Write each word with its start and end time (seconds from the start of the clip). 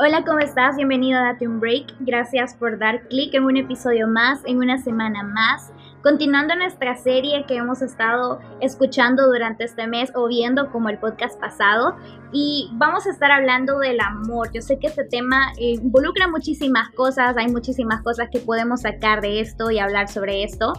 Hola, 0.00 0.24
¿cómo 0.24 0.38
estás? 0.38 0.76
Bienvenido 0.76 1.18
a 1.18 1.24
Date 1.24 1.48
un 1.48 1.58
Break. 1.58 1.92
Gracias 1.98 2.54
por 2.54 2.78
dar 2.78 3.08
clic 3.08 3.34
en 3.34 3.42
un 3.42 3.56
episodio 3.56 4.06
más, 4.06 4.38
en 4.44 4.58
una 4.58 4.78
semana 4.78 5.24
más. 5.24 5.72
Continuando 6.02 6.54
nuestra 6.54 6.96
serie 6.96 7.44
que 7.48 7.56
hemos 7.56 7.82
estado 7.82 8.38
escuchando 8.60 9.26
durante 9.26 9.64
este 9.64 9.88
mes 9.88 10.12
o 10.14 10.28
viendo 10.28 10.70
como 10.70 10.88
el 10.90 10.98
podcast 10.98 11.40
pasado 11.40 11.96
y 12.32 12.70
vamos 12.74 13.04
a 13.06 13.10
estar 13.10 13.32
hablando 13.32 13.80
del 13.80 13.98
amor. 14.00 14.50
Yo 14.52 14.62
sé 14.62 14.78
que 14.78 14.86
este 14.86 15.02
tema 15.04 15.52
eh, 15.58 15.72
involucra 15.72 16.28
muchísimas 16.28 16.90
cosas, 16.90 17.36
hay 17.36 17.48
muchísimas 17.48 18.00
cosas 18.02 18.28
que 18.30 18.38
podemos 18.38 18.82
sacar 18.82 19.20
de 19.20 19.40
esto 19.40 19.72
y 19.72 19.80
hablar 19.80 20.08
sobre 20.08 20.44
esto, 20.44 20.72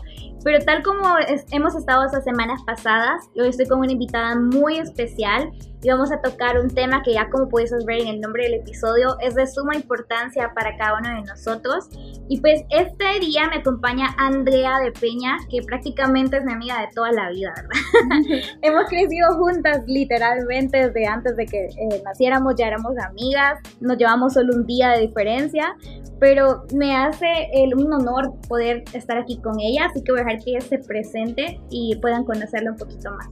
pero 0.43 0.63
tal 0.63 0.83
como 0.83 1.15
hemos 1.51 1.75
estado 1.75 2.05
esas 2.05 2.23
semanas 2.23 2.61
pasadas, 2.65 3.29
hoy 3.35 3.49
estoy 3.49 3.67
con 3.67 3.79
una 3.79 3.91
invitada 3.91 4.39
muy 4.39 4.77
especial 4.77 5.51
y 5.81 5.89
vamos 5.89 6.11
a 6.11 6.21
tocar 6.21 6.59
un 6.59 6.69
tema 6.69 7.01
que 7.03 7.13
ya 7.13 7.29
como 7.29 7.47
puedes 7.47 7.71
ver 7.85 8.01
en 8.01 8.07
el 8.07 8.21
nombre 8.21 8.43
del 8.43 8.55
episodio 8.55 9.17
es 9.21 9.35
de 9.35 9.47
suma 9.47 9.75
importancia 9.75 10.51
para 10.53 10.77
cada 10.77 10.97
uno 10.99 11.09
de 11.09 11.21
nosotros. 11.21 11.89
Y 12.27 12.41
pues 12.41 12.63
este 12.69 13.19
día 13.19 13.47
me 13.49 13.57
acompaña 13.57 14.13
Andrea 14.17 14.79
de 14.79 14.91
Peña, 15.09 15.37
que 15.49 15.61
prácticamente 15.63 16.37
es 16.37 16.45
mi 16.45 16.53
amiga 16.53 16.81
de 16.81 16.87
toda 16.93 17.11
la 17.11 17.29
vida, 17.29 17.51
¿verdad? 17.55 18.39
Hemos 18.61 18.87
crecido 18.89 19.27
juntas 19.37 19.83
literalmente 19.87 20.87
desde 20.87 21.07
antes 21.07 21.35
de 21.35 21.45
que 21.45 21.65
eh, 21.65 22.01
naciéramos, 22.05 22.53
ya 22.57 22.67
éramos 22.67 22.93
amigas, 22.99 23.59
nos 23.79 23.97
llevamos 23.97 24.33
solo 24.33 24.53
un 24.55 24.65
día 24.65 24.89
de 24.89 25.07
diferencia, 25.07 25.75
pero 26.19 26.65
me 26.75 26.95
hace 26.95 27.47
el, 27.53 27.75
un 27.75 27.91
honor 27.91 28.33
poder 28.47 28.83
estar 28.93 29.17
aquí 29.17 29.39
con 29.41 29.59
ella, 29.59 29.85
así 29.89 30.03
que 30.03 30.11
voy 30.11 30.21
a 30.21 30.25
dejar 30.25 30.43
que 30.43 30.51
ella 30.51 30.61
se 30.61 30.77
presente 30.77 31.59
y 31.71 31.95
puedan 32.01 32.23
conocerla 32.23 32.71
un 32.71 32.77
poquito 32.77 33.11
más. 33.11 33.29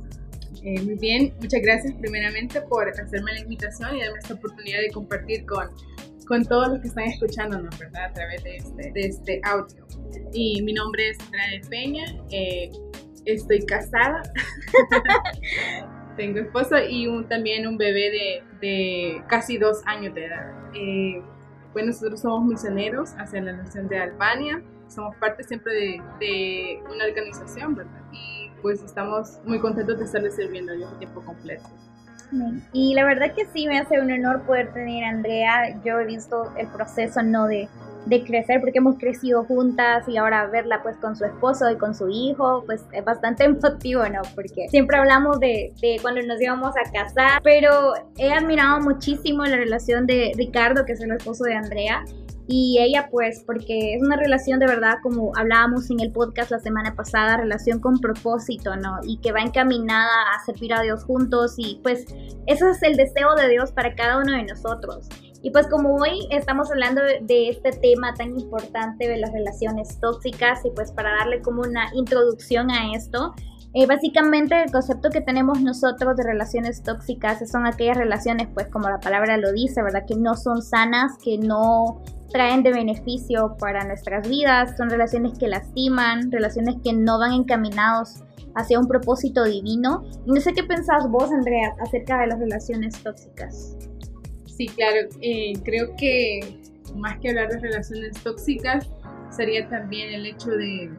Eh, 0.63 0.81
muy 0.81 0.95
bien, 0.95 1.33
muchas 1.39 1.61
gracias 1.61 1.93
primeramente 1.95 2.61
por 2.61 2.89
hacerme 2.89 3.33
la 3.33 3.39
invitación 3.41 3.95
y 3.95 4.01
darme 4.01 4.19
esta 4.19 4.33
oportunidad 4.33 4.79
de 4.79 4.91
compartir 4.91 5.45
con, 5.45 5.69
con 6.27 6.45
todos 6.45 6.69
los 6.69 6.79
que 6.79 6.87
están 6.87 7.05
escuchándonos, 7.05 7.77
¿verdad? 7.77 8.05
A 8.05 8.13
través 8.13 8.43
de 8.43 8.55
este, 8.57 8.91
de 8.91 9.01
este 9.01 9.41
audio. 9.43 9.85
Y 10.33 10.61
mi 10.63 10.73
nombre 10.73 11.09
es 11.09 11.19
Andrea 11.19 11.51
de 11.51 11.69
Peña, 11.69 12.05
eh, 12.31 12.71
estoy 13.25 13.65
casada, 13.65 14.21
tengo 16.17 16.39
esposo 16.39 16.77
y 16.79 17.07
un, 17.07 17.27
también 17.27 17.67
un 17.67 17.77
bebé 17.77 18.11
de, 18.11 18.43
de, 18.61 19.23
casi 19.27 19.57
dos 19.57 19.81
años 19.85 20.15
de 20.15 20.25
edad. 20.25 20.51
Eh, 20.73 21.21
bueno, 21.73 21.89
nosotros 21.89 22.21
somos 22.21 22.45
misioneros 22.45 23.11
hacia 23.17 23.41
la 23.41 23.53
nación 23.53 23.87
de 23.87 23.99
Albania, 23.99 24.63
somos 24.87 25.15
parte 25.17 25.43
siempre 25.43 25.73
de, 25.73 26.01
de 26.19 26.79
una 26.89 27.05
organización, 27.05 27.75
¿verdad? 27.75 28.01
Y 28.11 28.36
pues 28.61 28.83
estamos 28.83 29.39
muy 29.45 29.59
contentos 29.59 29.97
de 29.99 30.05
estarles 30.05 30.35
sirviendo 30.35 30.73
yo 30.75 30.87
a 30.87 30.99
tiempo 30.99 31.21
completo. 31.21 31.67
Y 32.73 32.93
la 32.93 33.05
verdad 33.05 33.33
que 33.33 33.45
sí 33.53 33.67
me 33.67 33.79
hace 33.79 34.01
un 34.01 34.11
honor 34.11 34.41
poder 34.43 34.73
tener 34.73 35.05
a 35.05 35.09
Andrea. 35.09 35.79
Yo 35.83 35.99
he 35.99 36.05
visto 36.05 36.51
el 36.57 36.67
proceso 36.67 37.23
no 37.23 37.47
de, 37.47 37.69
de 38.05 38.23
crecer 38.23 38.59
porque 38.59 38.79
hemos 38.79 38.97
crecido 38.97 39.45
juntas 39.45 40.07
y 40.07 40.17
ahora 40.17 40.45
verla 40.47 40.81
pues 40.83 40.97
con 40.97 41.15
su 41.15 41.25
esposo 41.25 41.69
y 41.71 41.77
con 41.77 41.95
su 41.95 42.09
hijo 42.09 42.63
pues 42.65 42.83
es 42.91 43.05
bastante 43.05 43.43
emotivo, 43.45 44.03
¿no? 44.09 44.21
Porque 44.35 44.67
siempre 44.69 44.97
hablamos 44.97 45.39
de, 45.39 45.73
de 45.81 45.97
cuando 46.01 46.21
nos 46.23 46.41
íbamos 46.41 46.73
a 46.75 46.91
casar, 46.91 47.41
pero 47.43 47.93
he 48.17 48.33
admirado 48.33 48.81
muchísimo 48.81 49.45
la 49.45 49.55
relación 49.55 50.05
de 50.05 50.33
Ricardo, 50.35 50.85
que 50.85 50.93
es 50.93 51.01
el 51.01 51.11
esposo 51.11 51.45
de 51.45 51.53
Andrea 51.53 52.03
y 52.47 52.79
ella 52.79 53.09
pues 53.11 53.43
porque 53.45 53.95
es 53.95 54.01
una 54.01 54.15
relación 54.15 54.59
de 54.59 54.67
verdad 54.67 54.95
como 55.03 55.33
hablábamos 55.35 55.89
en 55.89 55.99
el 55.99 56.11
podcast 56.11 56.51
la 56.51 56.59
semana 56.59 56.95
pasada, 56.95 57.37
relación 57.37 57.79
con 57.79 57.99
propósito, 57.99 58.75
¿no? 58.77 58.99
Y 59.03 59.17
que 59.17 59.33
va 59.33 59.41
encaminada 59.41 60.09
a 60.35 60.45
servir 60.45 60.73
a 60.73 60.81
Dios 60.81 61.03
juntos 61.03 61.55
y 61.57 61.79
pues 61.83 62.05
ese 62.45 62.69
es 62.69 62.83
el 62.83 62.95
deseo 62.95 63.35
de 63.35 63.49
Dios 63.49 63.71
para 63.71 63.95
cada 63.95 64.17
uno 64.17 64.31
de 64.31 64.43
nosotros. 64.43 65.09
Y 65.41 65.51
pues 65.51 65.67
como 65.67 65.95
hoy 65.95 66.27
estamos 66.31 66.71
hablando 66.71 67.01
de 67.01 67.49
este 67.49 67.71
tema 67.71 68.13
tan 68.13 68.39
importante 68.39 69.07
de 69.07 69.17
las 69.17 69.31
relaciones 69.31 69.99
tóxicas 69.99 70.65
y 70.65 70.71
pues 70.71 70.91
para 70.91 71.11
darle 71.11 71.41
como 71.41 71.61
una 71.61 71.89
introducción 71.93 72.71
a 72.71 72.93
esto, 72.95 73.33
eh, 73.73 73.85
básicamente 73.85 74.61
el 74.63 74.71
concepto 74.71 75.09
que 75.09 75.21
tenemos 75.21 75.61
nosotros 75.61 76.15
de 76.15 76.23
relaciones 76.23 76.81
tóxicas 76.81 77.47
son 77.49 77.67
aquellas 77.67 77.97
relaciones, 77.97 78.47
pues 78.53 78.67
como 78.67 78.89
la 78.89 78.99
palabra 78.99 79.37
lo 79.37 79.51
dice, 79.51 79.83
¿verdad? 79.83 80.03
Que 80.07 80.15
no 80.15 80.35
son 80.35 80.63
sanas, 80.63 81.17
que 81.23 81.37
no 81.37 82.01
traen 82.31 82.63
de 82.63 82.71
beneficio 82.71 83.55
para 83.59 83.83
nuestras 83.85 84.27
vidas, 84.27 84.75
son 84.77 84.89
relaciones 84.89 85.37
que 85.37 85.47
lastiman, 85.47 86.31
relaciones 86.31 86.75
que 86.83 86.93
no 86.93 87.19
van 87.19 87.33
encaminados 87.33 88.23
hacia 88.55 88.79
un 88.79 88.87
propósito 88.87 89.43
divino. 89.43 90.03
No 90.25 90.41
sé 90.41 90.53
qué 90.53 90.63
pensás 90.63 91.09
vos, 91.09 91.31
Andrea, 91.31 91.73
acerca 91.81 92.19
de 92.19 92.27
las 92.27 92.39
relaciones 92.39 93.01
tóxicas. 93.01 93.77
Sí, 94.45 94.67
claro, 94.67 95.07
eh, 95.21 95.53
creo 95.63 95.95
que 95.97 96.59
más 96.95 97.19
que 97.19 97.29
hablar 97.29 97.49
de 97.49 97.59
relaciones 97.59 98.17
tóxicas, 98.23 98.89
sería 99.29 99.67
también 99.69 100.11
el 100.13 100.25
hecho 100.25 100.49
de, 100.49 100.91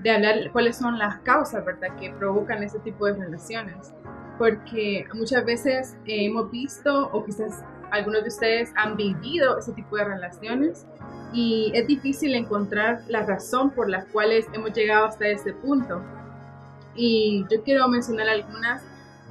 de 0.00 0.10
hablar 0.10 0.52
cuáles 0.52 0.76
son 0.76 0.98
las 0.98 1.18
causas, 1.20 1.64
¿verdad?, 1.64 1.96
que 1.98 2.10
provocan 2.10 2.62
ese 2.62 2.78
tipo 2.80 3.06
de 3.06 3.14
relaciones. 3.14 3.92
Porque 4.38 5.04
muchas 5.14 5.44
veces 5.44 5.96
hemos 6.06 6.50
visto, 6.50 7.10
o 7.12 7.24
quizás 7.24 7.64
algunos 7.92 8.22
de 8.22 8.28
ustedes 8.28 8.72
han 8.74 8.96
vivido 8.96 9.58
ese 9.58 9.72
tipo 9.72 9.96
de 9.96 10.04
relaciones 10.04 10.86
y 11.32 11.70
es 11.74 11.86
difícil 11.86 12.34
encontrar 12.34 13.02
la 13.08 13.24
razón 13.24 13.70
por 13.70 13.88
las 13.88 14.06
cuales 14.06 14.46
hemos 14.54 14.72
llegado 14.72 15.06
hasta 15.06 15.28
ese 15.28 15.52
punto. 15.52 16.02
Y 16.94 17.44
yo 17.50 17.62
quiero 17.62 17.86
mencionar 17.88 18.28
algunas 18.28 18.82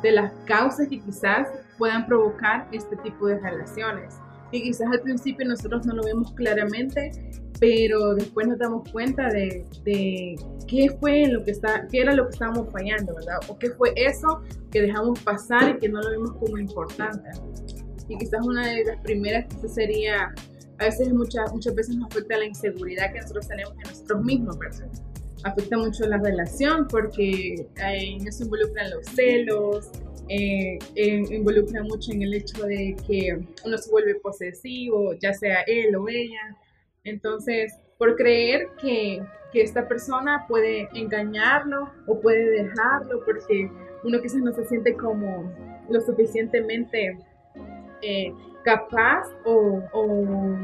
de 0.04 0.12
las 0.12 0.32
causas 0.46 0.88
que 0.88 1.00
quizás 1.00 1.48
puedan 1.78 2.06
provocar 2.06 2.68
este 2.72 2.96
tipo 2.98 3.28
de 3.28 3.40
relaciones. 3.40 4.16
Y 4.52 4.62
quizás 4.62 4.88
al 4.92 5.02
principio 5.02 5.48
nosotros 5.48 5.86
no 5.86 5.94
lo 5.96 6.04
vemos 6.04 6.32
claramente, 6.34 7.12
pero 7.60 8.14
después 8.14 8.48
nos 8.48 8.60
damos 8.60 8.90
cuenta 8.92 9.28
de, 9.30 9.66
de, 9.84 10.36
qué 10.68 10.90
fue 11.00 11.28
lo 11.28 11.44
que 11.44 11.52
está, 11.52 11.88
qué 11.92 12.02
era 12.02 12.14
lo 12.14 12.26
que 12.26 12.34
estábamos 12.34 12.72
fallando, 12.72 13.16
¿verdad? 13.16 13.38
O 13.48 13.58
qué 13.58 13.72
fue 13.72 13.94
eso 13.96 14.42
que 14.72 14.82
dejamos 14.82 15.20
pasar 15.22 15.70
y 15.70 15.80
que 15.80 15.90
no 15.90 16.02
lo 16.02 16.12
vimos 16.12 16.32
como 16.34 16.58
importante. 16.58 17.30
Y 18.12 18.18
quizás 18.18 18.46
una 18.46 18.68
de 18.68 18.84
las 18.84 19.00
primeras 19.00 19.46
sería, 19.74 20.34
a 20.80 20.84
veces 20.84 21.14
muchas, 21.14 21.50
muchas 21.54 21.74
veces 21.74 21.96
nos 21.96 22.12
afecta 22.12 22.38
la 22.38 22.44
inseguridad 22.46 23.14
que 23.14 23.22
nosotros 23.22 23.48
tenemos 23.48 23.74
en 23.74 23.90
nosotros 23.90 24.26
mismos, 24.26 24.60
¿verdad? 24.60 24.90
Afecta 25.46 25.78
mucho 25.78 26.06
la 26.08 26.18
relación 26.18 26.90
porque 26.90 27.66
en 27.78 28.28
eso 28.28 28.44
involucran 28.44 28.92
los 28.92 29.06
celos, 29.06 29.92
eh, 30.28 30.78
involucra 30.96 31.84
mucho 31.84 32.12
en 32.12 32.24
el 32.24 32.34
hecho 32.34 32.66
de 32.66 32.98
que 33.08 33.40
uno 33.64 33.78
se 33.78 33.90
vuelve 33.90 34.16
posesivo, 34.16 35.14
ya 35.14 35.34
sea 35.34 35.62
él 35.62 35.96
o 35.96 36.10
ella. 36.10 36.58
Entonces, 37.06 37.74
por 37.98 38.18
creer 38.18 38.68
que, 38.82 39.24
que 39.54 39.62
esta 39.62 39.88
persona 39.88 40.46
puede 40.50 40.90
engañarlo 40.94 41.90
o 42.08 42.20
puede 42.20 42.64
dejarlo 42.64 43.24
porque 43.24 43.72
uno 44.04 44.22
quizás 44.22 44.42
no 44.42 44.52
se 44.52 44.66
siente 44.66 44.98
como 44.98 45.50
lo 45.90 46.02
suficientemente 46.02 47.18
eh, 48.02 48.34
capaz 48.64 49.28
o, 49.44 49.82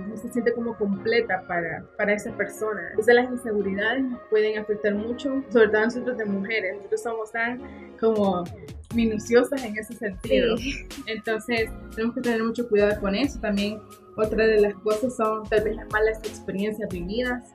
no 0.08 0.18
se 0.18 0.30
siente 0.30 0.54
como 0.54 0.78
completa 0.78 1.44
para, 1.48 1.84
para 1.98 2.14
esa 2.14 2.32
persona. 2.36 2.90
Entonces 2.92 3.16
las 3.16 3.32
inseguridades 3.32 4.04
nos 4.04 4.22
pueden 4.30 4.60
afectar 4.60 4.94
mucho, 4.94 5.44
sobre 5.50 5.70
todo 5.70 5.82
nosotros 5.82 6.18
de 6.18 6.26
mujeres. 6.26 6.76
Nosotros 6.78 7.02
somos 7.02 7.32
tan 7.32 7.62
como 8.00 8.44
minuciosas 8.94 9.64
en 9.64 9.78
ese 9.78 9.94
sentido. 9.94 10.56
Entonces 11.08 11.70
tenemos 11.96 12.16
que 12.16 12.22
tener 12.22 12.44
mucho 12.44 12.68
cuidado 12.68 13.00
con 13.02 13.16
eso. 13.16 13.40
También 13.40 13.80
otra 14.16 14.46
de 14.46 14.62
las 14.62 14.74
cosas 14.76 15.16
son 15.16 15.44
tal 15.50 15.64
vez 15.64 15.76
las 15.76 15.90
malas 15.92 16.20
experiencias 16.20 16.90
vividas. 16.90 17.54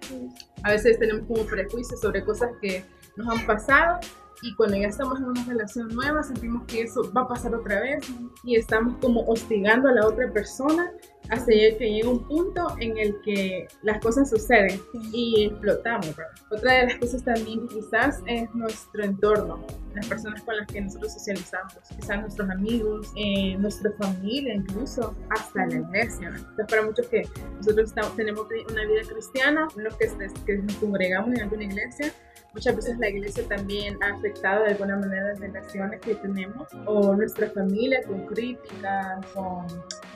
A 0.62 0.70
veces 0.70 0.99
tenemos 0.99 1.26
como 1.26 1.44
prejuicios 1.44 2.00
sobre 2.00 2.25
cosas 2.25 2.50
que 2.60 2.84
nos 3.16 3.28
han 3.28 3.47
pasado 3.47 4.00
y 4.43 4.55
cuando 4.55 4.77
ya 4.77 4.89
estamos 4.89 5.19
en 5.19 5.27
una 5.27 5.45
relación 5.45 5.89
nueva 5.89 6.23
sentimos 6.23 6.65
que 6.67 6.83
eso 6.83 7.11
va 7.17 7.23
a 7.23 7.29
pasar 7.29 7.55
otra 7.55 7.81
vez 7.81 8.05
y 8.43 8.57
estamos 8.57 8.97
como 9.01 9.25
hostigando 9.27 9.89
a 9.89 9.93
la 9.93 10.07
otra 10.07 10.33
persona 10.33 10.93
hasta 11.31 11.53
que 11.53 11.91
llega 11.91 12.11
un 12.11 12.27
punto 12.27 12.75
en 12.81 12.99
el 12.99 13.21
que 13.23 13.69
las 13.83 14.00
cosas 14.00 14.29
suceden 14.29 14.81
y 15.12 15.47
explotamos. 15.47 16.15
Otra 16.50 16.73
de 16.73 16.87
las 16.87 16.97
cosas 16.97 17.25
también 17.25 17.69
quizás 17.69 18.21
es 18.27 18.53
nuestro 18.55 19.05
entorno, 19.05 19.65
las 19.94 20.06
personas 20.06 20.43
con 20.43 20.56
las 20.56 20.67
que 20.67 20.81
nosotros 20.81 21.12
socializamos, 21.12 21.75
quizás 21.97 22.21
nuestros 22.21 22.50
amigos, 22.50 23.12
eh, 23.17 23.56
nuestra 23.56 23.93
familia 23.93 24.55
incluso, 24.55 25.15
hasta 25.31 25.67
la 25.67 25.77
iglesia. 25.77 26.29
Entonces 26.29 26.67
para 26.69 26.83
muchos 26.83 27.06
que 27.06 27.23
nosotros 27.56 27.88
estamos, 27.88 28.17
tenemos 28.17 28.47
una 28.71 28.85
vida 28.85 29.03
cristiana, 29.09 29.69
los 29.77 29.97
que, 29.97 30.09
que 30.45 30.56
nos 30.59 30.77
congregamos 30.77 31.35
en 31.35 31.43
alguna 31.43 31.65
iglesia, 31.65 32.12
Muchas 32.54 32.76
veces 32.76 32.99
la 32.99 33.08
iglesia 33.08 33.44
también 33.49 33.96
ha 34.02 34.14
afectado 34.14 34.64
de 34.64 34.72
alguna 34.72 34.96
manera 34.99 35.28
las 35.28 35.40
relaciones 35.40 36.00
que 36.00 36.14
tenemos 36.16 36.69
o 36.84 37.14
nuestra 37.14 37.49
familia 37.50 38.02
con 38.02 38.26
críticas, 38.26 39.25
con 39.32 39.66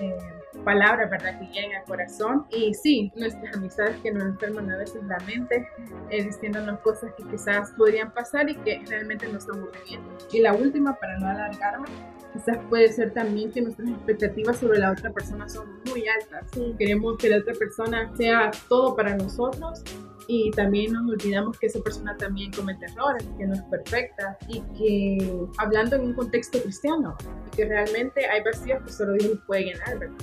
eh, 0.00 0.18
palabras, 0.62 1.10
¿verdad? 1.10 1.38
Que 1.38 1.46
lleguen 1.46 1.76
al 1.76 1.84
corazón. 1.84 2.46
Y 2.50 2.74
sí, 2.74 3.10
nuestras 3.16 3.56
amistades 3.56 3.96
que 4.02 4.12
nos 4.12 4.24
enferman 4.24 4.70
a 4.70 4.76
veces 4.76 5.02
la 5.04 5.18
mente, 5.20 5.66
eh, 6.10 6.24
diciéndonos 6.24 6.80
cosas 6.80 7.12
que 7.16 7.24
quizás 7.24 7.70
podrían 7.72 8.12
pasar 8.12 8.50
y 8.50 8.54
que 8.56 8.82
realmente 8.86 9.26
no 9.28 9.38
estamos 9.38 9.70
viviendo. 9.72 10.06
Y 10.30 10.40
la 10.40 10.52
última, 10.52 10.94
para 10.96 11.18
no 11.18 11.28
alargarme, 11.28 11.88
quizás 12.34 12.58
puede 12.68 12.92
ser 12.92 13.14
también 13.14 13.50
que 13.50 13.62
nuestras 13.62 13.88
expectativas 13.88 14.58
sobre 14.58 14.78
la 14.78 14.92
otra 14.92 15.10
persona 15.10 15.48
son 15.48 15.80
muy 15.86 16.04
altas. 16.06 16.50
Queremos 16.78 17.16
que 17.16 17.30
la 17.30 17.38
otra 17.38 17.54
persona 17.54 18.14
sea 18.14 18.50
todo 18.68 18.94
para 18.94 19.16
nosotros 19.16 19.82
y 20.28 20.50
también 20.52 20.92
nos 20.92 21.08
olvidamos 21.10 21.58
que 21.58 21.66
esa 21.66 21.80
persona 21.80 22.16
también 22.16 22.52
comete 22.52 22.86
errores, 22.86 23.24
que 23.38 23.46
no 23.46 23.54
es 23.54 23.62
perfecta 23.62 24.36
y 24.48 24.60
que 24.76 25.46
hablando 25.58 25.96
en 25.96 26.02
un 26.02 26.14
contexto 26.14 26.60
cristiano 26.60 27.16
y 27.46 27.56
que 27.56 27.64
realmente 27.66 28.26
hay 28.26 28.42
vacíos 28.42 28.82
que 28.84 28.92
solo 28.92 29.12
Dios 29.14 29.38
puede 29.46 29.64
llenar, 29.64 29.98
¿verdad? 29.98 30.16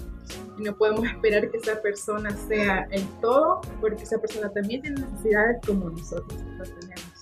Y 0.57 0.63
no 0.63 0.75
podemos 0.75 1.05
esperar 1.05 1.49
que 1.49 1.57
esa 1.57 1.81
persona 1.81 2.31
sea 2.31 2.87
el 2.91 3.03
todo 3.21 3.61
porque 3.81 4.03
esa 4.03 4.19
persona 4.19 4.49
también 4.51 4.81
tiene 4.81 5.01
necesidades 5.01 5.57
como 5.65 5.89
nosotros 5.89 6.39
tenemos 6.79 7.12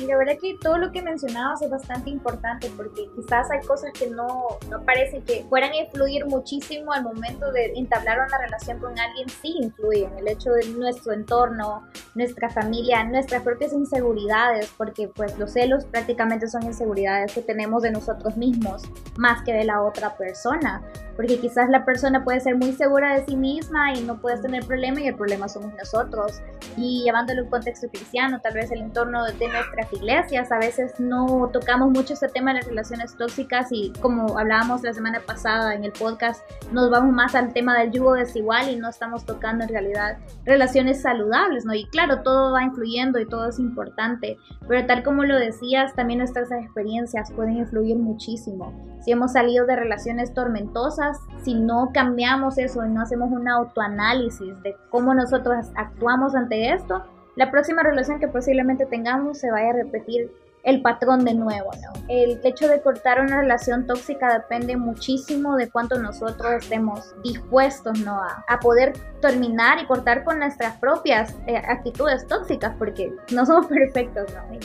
y 0.00 0.06
la 0.06 0.16
verdad 0.16 0.34
que 0.40 0.56
todo 0.60 0.78
lo 0.78 0.90
que 0.90 1.02
mencionabas 1.02 1.62
es 1.62 1.70
bastante 1.70 2.10
importante 2.10 2.70
porque 2.76 3.08
quizás 3.14 3.50
hay 3.50 3.60
cosas 3.66 3.92
que 3.92 4.08
no, 4.10 4.26
no 4.70 4.82
parece 4.84 5.20
que 5.22 5.44
fueran 5.48 5.72
a 5.72 5.76
influir 5.76 6.26
muchísimo 6.26 6.92
al 6.92 7.04
momento 7.04 7.52
de 7.52 7.72
entablar 7.76 8.18
una 8.26 8.38
relación 8.38 8.78
con 8.78 8.98
alguien, 8.98 9.28
sí 9.28 9.54
influyen. 9.60 10.16
El 10.18 10.28
hecho 10.28 10.50
de 10.50 10.66
nuestro 10.68 11.12
entorno, 11.12 11.86
nuestra 12.14 12.50
familia, 12.50 13.04
nuestras 13.04 13.42
propias 13.42 13.72
inseguridades, 13.72 14.72
porque 14.76 15.08
pues 15.08 15.38
los 15.38 15.52
celos 15.52 15.84
prácticamente 15.84 16.48
son 16.48 16.64
inseguridades 16.64 17.32
que 17.32 17.42
tenemos 17.42 17.82
de 17.82 17.90
nosotros 17.90 18.36
mismos 18.36 18.82
más 19.16 19.42
que 19.42 19.52
de 19.52 19.64
la 19.64 19.82
otra 19.82 20.16
persona 20.16 20.82
porque 21.18 21.40
quizás 21.40 21.68
la 21.68 21.84
persona 21.84 22.22
puede 22.22 22.38
ser 22.38 22.54
muy 22.54 22.70
segura 22.70 23.16
de 23.16 23.26
sí 23.26 23.34
misma 23.34 23.92
y 23.92 24.02
no 24.02 24.20
puedes 24.20 24.40
tener 24.40 24.64
problema 24.64 25.00
y 25.00 25.08
el 25.08 25.16
problema 25.16 25.48
somos 25.48 25.74
nosotros. 25.74 26.40
Y 26.76 27.02
llevándolo 27.04 27.42
a 27.42 27.44
un 27.44 27.50
contexto 27.50 27.88
cristiano, 27.88 28.40
tal 28.40 28.54
vez 28.54 28.70
el 28.70 28.82
entorno 28.82 29.24
de 29.24 29.48
nuestras 29.48 29.92
iglesias, 29.92 30.52
a 30.52 30.58
veces 30.58 30.98
no 30.98 31.50
tocamos 31.52 31.90
mucho 31.90 32.14
este 32.14 32.28
tema 32.28 32.52
de 32.52 32.58
las 32.58 32.66
relaciones 32.68 33.16
tóxicas 33.16 33.68
y 33.70 33.92
como 34.00 34.38
hablábamos 34.38 34.82
la 34.82 34.92
semana 34.92 35.20
pasada 35.26 35.74
en 35.74 35.84
el 35.84 35.92
podcast, 35.92 36.42
nos 36.72 36.90
vamos 36.90 37.12
más 37.12 37.34
al 37.34 37.52
tema 37.52 37.78
del 37.78 37.90
yugo 37.90 38.14
desigual 38.14 38.68
y 38.70 38.76
no 38.76 38.88
estamos 38.88 39.24
tocando 39.24 39.64
en 39.64 39.70
realidad 39.70 40.18
relaciones 40.44 41.02
saludables, 41.02 41.64
¿no? 41.64 41.74
Y 41.74 41.86
claro, 41.86 42.22
todo 42.22 42.52
va 42.52 42.62
influyendo 42.62 43.18
y 43.18 43.26
todo 43.26 43.48
es 43.48 43.58
importante, 43.58 44.36
pero 44.66 44.86
tal 44.86 45.02
como 45.02 45.24
lo 45.24 45.38
decías, 45.38 45.94
también 45.94 46.18
nuestras 46.18 46.50
experiencias 46.52 47.32
pueden 47.32 47.56
influir 47.56 47.96
muchísimo. 47.96 48.72
Si 49.00 49.12
hemos 49.12 49.32
salido 49.32 49.64
de 49.64 49.76
relaciones 49.76 50.34
tormentosas, 50.34 51.18
si 51.42 51.54
no 51.54 51.90
cambiamos 51.94 52.58
eso 52.58 52.84
y 52.84 52.90
no 52.90 53.00
hacemos 53.00 53.30
un 53.30 53.48
autoanálisis 53.48 54.60
de 54.62 54.76
cómo 54.90 55.14
nosotros 55.14 55.66
actuamos 55.76 56.34
ante 56.34 56.57
esto, 56.66 57.04
la 57.36 57.50
próxima 57.50 57.82
relación 57.82 58.18
que 58.18 58.28
posiblemente 58.28 58.86
tengamos 58.86 59.38
se 59.38 59.50
vaya 59.50 59.70
a 59.70 59.72
repetir 59.74 60.30
el 60.64 60.82
patrón 60.82 61.24
de 61.24 61.34
nuevo, 61.34 61.70
¿no? 61.80 62.02
El 62.08 62.40
hecho 62.44 62.68
de 62.68 62.82
cortar 62.82 63.20
una 63.20 63.40
relación 63.40 63.86
tóxica 63.86 64.32
depende 64.34 64.76
muchísimo 64.76 65.56
de 65.56 65.70
cuánto 65.70 65.98
nosotros 65.98 66.64
estemos 66.64 67.14
dispuestos, 67.22 68.00
¿no? 68.00 68.20
A, 68.20 68.58
poder 68.60 68.92
terminar 69.20 69.80
y 69.80 69.86
cortar 69.86 70.24
con 70.24 70.40
nuestras 70.40 70.76
propias 70.78 71.36
eh, 71.46 71.56
actitudes 71.56 72.26
tóxicas, 72.26 72.74
porque 72.76 73.14
no 73.32 73.46
somos 73.46 73.66
perfectos, 73.68 74.26
¿no? 74.34 74.58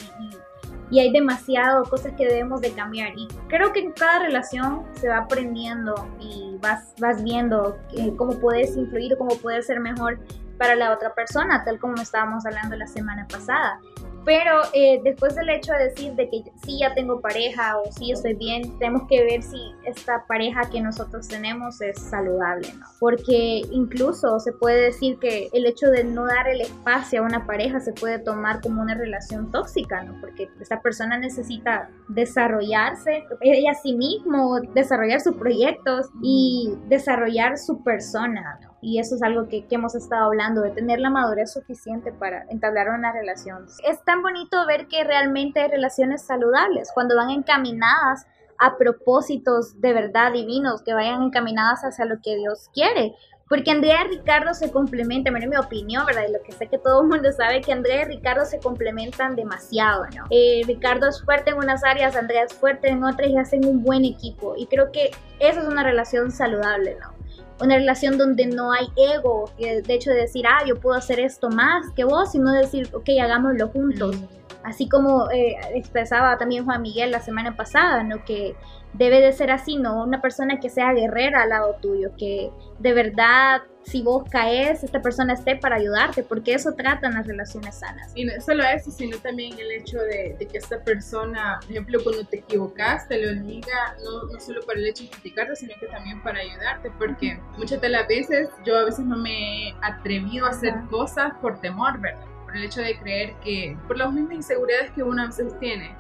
y 0.94 1.00
hay 1.00 1.12
demasiado 1.12 1.84
cosas 1.86 2.14
que 2.14 2.28
debemos 2.28 2.62
de 2.62 2.72
cambiar. 2.72 3.14
Y 3.18 3.28
creo 3.48 3.74
que 3.74 3.80
en 3.80 3.94
cada 3.94 4.20
relación 4.20 4.84
se 4.94 5.10
va 5.10 5.20
aprendiendo 5.20 5.96
y 6.20 6.56
vas, 6.62 6.94
vas 7.00 7.24
viendo 7.24 7.80
eh, 7.98 8.14
cómo 8.16 8.34
puedes 8.34 8.78
influir, 8.78 9.18
cómo 9.18 9.36
puedes 9.38 9.66
ser 9.66 9.80
mejor 9.80 10.20
para 10.58 10.76
la 10.76 10.92
otra 10.92 11.14
persona, 11.14 11.64
tal 11.64 11.80
como 11.80 12.02
estábamos 12.02 12.46
hablando 12.46 12.76
la 12.76 12.88
semana 12.88 13.28
pasada. 13.28 13.80
Pero 14.26 14.62
eh, 14.74 15.02
después 15.04 15.36
del 15.36 15.50
hecho 15.50 15.74
de 15.74 15.90
decir 15.90 16.14
de 16.14 16.30
que 16.30 16.44
sí 16.64 16.80
ya 16.80 16.94
tengo 16.94 17.20
pareja 17.20 17.78
o 17.78 17.92
sí 17.92 18.12
estoy 18.12 18.36
bien, 18.36 18.78
tenemos 18.80 19.04
que 19.10 19.24
ver 19.24 19.44
si 19.44 19.58
esta 19.86 20.26
pareja 20.28 20.62
que 20.72 20.82
nosotros 20.82 21.28
tenemos 21.28 21.82
es 21.82 22.00
saludable, 22.00 22.68
¿no? 22.80 22.86
Porque 23.00 23.62
incluso 23.72 24.40
se 24.40 24.54
puede 24.54 24.82
decir 24.82 25.20
que 25.20 25.50
el 25.52 25.66
hecho 25.66 25.88
de 25.88 26.04
no 26.04 26.26
dar 26.26 26.48
el 26.48 26.62
espacio 26.62 27.22
a 27.22 27.26
una 27.26 27.46
pareja 27.46 27.80
se 27.80 27.94
puede 27.94 28.20
tomar 28.20 28.62
como 28.62 28.82
una 28.82 28.96
relación 28.96 29.52
tóxica, 29.52 30.04
¿no? 30.04 30.20
Porque 30.22 30.50
esta 30.60 30.82
persona 30.82 31.18
necesita 31.18 31.90
desarrollarse 32.08 33.26
ella 33.42 33.72
a 33.72 33.76
sí 33.76 33.94
mismo, 33.94 34.60
desarrollar 34.74 35.20
sus 35.20 35.36
proyectos 35.36 36.08
y 36.22 36.74
desarrollar 36.88 37.58
su 37.58 37.84
persona, 37.84 38.60
¿no? 38.62 38.74
y 38.84 39.00
eso 39.00 39.16
es 39.16 39.24
algo 39.24 39.48
que, 39.48 39.66
que, 39.66 39.76
hemos 39.76 39.96
estado 39.96 40.26
hablando, 40.26 40.62
de 40.62 40.72
tener 40.72 41.00
la 41.00 41.10
madurez 41.10 41.54
suficiente 41.54 42.12
para 42.12 42.44
entablar 42.50 42.90
una 42.90 43.14
relación. 43.14 43.66
Es 43.88 44.04
tan 44.14 44.22
bonito 44.22 44.64
ver 44.68 44.88
que 44.88 45.04
realmente 45.04 45.60
hay 45.60 45.72
relaciones 45.72 46.24
saludables 46.24 46.92
cuando 46.94 47.16
van 47.16 47.32
encaminadas 47.32 48.28
a 48.60 48.78
propósitos 48.78 49.82
de 49.82 49.92
verdad 49.92 50.32
divinos, 50.32 50.84
que 50.84 50.94
vayan 50.94 51.24
encaminadas 51.24 51.82
hacia 51.82 52.06
lo 52.06 52.22
que 52.22 52.36
Dios 52.36 52.70
quiere. 52.76 53.16
Porque 53.50 53.72
Andrea 53.72 54.06
y 54.06 54.18
Ricardo 54.18 54.54
se 54.54 54.72
complementan, 54.72 55.34
bueno, 55.34 55.50
mi 55.50 55.58
opinión, 55.58 56.06
¿verdad? 56.06 56.26
Y 56.30 56.32
lo 56.32 56.44
que 56.44 56.52
sé 56.52 56.68
que 56.68 56.78
todo 56.78 57.02
el 57.02 57.08
mundo 57.08 57.32
sabe, 57.32 57.62
que 57.62 57.74
Andrea 57.74 58.04
y 58.04 58.06
Ricardo 58.06 58.46
se 58.46 58.60
complementan 58.60 59.36
demasiado, 59.36 60.06
¿no? 60.16 60.26
Eh, 60.30 60.62
Ricardo 60.68 61.08
es 61.10 61.24
fuerte 61.24 61.50
en 61.50 61.58
unas 61.58 61.84
áreas, 61.84 62.16
Andrea 62.16 62.44
es 62.44 62.54
fuerte 62.54 62.90
en 62.90 63.04
otras 63.04 63.30
y 63.30 63.38
hacen 63.38 63.66
un 63.66 63.84
buen 63.84 64.06
equipo. 64.06 64.54
Y 64.56 64.68
creo 64.68 64.92
que 64.92 65.10
esa 65.40 65.62
es 65.62 65.68
una 65.68 65.84
relación 65.84 66.32
saludable, 66.32 66.98
¿no? 67.02 67.13
Una 67.60 67.78
relación 67.78 68.18
donde 68.18 68.46
no 68.48 68.72
hay 68.72 68.88
ego, 68.98 69.52
de 69.58 69.84
hecho 69.88 70.10
de 70.12 70.22
decir, 70.22 70.46
ah, 70.48 70.64
yo 70.66 70.80
puedo 70.80 70.98
hacer 70.98 71.20
esto 71.20 71.50
más 71.50 71.92
que 71.96 72.04
vos, 72.04 72.32
sino 72.32 72.52
decir, 72.52 72.90
ok, 72.94 73.10
hagámoslo 73.22 73.70
juntos. 73.70 74.18
Mm. 74.18 74.26
Así 74.64 74.88
como 74.88 75.30
eh, 75.30 75.58
expresaba 75.74 76.38
también 76.38 76.66
Juan 76.66 76.82
Miguel 76.82 77.12
la 77.12 77.20
semana 77.20 77.56
pasada, 77.56 78.04
¿no? 78.04 78.24
Que 78.24 78.56
debe 78.94 79.22
de 79.22 79.32
ser 79.34 79.52
así, 79.52 79.78
¿no? 79.78 80.04
Una 80.04 80.22
persona 80.22 80.60
que 80.60 80.70
sea 80.70 80.94
guerrera 80.94 81.44
al 81.44 81.50
lado 81.50 81.76
tuyo, 81.82 82.12
que 82.18 82.52
de 82.80 82.94
verdad 82.94 83.64
si 83.84 84.02
vos 84.02 84.24
caes, 84.30 84.84
esta 84.84 85.02
persona 85.02 85.34
esté 85.34 85.56
para 85.56 85.76
ayudarte, 85.76 86.24
porque 86.24 86.54
eso 86.54 86.74
tratan 86.74 87.14
las 87.14 87.28
relaciones 87.28 87.76
sanas. 87.76 88.12
Y 88.16 88.26
no 88.26 88.34
solo 88.42 88.64
eso, 88.64 88.92
sino 88.92 89.18
también 89.18 89.58
el 89.60 89.72
hecho 89.72 90.00
de, 90.00 90.38
que 90.40 90.58
esta 90.58 90.84
persona, 90.84 91.60
por 91.62 91.72
ejemplo, 91.72 92.00
cuando 92.04 92.26
te 92.26 92.40
equivocas, 92.40 93.08
te 93.08 93.24
lo 93.24 93.42
diga, 93.42 93.96
no, 94.04 94.32
no 94.32 94.40
solo 94.40 94.62
para 94.66 94.80
el 94.80 94.88
hecho 94.88 95.04
de 95.04 95.10
criticarte, 95.10 95.56
sino 95.56 95.74
que 95.80 95.88
también 95.88 96.22
para 96.24 96.40
ayudarte, 96.40 96.92
porque 96.98 97.40
muchas 97.58 97.82
de 97.82 97.90
las 97.90 98.08
veces 98.08 98.50
yo 98.66 98.78
a 98.78 98.86
veces 98.86 99.06
no 99.06 99.18
me 99.18 99.70
he 99.70 99.76
atrevido 99.82 100.46
a 100.46 100.50
hacer 100.50 100.74
cosas 100.90 101.34
por 101.42 101.60
temor, 101.60 102.00
¿verdad? 102.00 102.26
Por 102.46 102.56
el 102.56 102.64
hecho 102.64 102.82
de 102.82 102.98
creer 103.00 103.34
que, 103.44 103.78
por 103.88 103.98
las 103.98 104.12
mismas 104.14 104.36
inseguridades 104.36 104.92
que 104.92 105.04
uno 105.04 105.24
a 105.24 105.28
veces 105.28 105.58
tiene 105.60 105.96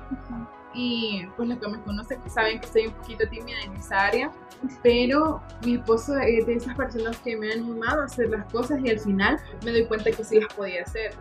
y 0.73 1.25
pues 1.35 1.49
los 1.49 1.59
que 1.59 1.67
me 1.67 1.81
conocen 1.81 2.19
saben 2.29 2.59
que 2.59 2.67
soy 2.67 2.87
un 2.87 2.93
poquito 2.93 3.27
tímida 3.29 3.61
en 3.65 3.73
esa 3.75 4.07
área, 4.07 4.31
pero 4.81 5.41
mi 5.65 5.75
esposo 5.75 6.17
es 6.17 6.45
de 6.45 6.55
esas 6.55 6.75
personas 6.75 7.17
que 7.19 7.37
me 7.37 7.51
han 7.51 7.59
animado 7.59 8.01
a 8.01 8.05
hacer 8.05 8.29
las 8.29 8.51
cosas 8.51 8.79
y 8.83 8.89
al 8.89 8.99
final 8.99 9.39
me 9.63 9.71
doy 9.71 9.85
cuenta 9.85 10.11
que 10.11 10.23
sí 10.23 10.39
las 10.39 10.53
podía 10.53 10.83
hacer. 10.83 11.13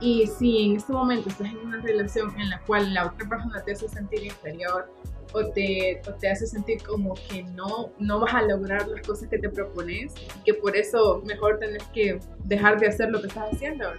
Y 0.00 0.26
si 0.26 0.64
en 0.64 0.76
este 0.76 0.92
momento 0.92 1.28
estás 1.28 1.48
en 1.48 1.58
una 1.58 1.80
relación 1.82 2.32
en 2.40 2.48
la 2.48 2.58
cual 2.60 2.94
la 2.94 3.06
otra 3.06 3.28
persona 3.28 3.62
te 3.62 3.72
hace 3.72 3.86
sentir 3.88 4.24
inferior 4.24 4.90
o 5.32 5.44
te, 5.50 6.00
o 6.08 6.14
te 6.14 6.28
hace 6.30 6.46
sentir 6.46 6.82
como 6.82 7.14
que 7.14 7.42
no, 7.42 7.92
no 7.98 8.18
vas 8.18 8.34
a 8.34 8.42
lograr 8.42 8.88
las 8.88 9.06
cosas 9.06 9.28
que 9.28 9.38
te 9.38 9.48
propones 9.48 10.14
y 10.36 10.42
que 10.44 10.54
por 10.54 10.76
eso 10.76 11.22
mejor 11.26 11.58
tenés 11.58 11.84
que 11.88 12.18
dejar 12.44 12.80
de 12.80 12.88
hacer 12.88 13.10
lo 13.10 13.20
que 13.20 13.28
estás 13.28 13.52
haciendo 13.52 13.92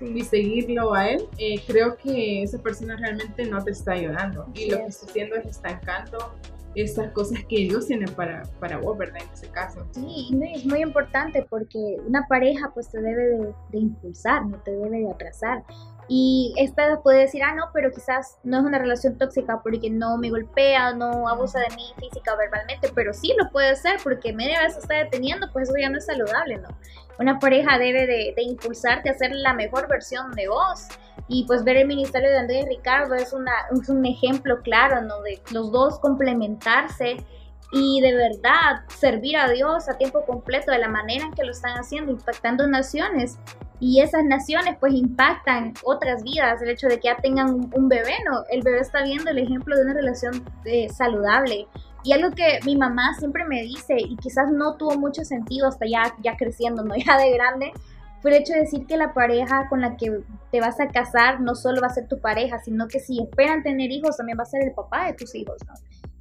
y 0.00 0.22
seguirlo 0.22 0.94
a 0.94 1.08
él, 1.08 1.28
eh, 1.38 1.60
creo 1.66 1.96
que 1.96 2.42
esa 2.42 2.58
persona 2.58 2.96
realmente 2.96 3.44
no 3.46 3.62
te 3.62 3.70
está 3.70 3.92
ayudando. 3.92 4.46
Y 4.54 4.70
lo 4.70 4.78
que 4.78 4.86
está 4.86 5.06
haciendo 5.06 5.36
es 5.36 5.46
estancando 5.46 6.34
esas 6.74 7.10
cosas 7.12 7.40
que 7.48 7.56
Dios 7.56 7.86
tiene 7.86 8.06
para, 8.12 8.42
para 8.60 8.78
vos, 8.78 8.96
¿verdad? 8.96 9.22
En 9.22 9.32
ese 9.32 9.48
caso. 9.48 9.86
Sí, 9.92 10.30
es 10.54 10.64
muy 10.64 10.82
importante 10.82 11.44
porque 11.48 11.96
una 12.06 12.26
pareja 12.28 12.70
pues 12.72 12.88
te 12.90 13.00
debe 13.00 13.22
de, 13.22 13.54
de 13.70 13.78
impulsar, 13.78 14.46
no 14.46 14.58
te 14.58 14.70
debe 14.70 15.00
de 15.00 15.10
atrasar. 15.10 15.64
Y 16.12 16.52
esta 16.56 17.00
puede 17.02 17.20
decir, 17.20 17.40
ah, 17.44 17.54
no, 17.54 17.66
pero 17.72 17.92
quizás 17.92 18.38
no 18.42 18.58
es 18.58 18.64
una 18.64 18.78
relación 18.78 19.16
tóxica 19.16 19.60
porque 19.62 19.90
no 19.90 20.18
me 20.18 20.30
golpea, 20.30 20.92
no 20.92 21.28
abusa 21.28 21.60
de 21.60 21.76
mí 21.76 21.84
física 22.00 22.34
o 22.34 22.36
verbalmente, 22.36 22.90
pero 22.92 23.14
sí 23.14 23.32
lo 23.38 23.48
puede 23.50 23.76
ser 23.76 24.00
porque 24.02 24.32
media 24.32 24.60
vez 24.60 24.76
está 24.76 24.96
deteniendo, 24.96 25.46
pues 25.52 25.68
eso 25.68 25.78
ya 25.78 25.88
no 25.88 25.98
es 25.98 26.06
saludable, 26.06 26.56
¿no? 26.56 26.68
Una 27.20 27.38
pareja 27.38 27.78
debe 27.78 28.06
de, 28.06 28.34
impulsarte 28.42 29.10
a 29.10 29.14
ser 29.14 29.32
la 29.32 29.52
mejor 29.52 29.88
versión 29.88 30.32
de 30.32 30.48
vos. 30.48 30.88
Y 31.28 31.44
pues 31.46 31.62
ver 31.62 31.76
el 31.76 31.86
ministerio 31.86 32.30
de 32.30 32.38
Andrés 32.38 32.64
y 32.64 32.76
Ricardo 32.76 33.14
es, 33.14 33.34
una, 33.34 33.52
es 33.70 33.88
un 33.90 34.04
ejemplo 34.06 34.62
claro, 34.62 35.02
¿no? 35.02 35.20
De 35.20 35.40
los 35.52 35.70
dos 35.70 35.98
complementarse 35.98 37.18
y 37.72 38.00
de 38.00 38.14
verdad 38.14 38.82
servir 38.88 39.36
a 39.36 39.48
Dios 39.48 39.88
a 39.88 39.96
tiempo 39.96 40.24
completo 40.24 40.72
de 40.72 40.78
la 40.78 40.88
manera 40.88 41.26
en 41.26 41.32
que 41.32 41.44
lo 41.44 41.52
están 41.52 41.78
haciendo, 41.78 42.10
impactando 42.10 42.66
naciones 42.66 43.38
y 43.78 44.00
esas 44.00 44.24
naciones 44.24 44.76
pues 44.80 44.92
impactan 44.92 45.74
otras 45.84 46.22
vidas, 46.22 46.60
el 46.62 46.70
hecho 46.70 46.88
de 46.88 46.98
que 46.98 47.08
ya 47.08 47.16
tengan 47.16 47.70
un, 47.72 47.88
bebé, 47.88 48.14
¿no? 48.30 48.44
El 48.50 48.62
bebé 48.62 48.80
está 48.80 49.02
viendo 49.02 49.30
el 49.30 49.38
ejemplo 49.38 49.76
de 49.76 49.84
una 49.84 49.94
relación 49.94 50.44
eh, 50.64 50.88
saludable, 50.88 51.66
Y 52.02 52.12
algo 52.12 52.30
que 52.30 52.60
mi 52.64 52.76
mamá 52.76 53.14
siempre 53.18 53.44
me 53.44 53.62
dice, 53.62 53.96
y 53.98 54.16
quizás 54.16 54.50
no 54.50 54.76
tuvo 54.76 54.96
mucho 54.96 55.24
sentido 55.24 55.68
hasta 55.68 55.86
ya, 55.86 56.14
ya 56.22 56.36
creciendo, 56.36 56.82
no 56.82 56.94
ya 57.06 57.18
de 57.18 57.32
grande, 57.32 57.72
fue 58.20 58.32
el 58.32 58.42
hecho 58.42 58.52
de 58.52 58.60
decir 58.60 58.86
que 58.86 58.96
la 58.96 59.14
pareja 59.14 59.68
con 59.68 59.80
la 59.80 59.96
que 59.96 60.20
te 60.50 60.60
vas 60.60 60.78
a 60.78 60.88
casar 60.88 61.40
no 61.40 61.54
solo 61.54 61.80
va 61.80 61.86
a 61.86 61.94
ser 61.94 62.06
tu 62.06 62.20
pareja, 62.20 62.58
sino 62.58 62.86
que 62.86 63.00
si 63.00 63.20
esperan 63.20 63.62
tener 63.62 63.90
hijos, 63.90 64.16
también 64.16 64.38
va 64.38 64.42
a 64.42 64.46
ser 64.46 64.62
el 64.62 64.72
papá 64.72 65.06
de 65.06 65.14
tus 65.14 65.34
hijos, 65.34 65.56
¿no? 65.66 65.72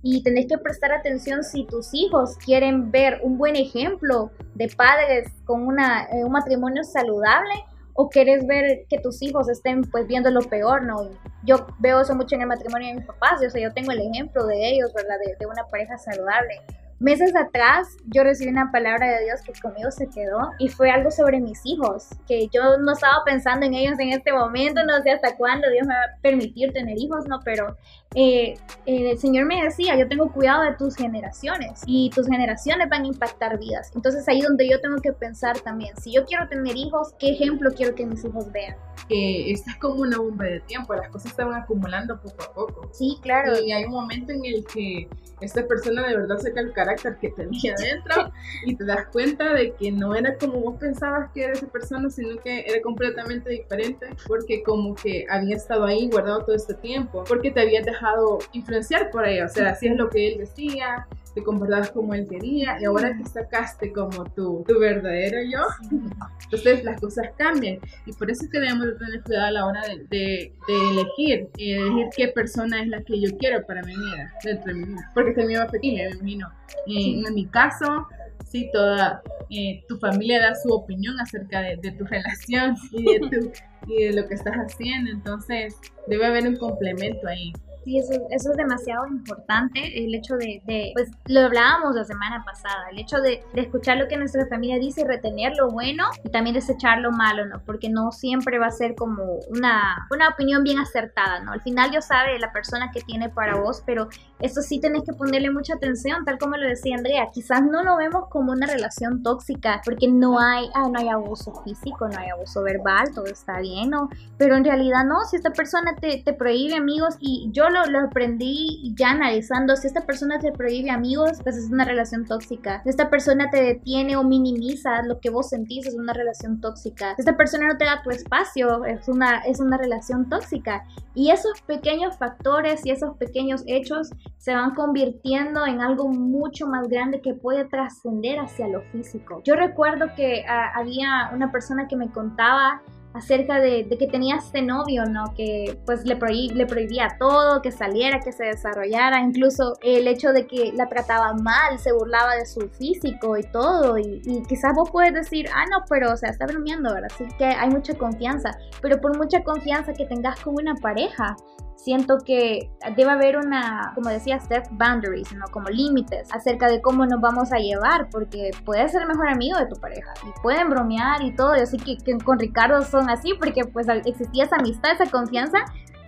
Y 0.01 0.23
tenés 0.23 0.47
que 0.47 0.57
prestar 0.57 0.93
atención 0.93 1.43
si 1.43 1.65
tus 1.65 1.93
hijos 1.93 2.37
quieren 2.37 2.89
ver 2.89 3.19
un 3.21 3.37
buen 3.37 3.57
ejemplo 3.57 4.31
de 4.55 4.69
padres 4.69 5.27
con 5.43 5.67
una, 5.67 6.05
eh, 6.05 6.23
un 6.23 6.31
matrimonio 6.31 6.85
saludable 6.85 7.53
o 8.01 8.07
quieres 8.07 8.47
ver 8.47 8.85
que 8.89 8.97
tus 8.97 9.21
hijos 9.21 9.49
estén 9.49 9.81
pues 9.81 10.07
viendo 10.07 10.31
lo 10.31 10.39
peor, 10.39 10.83
¿no? 10.83 11.09
Yo 11.43 11.67
veo 11.79 11.99
eso 11.99 12.15
mucho 12.15 12.35
en 12.35 12.43
el 12.43 12.47
matrimonio 12.47 12.87
de 12.87 12.93
mis 12.95 13.05
papás, 13.05 13.43
o 13.45 13.49
sea, 13.49 13.61
yo 13.61 13.73
tengo 13.73 13.91
el 13.91 13.99
ejemplo 13.99 14.47
de 14.47 14.69
ellos, 14.69 14.93
¿verdad? 14.93 15.17
De 15.37 15.45
una 15.45 15.65
pareja 15.65 15.97
saludable 15.97 16.61
meses 16.99 17.33
atrás 17.35 17.87
yo 18.07 18.23
recibí 18.23 18.49
una 18.49 18.71
palabra 18.71 19.07
de 19.07 19.25
Dios 19.25 19.41
que 19.41 19.53
conmigo 19.61 19.89
se 19.91 20.07
quedó 20.09 20.51
y 20.59 20.67
fue 20.67 20.91
algo 20.91 21.11
sobre 21.11 21.39
mis 21.39 21.61
hijos, 21.63 22.09
que 22.27 22.47
yo 22.53 22.77
no 22.77 22.93
estaba 22.93 23.23
pensando 23.25 23.65
en 23.65 23.73
ellos 23.73 23.99
en 23.99 24.09
este 24.09 24.33
momento, 24.33 24.83
no 24.83 25.01
sé 25.01 25.11
hasta 25.11 25.35
cuándo 25.35 25.69
Dios 25.69 25.87
me 25.87 25.93
va 25.93 26.01
a 26.01 26.21
permitir 26.21 26.73
tener 26.73 26.97
hijos, 26.97 27.25
no, 27.27 27.39
pero 27.43 27.77
eh, 28.15 28.55
eh, 28.85 29.11
el 29.11 29.19
Señor 29.19 29.45
me 29.45 29.63
decía, 29.63 29.95
yo 29.95 30.07
tengo 30.07 30.31
cuidado 30.31 30.63
de 30.63 30.73
tus 30.73 30.95
generaciones 30.95 31.81
y 31.85 32.09
tus 32.09 32.27
generaciones 32.27 32.89
van 32.89 33.03
a 33.03 33.07
impactar 33.07 33.59
vidas. 33.59 33.91
Entonces 33.95 34.27
ahí 34.27 34.41
donde 34.41 34.67
yo 34.69 34.81
tengo 34.81 34.97
que 34.97 35.13
pensar 35.13 35.59
también, 35.59 35.95
si 35.97 36.13
yo 36.13 36.25
quiero 36.25 36.47
tener 36.47 36.75
hijos, 36.75 37.13
¿qué 37.19 37.31
ejemplo 37.31 37.71
quiero 37.75 37.95
que 37.95 38.05
mis 38.05 38.23
hijos 38.25 38.51
vean? 38.51 38.75
Que 39.07 39.51
esta 39.51 39.71
es 39.71 39.77
como 39.77 40.01
una 40.01 40.17
bomba 40.17 40.45
de 40.45 40.59
tiempo, 40.61 40.93
las 40.93 41.09
cosas 41.09 41.33
se 41.33 41.43
van 41.43 41.61
acumulando 41.61 42.19
poco 42.19 42.43
a 42.43 42.53
poco. 42.53 42.89
Sí, 42.93 43.17
claro. 43.21 43.59
Y 43.59 43.71
hay 43.71 43.85
un 43.85 43.91
momento 43.91 44.31
en 44.31 44.45
el 44.45 44.65
que 44.65 45.07
esta 45.41 45.65
persona 45.65 46.07
de 46.07 46.17
verdad 46.17 46.37
saca 46.37 46.59
el 46.59 46.73
carácter 46.95 47.17
que 47.19 47.29
tenía 47.29 47.75
dentro 47.75 48.31
y 48.65 48.75
te 48.75 48.85
das 48.85 49.07
cuenta 49.07 49.53
de 49.53 49.73
que 49.73 49.91
no 49.91 50.15
era 50.15 50.37
como 50.37 50.59
vos 50.59 50.79
pensabas 50.79 51.31
que 51.31 51.43
era 51.43 51.53
esa 51.53 51.67
persona, 51.67 52.09
sino 52.09 52.37
que 52.39 52.61
era 52.67 52.81
completamente 52.81 53.49
diferente 53.49 54.07
porque 54.27 54.63
como 54.63 54.95
que 54.95 55.25
había 55.29 55.55
estado 55.55 55.85
ahí 55.85 56.09
guardado 56.09 56.45
todo 56.45 56.55
este 56.55 56.73
tiempo, 56.73 57.23
porque 57.27 57.51
te 57.51 57.61
había 57.61 57.81
dejado 57.81 58.39
influenciar 58.53 59.11
por 59.11 59.27
ella, 59.27 59.45
o 59.45 59.49
sea, 59.49 59.69
hacías 59.69 59.95
lo 59.95 60.09
que 60.09 60.27
él 60.27 60.37
decía, 60.39 61.07
te 61.33 61.43
comportabas 61.43 61.91
como 61.91 62.13
él 62.13 62.27
quería 62.27 62.77
y 62.79 62.85
ahora 62.85 63.15
que 63.17 63.25
sacaste 63.25 63.91
como 63.91 64.25
tu, 64.31 64.63
tu 64.67 64.79
verdadero 64.79 65.37
yo, 65.43 65.89
entonces 66.43 66.83
las 66.83 66.99
cosas 66.99 67.27
cambian. 67.37 67.79
Y 68.05 68.13
por 68.13 68.29
eso 68.29 68.45
es 68.45 68.51
que 68.51 68.59
debemos 68.59 68.97
tener 68.97 69.23
cuidado 69.23 69.47
a 69.47 69.51
la 69.51 69.65
hora 69.65 69.81
de, 69.87 70.07
de, 70.09 70.53
elegir 70.91 71.49
y 71.57 71.73
elegir 71.73 72.07
qué 72.15 72.27
persona 72.29 72.81
es 72.81 72.87
la 72.87 73.01
que 73.03 73.19
yo 73.19 73.37
quiero 73.37 73.65
para 73.65 73.81
mi 73.83 73.95
vida, 73.95 74.33
dentro 74.43 74.73
de 74.73 74.79
mi 74.79 74.85
vida, 74.85 75.11
porque 75.13 75.31
este 75.31 75.57
va 75.57 75.67
pequeña, 75.67 76.09
me 76.09 76.15
imagino. 76.15 76.51
en 76.87 77.33
mi 77.33 77.45
caso, 77.47 78.07
sí, 78.45 78.69
toda 78.71 79.21
eh, 79.49 79.83
tu 79.87 79.97
familia 79.97 80.39
da 80.39 80.55
su 80.55 80.69
opinión 80.73 81.19
acerca 81.19 81.61
de, 81.61 81.77
de 81.77 81.91
tu 81.91 82.05
relación 82.05 82.75
y 82.91 83.03
de, 83.03 83.19
tu, 83.19 83.51
y 83.87 84.05
de 84.05 84.13
lo 84.13 84.27
que 84.27 84.35
estás 84.35 84.55
haciendo, 84.55 85.11
entonces 85.11 85.75
debe 86.07 86.25
haber 86.25 86.47
un 86.47 86.55
complemento 86.55 87.27
ahí. 87.27 87.53
Sí, 87.83 87.97
eso, 87.97 88.11
eso 88.29 88.51
es 88.51 88.57
demasiado 88.57 89.07
importante, 89.07 90.03
el 90.03 90.13
hecho 90.13 90.35
de, 90.35 90.61
de, 90.65 90.91
pues 90.93 91.09
lo 91.27 91.41
hablábamos 91.41 91.95
la 91.95 92.03
semana 92.03 92.43
pasada, 92.45 92.89
el 92.91 92.99
hecho 92.99 93.17
de, 93.21 93.41
de, 93.53 93.61
escuchar 93.61 93.97
lo 93.97 94.07
que 94.09 94.17
nuestra 94.17 94.45
familia 94.47 94.77
dice 94.77 95.01
y 95.01 95.03
retener 95.05 95.55
lo 95.55 95.69
bueno 95.69 96.03
y 96.23 96.29
también 96.29 96.55
desechar 96.55 96.99
lo 96.99 97.11
malo, 97.11 97.45
¿no? 97.45 97.61
Porque 97.65 97.89
no 97.89 98.11
siempre 98.11 98.59
va 98.59 98.67
a 98.67 98.71
ser 98.71 98.95
como 98.95 99.23
una, 99.49 100.07
una 100.11 100.29
opinión 100.29 100.63
bien 100.63 100.77
acertada, 100.79 101.39
¿no? 101.39 101.53
Al 101.53 101.61
final 101.61 101.89
Dios 101.91 102.05
sabe 102.05 102.37
la 102.37 102.51
persona 102.51 102.91
que 102.91 103.01
tiene 103.01 103.29
para 103.29 103.55
vos, 103.55 103.81
pero 103.85 104.09
eso 104.39 104.61
sí 104.61 104.81
tenés 104.81 105.03
que 105.03 105.13
ponerle 105.13 105.49
mucha 105.49 105.75
atención, 105.75 106.25
tal 106.25 106.37
como 106.37 106.57
lo 106.57 106.67
decía 106.67 106.97
Andrea, 106.97 107.29
quizás 107.33 107.61
no 107.61 107.83
lo 107.83 107.95
vemos 107.95 108.27
como 108.29 108.51
una 108.51 108.67
relación 108.67 109.23
tóxica, 109.23 109.81
porque 109.85 110.09
no 110.09 110.39
hay, 110.39 110.69
ah, 110.73 110.89
no 110.91 110.99
hay 110.99 111.07
abuso 111.07 111.53
físico, 111.63 112.09
no 112.09 112.19
hay 112.19 112.29
abuso 112.29 112.61
verbal, 112.61 113.13
todo 113.15 113.25
está 113.25 113.59
bien, 113.59 113.89
¿no? 113.89 114.09
Pero 114.37 114.55
en 114.55 114.65
realidad 114.65 115.05
no, 115.05 115.23
si 115.23 115.37
esta 115.37 115.51
persona 115.51 115.95
te, 115.95 116.21
te 116.23 116.33
prohíbe 116.33 116.75
amigos 116.75 117.15
y 117.19 117.49
yo 117.51 117.68
lo, 117.69 117.85
lo 117.85 117.99
aprendí 117.99 118.93
ya 118.95 119.11
analizando, 119.11 119.75
si 119.75 119.87
esta 119.87 120.05
persona 120.05 120.39
te 120.39 120.51
prohíbe 120.51 120.89
amigos, 120.89 121.39
pues 121.43 121.57
es 121.57 121.69
una 121.69 121.85
relación 121.85 122.25
tóxica. 122.25 122.81
Si 122.83 122.89
esta 122.89 123.09
persona 123.09 123.49
te 123.49 123.61
detiene 123.61 124.15
o 124.15 124.23
minimiza 124.23 125.01
lo 125.03 125.19
que 125.19 125.29
vos 125.29 125.49
sentís, 125.49 125.87
es 125.87 125.95
una 125.95 126.13
relación 126.13 126.61
tóxica. 126.61 127.15
Si 127.15 127.21
esta 127.21 127.37
persona 127.37 127.67
no 127.67 127.77
te 127.77 127.85
da 127.85 128.01
tu 128.01 128.11
espacio, 128.11 128.85
es 128.85 129.07
una, 129.07 129.39
es 129.39 129.59
una 129.59 129.77
relación 129.77 130.29
tóxica. 130.29 130.85
Y 131.15 131.31
esos 131.31 131.61
pequeños 131.61 132.17
factores 132.17 132.85
y 132.85 132.91
esos 132.91 133.17
pequeños 133.17 133.63
hechos 133.67 134.09
se 134.37 134.53
van 134.53 134.73
convirtiendo 134.73 135.65
en 135.65 135.81
algo 135.81 136.07
mucho 136.07 136.67
más 136.67 136.87
grande 136.87 137.21
que 137.21 137.33
puede 137.33 137.65
trascender 137.65 138.39
hacia 138.39 138.67
lo 138.67 138.81
físico. 138.91 139.41
Yo 139.43 139.55
recuerdo 139.55 140.07
que 140.15 140.45
ah, 140.47 140.71
había 140.75 141.31
una 141.33 141.51
persona 141.51 141.87
que 141.87 141.95
me 141.95 142.09
contaba 142.09 142.81
acerca 143.13 143.59
de, 143.59 143.87
que 143.87 144.07
tenía 144.07 144.35
este 144.35 144.61
novio, 144.61 145.05
¿no? 145.05 145.33
Que 145.35 145.79
pues 145.85 146.05
le, 146.05 146.15
le 146.15 146.65
prohibía 146.65 147.15
todo, 147.19 147.61
que 147.61 147.71
saliera, 147.71 148.19
que 148.19 148.31
se 148.31 148.45
desarrollara, 148.45 149.21
incluso 149.21 149.73
el 149.81 150.07
hecho 150.07 150.31
de 150.31 150.47
que 150.47 150.71
la 150.73 150.87
trataba 150.87 151.33
mal, 151.33 151.79
se 151.79 151.91
burlaba 151.91 152.35
de 152.35 152.45
su 152.45 152.69
físico 152.69 153.37
y 153.37 153.43
todo, 153.43 153.97
y, 153.97 154.21
y 154.25 154.43
quizás 154.43 154.73
vos 154.75 154.89
puedes 154.91 155.13
decir, 155.13 155.47
ah, 155.53 155.65
no, 155.71 155.85
pero 155.89 156.13
o 156.13 156.17
sea, 156.17 156.29
está 156.29 156.45
bromeando, 156.45 156.93
¿verdad? 156.93 157.09
Así 157.13 157.25
que 157.37 157.45
hay 157.45 157.69
mucha 157.69 157.93
confianza, 157.95 158.57
pero 158.81 159.01
por 159.01 159.17
mucha 159.17 159.43
confianza 159.43 159.93
que 159.93 160.05
tengas 160.05 160.39
con 160.41 160.55
una 160.55 160.75
pareja, 160.75 161.35
siento 161.83 162.17
que 162.25 162.69
debe 162.95 163.11
haber 163.11 163.37
una, 163.37 163.93
como 163.95 164.09
decía 164.09 164.39
Steph, 164.39 164.67
boundaries, 164.71 165.33
¿no? 165.33 165.45
Como 165.51 165.69
límites 165.69 166.27
acerca 166.33 166.67
de 166.67 166.81
cómo 166.81 167.05
nos 167.05 167.21
vamos 167.21 167.51
a 167.53 167.57
llevar, 167.57 168.09
porque 168.11 168.51
puedes 168.65 168.91
ser 168.91 169.03
el 169.03 169.07
mejor 169.07 169.29
amigo 169.29 169.57
de 169.57 169.67
tu 169.67 169.75
pareja 169.79 170.13
y 170.23 170.41
pueden 170.41 170.69
bromear 170.69 171.21
y 171.21 171.33
todo. 171.35 171.55
Yo 171.57 171.65
sé 171.65 171.77
que, 171.77 171.97
que 171.97 172.17
con 172.17 172.37
Ricardo 172.37 172.81
son 172.83 173.09
así 173.09 173.33
porque 173.39 173.63
pues 173.65 173.87
existía 174.05 174.43
esa 174.43 174.57
amistad, 174.57 174.91
esa 174.91 175.09
confianza, 175.09 175.59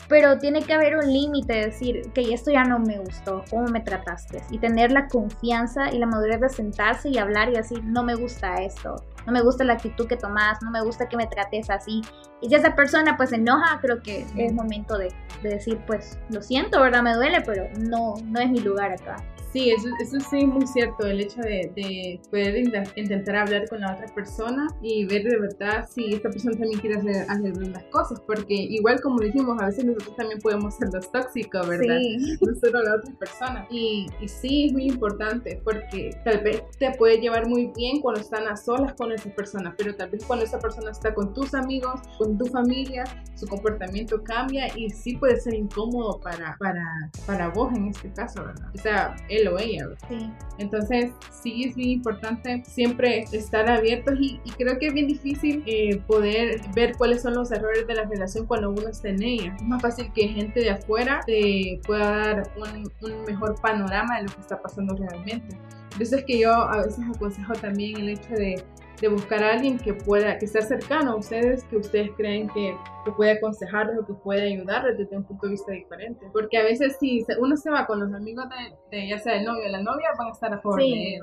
pero 0.09 0.37
tiene 0.39 0.61
que 0.61 0.73
haber 0.73 0.97
un 0.97 1.07
límite, 1.07 1.53
decir 1.53 2.11
que 2.13 2.33
esto 2.33 2.51
ya 2.51 2.65
no 2.65 2.79
me 2.79 2.99
gustó, 2.99 3.45
cómo 3.49 3.67
me 3.67 3.79
trataste, 3.79 4.43
y 4.49 4.57
tener 4.57 4.91
la 4.91 5.07
confianza 5.07 5.89
y 5.89 5.99
la 5.99 6.05
madurez 6.05 6.41
de 6.41 6.49
sentarse 6.49 7.07
y 7.07 7.17
hablar 7.17 7.47
y 7.47 7.53
decir, 7.53 7.81
no 7.85 8.03
me 8.03 8.15
gusta 8.15 8.55
esto, 8.55 8.97
no 9.25 9.31
me 9.31 9.41
gusta 9.41 9.63
la 9.63 9.73
actitud 9.73 10.07
que 10.07 10.17
tomas, 10.17 10.61
no 10.61 10.71
me 10.71 10.81
gusta 10.81 11.07
que 11.07 11.17
me 11.17 11.27
trates 11.27 11.69
así. 11.69 12.01
Y 12.41 12.49
si 12.49 12.55
esa 12.55 12.75
persona 12.75 13.17
pues 13.17 13.29
se 13.29 13.35
enoja, 13.35 13.79
creo 13.81 14.01
que 14.01 14.25
es 14.35 14.53
momento 14.53 14.97
de, 14.97 15.13
de 15.43 15.49
decir, 15.49 15.79
pues 15.85 16.19
lo 16.29 16.41
siento, 16.41 16.81
¿verdad? 16.81 17.03
Me 17.03 17.13
duele, 17.13 17.41
pero 17.41 17.67
no, 17.79 18.15
no 18.25 18.39
es 18.39 18.49
mi 18.49 18.59
lugar 18.59 18.91
acá. 18.91 19.17
Sí, 19.53 19.69
eso, 19.69 19.89
eso 19.99 20.17
sí 20.29 20.39
es 20.39 20.47
muy 20.47 20.65
cierto, 20.65 21.05
el 21.05 21.19
hecho 21.19 21.41
de, 21.41 21.71
de, 21.75 22.21
poder 22.29 22.57
intentar 22.95 23.35
hablar 23.35 23.67
con 23.67 23.81
la 23.81 23.93
otra 23.93 24.07
persona 24.15 24.67
y 24.81 25.05
ver 25.05 25.23
de 25.23 25.37
verdad 25.37 25.89
si 25.93 26.13
esta 26.13 26.29
persona 26.29 26.55
también 26.57 26.79
quiere 26.79 26.95
hacer, 26.97 27.25
hacer 27.27 27.57
las 27.67 27.83
cosas, 27.85 28.21
porque 28.21 28.53
igual 28.53 29.01
como 29.01 29.19
dijimos, 29.19 29.61
a 29.61 29.65
veces 29.65 29.83
nosotros 29.83 30.15
también 30.15 30.39
podemos 30.39 30.75
ser 30.75 30.89
los 30.93 31.11
tóxicos, 31.11 31.67
¿verdad? 31.67 31.97
Sí. 31.99 32.37
No 32.41 32.55
solo 32.55 32.81
la 32.81 32.95
otra 32.95 33.13
persona. 33.19 33.67
Y, 33.69 34.07
y 34.19 34.27
sí, 34.27 34.65
es 34.65 34.73
muy 34.73 34.85
importante, 34.85 35.61
porque 35.63 36.17
tal 36.23 36.41
vez 36.43 36.63
te 36.79 36.91
puede 36.91 37.19
llevar 37.19 37.47
muy 37.47 37.71
bien 37.75 37.99
cuando 38.01 38.21
están 38.21 38.47
a 38.47 38.55
solas 38.55 38.93
con 38.93 39.11
esa 39.11 39.29
persona, 39.31 39.73
pero 39.77 39.95
tal 39.95 40.09
vez 40.09 40.23
cuando 40.25 40.45
esa 40.45 40.59
persona 40.59 40.91
está 40.91 41.13
con 41.13 41.33
tus 41.33 41.53
amigos, 41.53 42.01
con 42.17 42.37
tu 42.37 42.45
familia, 42.45 43.03
su 43.35 43.47
comportamiento 43.47 44.23
cambia 44.23 44.67
y 44.75 44.89
sí 44.89 45.17
puede 45.17 45.39
ser 45.39 45.53
incómodo 45.53 46.19
para, 46.19 46.55
para, 46.57 47.11
para 47.25 47.49
vos 47.49 47.73
en 47.75 47.87
este 47.87 48.11
caso, 48.13 48.43
¿verdad? 48.43 48.69
O 48.73 48.77
sea, 48.77 49.15
él 49.29 49.40
o 49.47 49.59
ella. 49.59 49.87
Sí. 50.09 50.31
Entonces, 50.57 51.11
sí 51.31 51.65
es 51.65 51.75
bien 51.75 51.89
importante 51.89 52.63
siempre 52.65 53.25
estar 53.31 53.69
abiertos 53.69 54.15
y, 54.19 54.39
y 54.43 54.51
creo 54.51 54.77
que 54.77 54.87
es 54.87 54.93
bien 54.93 55.07
difícil 55.07 55.63
eh, 55.65 55.97
poder 56.07 56.61
ver 56.75 56.95
cuáles 56.97 57.21
son 57.21 57.33
los 57.33 57.51
errores 57.51 57.87
de 57.87 57.95
la 57.95 58.05
relación 58.05 58.45
cuando 58.45 58.71
uno 58.71 58.87
está 58.87 59.09
en 59.09 59.21
ella. 59.23 59.55
Es 59.55 59.63
más 59.63 59.81
fácil 59.81 60.11
que 60.13 60.27
gente 60.27 60.59
de 60.59 60.69
afuera 60.71 61.21
te 61.25 61.79
pueda 61.85 62.17
dar 62.17 62.51
un, 62.57 62.91
un 63.01 63.23
mejor 63.25 63.59
panorama 63.61 64.17
de 64.17 64.23
lo 64.23 64.29
que 64.33 64.41
está 64.41 64.61
pasando 64.61 64.95
realmente. 64.95 65.57
Por 65.91 66.01
eso 66.01 66.15
es 66.15 66.23
que 66.25 66.39
yo 66.39 66.53
a 66.53 66.83
veces 66.83 67.03
aconsejo 67.13 67.53
también 67.53 67.97
el 67.97 68.09
hecho 68.09 68.33
de 68.33 68.63
de 69.01 69.07
buscar 69.07 69.43
a 69.43 69.53
alguien 69.53 69.79
que 69.79 69.95
pueda, 69.95 70.37
que 70.37 70.45
sea 70.45 70.61
cercano 70.61 71.13
a 71.13 71.15
ustedes, 71.15 71.63
que 71.65 71.77
ustedes 71.77 72.11
creen 72.15 72.47
que, 72.49 72.75
que 73.03 73.11
puede 73.11 73.31
aconsejarles 73.31 73.97
o 73.97 74.05
que 74.05 74.13
puede 74.13 74.53
ayudarles 74.53 74.97
desde 74.97 75.17
un 75.17 75.23
punto 75.23 75.47
de 75.47 75.53
vista 75.53 75.71
diferente. 75.71 76.27
Porque 76.31 76.57
a 76.57 76.63
veces 76.63 76.97
si 76.99 77.25
uno 77.39 77.57
se 77.57 77.71
va 77.71 77.87
con 77.87 77.99
los 77.99 78.13
amigos 78.13 78.45
de, 78.91 79.09
ya 79.09 79.17
sea 79.17 79.37
el 79.37 79.45
novio 79.45 79.63
o 79.65 79.69
la 79.69 79.81
novia, 79.81 80.09
van 80.17 80.27
a 80.27 80.31
estar 80.31 80.53
a 80.53 80.61
favor 80.61 80.79
de 80.79 81.15
él. 81.15 81.21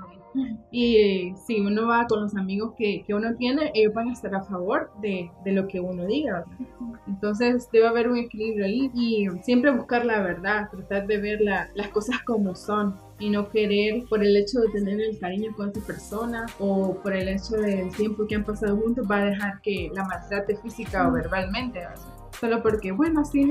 Y 0.70 1.32
si 1.46 1.60
uno 1.60 1.86
va 1.86 2.06
con 2.06 2.20
los 2.20 2.36
amigos 2.36 2.74
que, 2.76 3.02
que, 3.06 3.14
uno 3.14 3.34
tiene, 3.36 3.70
ellos 3.74 3.94
van 3.94 4.08
a 4.08 4.12
estar 4.12 4.34
a 4.34 4.42
favor 4.42 4.90
de, 5.00 5.30
de 5.44 5.52
lo 5.52 5.66
que 5.68 5.80
uno 5.80 6.04
diga. 6.04 6.44
Entonces 7.06 7.68
debe 7.72 7.86
haber 7.86 8.08
un 8.08 8.18
equilibrio 8.18 8.66
ahí 8.66 8.90
y 8.92 9.26
siempre 9.42 9.70
buscar 9.70 10.04
la 10.04 10.20
verdad, 10.20 10.68
tratar 10.70 11.06
de 11.06 11.18
ver 11.18 11.40
la, 11.40 11.70
las 11.74 11.88
cosas 11.88 12.18
como 12.24 12.54
son 12.54 12.96
y 13.18 13.30
no 13.30 13.48
querer 13.50 14.04
por 14.08 14.22
el 14.22 14.36
hecho 14.36 14.60
de 14.60 14.68
tener 14.68 15.00
el 15.00 15.18
cariño 15.18 15.52
con 15.56 15.70
esa 15.70 15.80
persona 15.86 16.46
o 16.58 16.94
por 17.02 17.14
el 17.14 17.28
hecho 17.28 17.56
del 17.56 17.90
tiempo 17.94 18.26
que 18.26 18.36
han 18.36 18.44
pasado 18.44 18.76
juntos 18.76 19.06
va 19.10 19.18
a 19.18 19.24
dejar 19.24 19.60
que 19.62 19.90
la 19.94 20.04
maltrate 20.04 20.56
física 20.56 21.08
o 21.08 21.12
verbalmente. 21.12 21.80
Solo 22.40 22.62
porque, 22.62 22.92
bueno, 22.92 23.24
sí, 23.24 23.44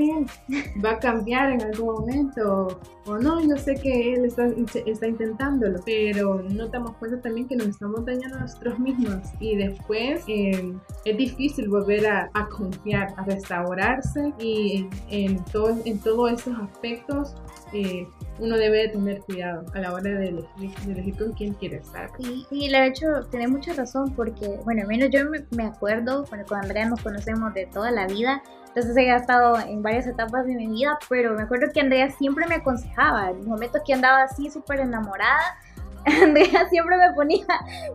va 0.83 0.91
a 0.91 0.99
cambiar 0.99 1.51
en 1.51 1.61
algún 1.61 1.95
momento, 1.95 2.79
o 3.05 3.17
no, 3.17 3.41
yo 3.41 3.57
sé 3.57 3.75
que 3.75 4.13
él 4.13 4.25
está, 4.25 4.47
está 4.85 5.07
intentándolo, 5.07 5.79
pero 5.85 6.41
no 6.49 6.67
damos 6.67 6.95
cuenta 6.97 7.21
también 7.21 7.47
que 7.47 7.55
nos 7.55 7.67
estamos 7.67 8.05
dañando 8.05 8.37
a 8.37 8.41
nosotros 8.41 8.79
mismos 8.79 9.21
y 9.39 9.55
después 9.55 10.23
eh, 10.27 10.73
es 11.05 11.17
difícil 11.17 11.69
volver 11.69 12.07
a, 12.07 12.29
confiar, 12.49 13.13
a 13.17 13.23
restaurarse 13.23 14.33
y 14.39 14.87
en, 15.09 15.43
todo, 15.45 15.75
en 15.85 15.99
todos 15.99 16.31
esos 16.33 16.57
aspectos 16.59 17.35
eh, 17.73 18.07
uno 18.39 18.57
debe 18.57 18.87
tener 18.89 19.21
cuidado 19.21 19.65
a 19.73 19.79
la 19.79 19.93
hora 19.93 20.11
de 20.11 20.29
elegir, 20.29 21.17
con 21.17 21.33
quién 21.33 21.53
quiere 21.53 21.77
estar. 21.77 22.09
Sí, 22.19 22.45
le 22.69 22.77
he 22.77 22.87
hecho, 22.87 23.07
tiene 23.29 23.47
mucha 23.47 23.73
razón 23.73 24.13
porque, 24.15 24.59
bueno, 24.63 24.81
al 24.81 24.87
menos 24.87 25.09
yo 25.11 25.21
me, 25.51 25.63
acuerdo, 25.63 26.25
bueno, 26.29 26.45
con 26.47 26.59
Andrea 26.59 26.87
nos 26.87 27.01
conocemos 27.01 27.53
de 27.53 27.65
toda 27.65 27.91
la 27.91 28.07
vida, 28.07 28.41
entonces 28.77 28.95
he 28.95 29.15
estado 29.15 29.57
en 29.59 29.81
varias 29.81 30.05
etapas 30.05 30.45
de 30.45 30.53
mi 30.53 30.67
vida, 30.67 30.99
pero 31.09 31.33
me 31.33 31.43
acuerdo 31.43 31.67
que 31.73 31.81
Andrea 31.81 32.11
siempre 32.11 32.45
me 32.45 32.55
aconsejaba, 32.55 33.31
en 33.31 33.47
momentos 33.47 33.81
que 33.83 33.93
andaba 33.93 34.21
así 34.21 34.51
súper 34.51 34.81
enamorada, 34.81 35.57
Andrea 36.05 36.69
siempre 36.69 36.95
me 36.95 37.11
ponía 37.15 37.45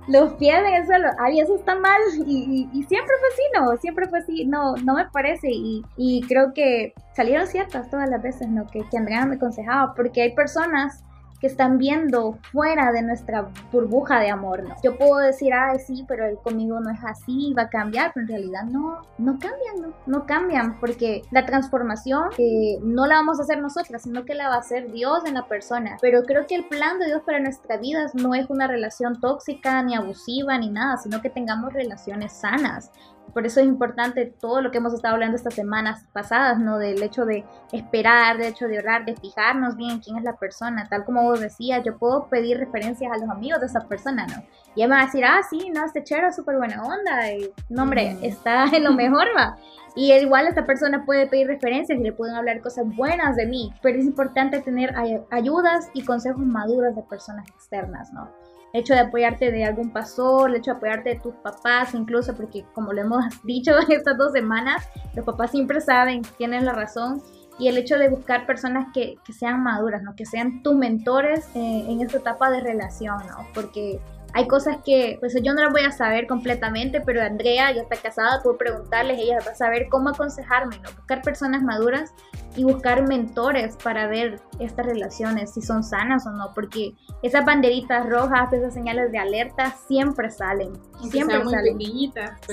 los 0.08 0.32
pies 0.34 0.58
en 0.58 0.74
el 0.74 0.86
suelo, 0.86 1.08
ay, 1.20 1.38
eso 1.38 1.54
está 1.54 1.76
mal, 1.76 2.00
y, 2.26 2.66
siempre 2.88 3.14
fue 3.20 3.28
así, 3.32 3.42
no, 3.54 3.76
siempre 3.76 4.08
fue 4.08 4.18
así, 4.18 4.44
no, 4.44 4.74
no 4.78 4.94
me 4.94 5.04
parece, 5.10 5.50
y, 5.52 5.84
y 5.96 6.22
creo 6.22 6.52
que 6.52 6.94
salieron 7.14 7.46
ciertas 7.46 7.88
todas 7.88 8.10
las 8.10 8.20
veces, 8.20 8.48
¿no? 8.48 8.66
Que, 8.66 8.82
que 8.90 8.98
Andrea 8.98 9.24
me 9.24 9.36
aconsejaba, 9.36 9.94
porque 9.94 10.22
hay 10.22 10.34
personas 10.34 11.04
que 11.42 11.48
están 11.48 11.76
viendo 11.76 12.38
fuera 12.52 12.92
de 12.92 13.02
nuestra 13.02 13.48
burbuja 13.72 14.20
de 14.20 14.30
amor, 14.30 14.62
¿no? 14.62 14.76
Yo 14.80 14.96
puedo 14.96 15.18
decir, 15.18 15.52
ah, 15.52 15.76
sí, 15.76 16.04
pero 16.06 16.24
él 16.24 16.38
conmigo 16.40 16.78
no 16.78 16.88
es 16.92 17.02
así, 17.02 17.52
va 17.58 17.62
a 17.62 17.68
cambiar, 17.68 18.12
pero 18.14 18.26
en 18.26 18.28
realidad 18.28 18.62
no, 18.62 19.02
no 19.18 19.32
cambian, 19.40 19.82
no, 19.82 19.92
no 20.06 20.24
cambian, 20.24 20.78
porque 20.78 21.22
la 21.32 21.44
transformación 21.44 22.28
eh, 22.38 22.78
no 22.84 23.08
la 23.08 23.16
vamos 23.16 23.40
a 23.40 23.42
hacer 23.42 23.60
nosotras, 23.60 24.02
sino 24.02 24.24
que 24.24 24.36
la 24.36 24.50
va 24.50 24.54
a 24.54 24.60
hacer 24.60 24.92
Dios 24.92 25.24
en 25.26 25.34
la 25.34 25.48
persona. 25.48 25.96
Pero 26.00 26.22
creo 26.22 26.46
que 26.46 26.54
el 26.54 26.64
plan 26.68 27.00
de 27.00 27.06
Dios 27.06 27.22
para 27.26 27.40
nuestra 27.40 27.76
vida 27.76 28.06
no 28.14 28.36
es 28.36 28.48
una 28.48 28.68
relación 28.68 29.20
tóxica, 29.20 29.82
ni 29.82 29.96
abusiva, 29.96 30.56
ni 30.58 30.70
nada, 30.70 30.96
sino 30.98 31.20
que 31.20 31.28
tengamos 31.28 31.72
relaciones 31.72 32.32
sanas 32.32 32.92
por 33.32 33.46
eso 33.46 33.60
es 33.60 33.66
importante 33.66 34.26
todo 34.26 34.60
lo 34.60 34.70
que 34.70 34.78
hemos 34.78 34.94
estado 34.94 35.14
hablando 35.14 35.36
estas 35.36 35.54
semanas 35.54 36.04
pasadas, 36.12 36.58
¿no? 36.58 36.78
Del 36.78 37.02
hecho 37.02 37.24
de 37.24 37.44
esperar, 37.72 38.38
del 38.38 38.48
hecho 38.48 38.68
de 38.68 38.78
orar, 38.78 39.04
de 39.04 39.16
fijarnos 39.16 39.76
bien 39.76 40.00
quién 40.00 40.18
es 40.18 40.24
la 40.24 40.36
persona. 40.36 40.88
Tal 40.88 41.04
como 41.04 41.22
vos 41.22 41.40
decías, 41.40 41.82
yo 41.84 41.98
puedo 41.98 42.28
pedir 42.28 42.58
referencias 42.58 43.12
a 43.12 43.18
los 43.18 43.28
amigos 43.28 43.60
de 43.60 43.66
esa 43.66 43.80
persona, 43.80 44.26
¿no? 44.26 44.42
Y 44.74 44.82
él 44.82 44.88
me 44.88 44.96
va 44.96 45.02
a 45.02 45.06
decir, 45.06 45.24
ah, 45.24 45.40
sí, 45.48 45.70
no, 45.74 45.84
este 45.84 46.04
chero 46.04 46.28
es 46.28 46.36
súper 46.36 46.56
buena 46.56 46.82
onda. 46.82 47.32
Y, 47.32 47.50
no, 47.68 47.82
hombre, 47.82 48.18
está 48.22 48.64
en 48.72 48.84
lo 48.84 48.92
mejor, 48.92 49.28
va. 49.36 49.56
Y 49.94 50.12
igual 50.12 50.46
esta 50.46 50.64
persona 50.64 51.04
puede 51.04 51.26
pedir 51.26 51.46
referencias 51.46 51.98
y 51.98 52.02
le 52.02 52.12
pueden 52.12 52.34
hablar 52.34 52.60
cosas 52.60 52.86
buenas 52.96 53.36
de 53.36 53.46
mí. 53.46 53.74
Pero 53.82 53.98
es 53.98 54.04
importante 54.04 54.60
tener 54.60 54.94
ayudas 55.30 55.90
y 55.92 56.04
consejos 56.04 56.44
maduros 56.44 56.96
de 56.96 57.02
personas 57.02 57.46
externas, 57.48 58.12
¿no? 58.12 58.30
Hecho 58.72 58.94
de 58.94 59.00
apoyarte 59.00 59.50
de 59.50 59.64
algún 59.64 59.90
pastor, 59.92 60.50
el 60.50 60.56
hecho 60.56 60.72
de 60.72 60.76
apoyarte 60.78 61.10
de 61.10 61.20
tus 61.20 61.34
papás, 61.36 61.94
incluso 61.94 62.34
porque 62.34 62.64
como 62.74 62.92
lo 62.92 63.02
hemos 63.02 63.24
dicho 63.44 63.72
estas 63.88 64.16
dos 64.18 64.32
semanas, 64.32 64.88
los 65.14 65.24
papás 65.24 65.50
siempre 65.50 65.80
saben, 65.80 66.22
tienen 66.38 66.64
la 66.64 66.72
razón, 66.72 67.22
y 67.58 67.68
el 67.68 67.76
hecho 67.76 67.98
de 67.98 68.08
buscar 68.08 68.46
personas 68.46 68.88
que, 68.94 69.16
que 69.24 69.32
sean 69.32 69.62
maduras, 69.62 70.02
¿no? 70.02 70.16
que 70.16 70.24
sean 70.24 70.62
tus 70.62 70.74
mentores 70.74 71.46
eh, 71.54 71.84
en 71.86 72.00
esta 72.00 72.18
etapa 72.18 72.50
de 72.50 72.60
relación, 72.60 73.18
¿no? 73.28 73.46
porque 73.54 74.00
hay 74.34 74.48
cosas 74.48 74.78
que 74.84 75.18
pues 75.20 75.34
yo 75.42 75.52
no 75.52 75.62
las 75.62 75.72
voy 75.72 75.82
a 75.82 75.92
saber 75.92 76.26
completamente, 76.26 77.00
pero 77.00 77.22
Andrea 77.22 77.70
ya 77.72 77.82
está 77.82 77.96
casada, 77.96 78.42
puedo 78.42 78.56
preguntarles, 78.56 79.18
ella 79.18 79.38
va 79.46 79.52
a 79.52 79.54
saber 79.54 79.88
cómo 79.90 80.08
aconsejarme, 80.08 80.78
¿no? 80.78 80.90
Buscar 80.96 81.20
personas 81.22 81.62
maduras 81.62 82.14
y 82.56 82.64
buscar 82.64 83.06
mentores 83.06 83.76
para 83.82 84.06
ver 84.06 84.40
estas 84.58 84.86
relaciones, 84.86 85.54
si 85.54 85.62
son 85.62 85.82
sanas 85.82 86.26
o 86.26 86.30
no, 86.30 86.52
porque 86.54 86.94
esas 87.22 87.44
banderitas 87.44 88.08
rojas, 88.08 88.52
esas 88.52 88.74
señales 88.74 89.10
de 89.10 89.18
alerta 89.18 89.74
siempre 89.86 90.30
salen, 90.30 90.72
siempre 91.10 91.42
muy 91.42 91.52
salen. 91.52 91.78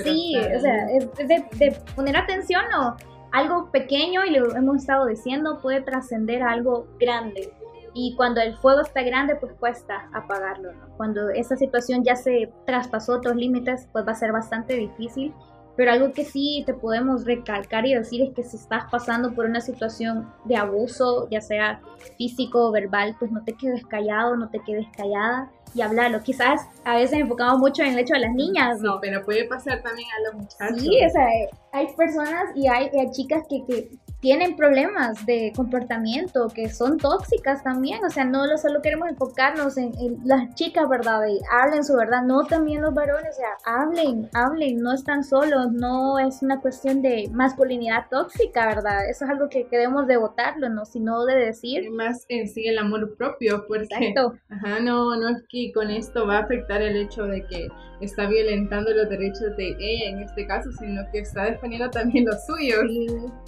sí, 0.02 0.36
o 0.36 0.60
sea, 0.60 0.90
es 0.90 1.16
de, 1.16 1.44
de 1.52 1.78
poner 1.94 2.16
atención 2.16 2.64
o 2.74 2.96
algo 3.32 3.70
pequeño 3.70 4.24
y 4.24 4.30
lo 4.30 4.56
hemos 4.56 4.78
estado 4.78 5.06
diciendo 5.06 5.58
puede 5.60 5.82
trascender 5.82 6.42
a 6.42 6.50
algo 6.50 6.86
grande 6.98 7.52
y 7.92 8.14
cuando 8.16 8.40
el 8.40 8.56
fuego 8.56 8.80
está 8.82 9.02
grande, 9.02 9.36
pues 9.36 9.52
cuesta 9.54 10.08
apagarlo. 10.12 10.72
Cuando 10.96 11.30
esa 11.30 11.56
situación 11.56 12.04
ya 12.04 12.16
se 12.16 12.52
traspasó 12.66 13.14
otros 13.14 13.36
límites, 13.36 13.88
pues 13.92 14.06
va 14.06 14.12
a 14.12 14.14
ser 14.14 14.32
bastante 14.32 14.74
difícil. 14.74 15.34
Pero 15.76 15.92
algo 15.92 16.12
que 16.12 16.24
sí 16.24 16.62
te 16.66 16.74
podemos 16.74 17.24
recalcar 17.24 17.86
y 17.86 17.94
decir 17.94 18.22
es 18.22 18.34
que 18.34 18.42
si 18.42 18.56
estás 18.56 18.84
pasando 18.90 19.34
por 19.34 19.46
una 19.46 19.60
situación 19.60 20.30
de 20.44 20.56
abuso, 20.56 21.28
ya 21.30 21.40
sea 21.40 21.80
físico 22.18 22.68
o 22.68 22.72
verbal, 22.72 23.16
pues 23.18 23.30
no 23.30 23.42
te 23.44 23.54
quedes 23.54 23.86
callado, 23.86 24.36
no 24.36 24.48
te 24.50 24.60
quedes 24.60 24.86
callada 24.96 25.50
y 25.74 25.82
hablarlo. 25.82 26.22
Quizás 26.22 26.62
a 26.84 26.96
veces 26.96 27.20
enfocamos 27.20 27.58
mucho 27.58 27.82
en 27.82 27.92
el 27.92 28.00
hecho 28.00 28.14
de 28.14 28.20
las 28.20 28.34
niñas, 28.34 28.80
¿no? 28.80 29.00
pero 29.00 29.24
puede 29.24 29.44
pasar 29.44 29.82
también 29.82 30.08
a 30.18 30.30
los 30.30 30.42
muchachos. 30.42 30.80
Sí, 30.80 30.98
o 31.04 31.10
sea, 31.10 31.26
hay 31.72 31.86
personas 31.96 32.50
y 32.54 32.68
hay, 32.68 32.90
hay 32.98 33.10
chicas 33.12 33.44
que, 33.48 33.64
que, 33.66 33.90
tienen 34.20 34.54
problemas 34.54 35.24
de 35.26 35.52
comportamiento 35.56 36.48
que 36.48 36.68
son 36.68 36.98
tóxicas 36.98 37.62
también, 37.62 38.04
o 38.04 38.10
sea, 38.10 38.24
no 38.24 38.46
solo 38.58 38.82
queremos 38.82 39.08
enfocarnos 39.08 39.76
en, 39.76 39.90
las 40.24 40.54
chicas, 40.54 40.88
¿verdad? 40.88 41.26
Y 41.26 41.40
hablen 41.50 41.84
su 41.84 41.96
verdad, 41.96 42.22
no 42.22 42.44
también 42.44 42.82
los 42.82 42.94
varones, 42.94 43.30
o 43.30 43.36
sea, 43.36 43.48
hablen, 43.64 44.28
hablen, 44.34 44.78
no 44.78 44.92
están 44.92 45.24
solos, 45.24 45.72
no 45.72 46.18
es 46.18 46.42
una 46.42 46.60
cuestión 46.60 47.00
de 47.00 47.28
masculinidad 47.32 48.06
tóxica, 48.10 48.66
¿verdad? 48.66 49.08
Eso 49.08 49.24
es 49.24 49.30
algo 49.30 49.48
que, 49.48 49.66
debemos 49.70 50.06
de 50.06 50.16
votarlo, 50.16 50.68
¿no? 50.68 50.84
Sino 50.84 51.24
de 51.24 51.36
decir... 51.36 51.90
Más 51.90 52.26
en 52.28 52.48
sí 52.48 52.66
el 52.66 52.78
amor 52.78 53.16
propio, 53.16 53.64
porque... 53.66 53.84
Exacto. 53.84 54.34
Ajá, 54.50 54.80
no, 54.80 55.16
no 55.16 55.28
es 55.28 55.42
que 55.48 55.72
con 55.72 55.90
esto 55.90 56.26
va 56.26 56.38
a 56.38 56.40
afectar 56.40 56.82
el 56.82 56.96
hecho 56.96 57.24
de 57.24 57.46
que 57.46 57.68
está 58.00 58.26
violentando 58.26 58.92
los 58.92 59.08
derechos 59.08 59.56
de 59.56 59.76
ella 59.78 60.08
en 60.10 60.22
este 60.22 60.46
caso, 60.46 60.70
sino 60.72 61.02
que 61.12 61.20
está 61.20 61.44
defendiendo 61.44 61.90
también 61.90 62.24
los 62.26 62.44
suyos. 62.46 62.84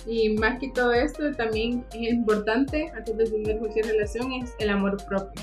Y 0.07 0.31
más 0.37 0.59
que 0.63 0.69
todo 0.69 0.93
esto, 0.93 1.33
también 1.33 1.85
es 1.93 2.13
importante, 2.13 2.93
antes 2.97 3.17
de 3.17 3.25
tener 3.25 3.59
cualquier 3.59 3.87
relación, 3.87 4.33
es 4.33 4.55
el 4.61 4.71
amor 4.71 4.97
propio. 5.09 5.43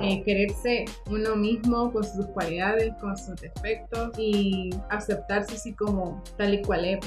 Eh, 0.00 0.22
quererse 0.24 0.84
uno 1.08 1.36
mismo 1.36 1.92
con 1.92 2.02
sus 2.02 2.26
cualidades, 2.26 2.92
con 3.00 3.16
sus 3.16 3.40
defectos 3.40 4.18
y 4.18 4.70
aceptarse 4.90 5.54
así 5.54 5.72
como 5.74 6.22
tal 6.36 6.54
y 6.54 6.62
cual 6.62 6.84
es. 6.84 6.98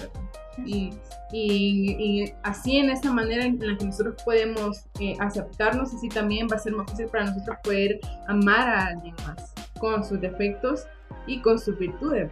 Y, 0.65 0.91
y, 1.33 2.33
así 2.43 2.77
en 2.77 2.89
esa 2.89 3.11
manera 3.11 3.45
en 3.45 3.59
la 3.59 3.77
que 3.77 3.85
nosotros 3.85 4.15
podemos 4.23 4.85
eh, 5.01 5.15
aceptarnos, 5.19 5.93
así 5.93 6.07
también 6.07 6.47
va 6.49 6.55
a 6.55 6.59
ser 6.59 6.73
más 6.73 6.89
fácil 6.89 7.07
para 7.07 7.25
nosotros 7.25 7.57
poder 7.63 7.99
amar 8.27 8.69
a 8.69 8.85
alguien 8.87 9.15
más 9.25 9.53
con 9.77 10.05
sus 10.05 10.21
defectos 10.21 10.87
y 11.27 11.41
con 11.41 11.59
sus 11.59 11.77
virtudes. 11.77 12.31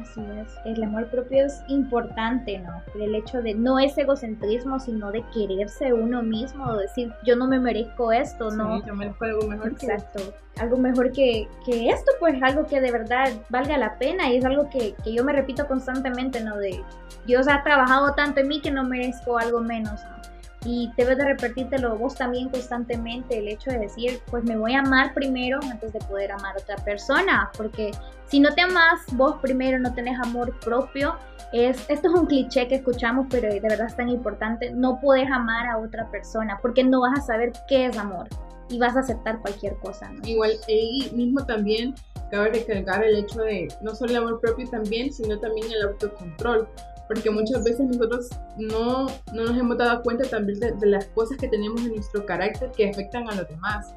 Así 0.00 0.20
es, 0.20 0.48
el 0.66 0.82
amor 0.82 1.06
propio 1.08 1.46
es 1.46 1.62
importante, 1.68 2.58
¿no? 2.58 2.82
El 3.00 3.14
hecho 3.14 3.40
de 3.40 3.54
no 3.54 3.78
es 3.78 3.96
egocentrismo, 3.96 4.78
sino 4.78 5.10
de 5.10 5.24
quererse 5.32 5.92
uno 5.92 6.22
mismo, 6.22 6.76
decir 6.76 7.12
yo 7.24 7.34
no 7.36 7.46
me 7.46 7.58
merezco 7.58 8.12
esto, 8.12 8.50
¿no? 8.50 8.84
yo 8.84 8.94
merezco 8.94 9.24
algo 9.24 9.46
mejor. 9.48 9.68
Exacto, 9.68 10.34
algo 10.58 10.76
mejor 10.76 11.12
que, 11.12 11.48
que, 11.64 11.88
esto, 11.88 12.12
pues 12.20 12.42
algo 12.42 12.66
que 12.66 12.80
de 12.80 12.92
verdad 12.92 13.32
valga 13.48 13.78
la 13.78 13.98
pena 13.98 14.28
y 14.30 14.36
es 14.36 14.44
algo 14.44 14.68
que, 14.68 14.94
que, 15.02 15.14
yo 15.14 15.24
me 15.24 15.32
repito 15.32 15.66
constantemente, 15.66 16.42
¿no? 16.42 16.56
De 16.56 16.82
Dios 17.26 17.48
ha 17.48 17.62
trabajado 17.62 18.14
tanto 18.14 18.40
en 18.40 18.48
mí 18.48 18.60
que 18.60 18.70
no 18.70 18.84
merezco 18.84 19.38
algo 19.38 19.60
menos, 19.60 20.02
¿no? 20.04 20.35
Y 20.64 20.90
debes 20.96 21.18
de 21.18 21.24
repetírtelo 21.24 21.96
vos 21.96 22.14
también 22.14 22.48
constantemente, 22.48 23.38
el 23.38 23.48
hecho 23.48 23.70
de 23.70 23.78
decir, 23.78 24.20
pues 24.30 24.44
me 24.44 24.56
voy 24.56 24.74
a 24.74 24.80
amar 24.80 25.14
primero 25.14 25.60
antes 25.70 25.92
de 25.92 26.00
poder 26.00 26.32
amar 26.32 26.56
a 26.56 26.60
otra 26.60 26.76
persona, 26.76 27.50
porque 27.56 27.92
si 28.26 28.40
no 28.40 28.54
te 28.54 28.62
amas 28.62 29.00
vos 29.12 29.36
primero, 29.40 29.78
no 29.78 29.94
tenés 29.94 30.18
amor 30.18 30.58
propio, 30.60 31.16
es, 31.52 31.78
esto 31.88 32.08
es 32.08 32.14
un 32.14 32.26
cliché 32.26 32.66
que 32.66 32.76
escuchamos, 32.76 33.26
pero 33.30 33.48
de 33.48 33.60
verdad 33.60 33.86
es 33.86 33.96
tan 33.96 34.08
importante, 34.08 34.70
no 34.70 35.00
puedes 35.00 35.30
amar 35.30 35.68
a 35.68 35.78
otra 35.78 36.10
persona, 36.10 36.58
porque 36.60 36.82
no 36.82 37.00
vas 37.00 37.20
a 37.20 37.22
saber 37.22 37.52
qué 37.68 37.86
es 37.86 37.96
amor 37.96 38.28
y 38.68 38.78
vas 38.78 38.96
a 38.96 39.00
aceptar 39.00 39.40
cualquier 39.40 39.76
cosa. 39.76 40.10
Igual 40.24 40.52
ahí 40.68 41.10
mismo 41.14 41.44
también 41.44 41.94
cabe 42.30 42.50
recalcar 42.50 43.04
el 43.04 43.16
hecho 43.16 43.42
de 43.42 43.68
no 43.82 43.94
solo 43.94 44.10
el 44.10 44.16
amor 44.16 44.40
propio 44.40 44.68
también, 44.68 45.12
sino 45.12 45.38
también 45.38 45.70
el 45.70 45.88
autocontrol 45.88 46.68
porque 47.08 47.30
muchas 47.30 47.64
veces 47.64 47.86
nosotros 47.86 48.30
no, 48.56 49.06
no 49.32 49.44
nos 49.44 49.56
hemos 49.56 49.78
dado 49.78 50.02
cuenta 50.02 50.28
también 50.28 50.58
de, 50.58 50.86
las 50.86 51.06
cosas 51.06 51.38
que 51.38 51.48
tenemos 51.48 51.80
en 51.82 51.94
nuestro 51.94 52.26
carácter 52.26 52.70
que 52.76 52.90
afectan 52.90 53.28
a 53.28 53.34
los 53.34 53.48
demás. 53.48 53.94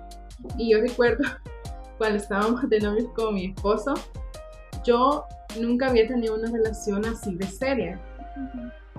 Y 0.58 0.72
yo 0.72 0.80
recuerdo 0.80 1.24
cuando 1.98 2.18
estábamos 2.18 2.70
de 2.70 2.80
novios 2.80 3.08
con 3.16 3.34
mi 3.34 3.48
esposo, 3.48 3.96
yo 4.84 5.26
nunca 5.60 5.88
había 5.88 6.08
tenido 6.08 6.36
una 6.36 6.52
relación 6.52 7.06
así 7.06 7.36
de 7.36 7.48
seria. 7.48 8.00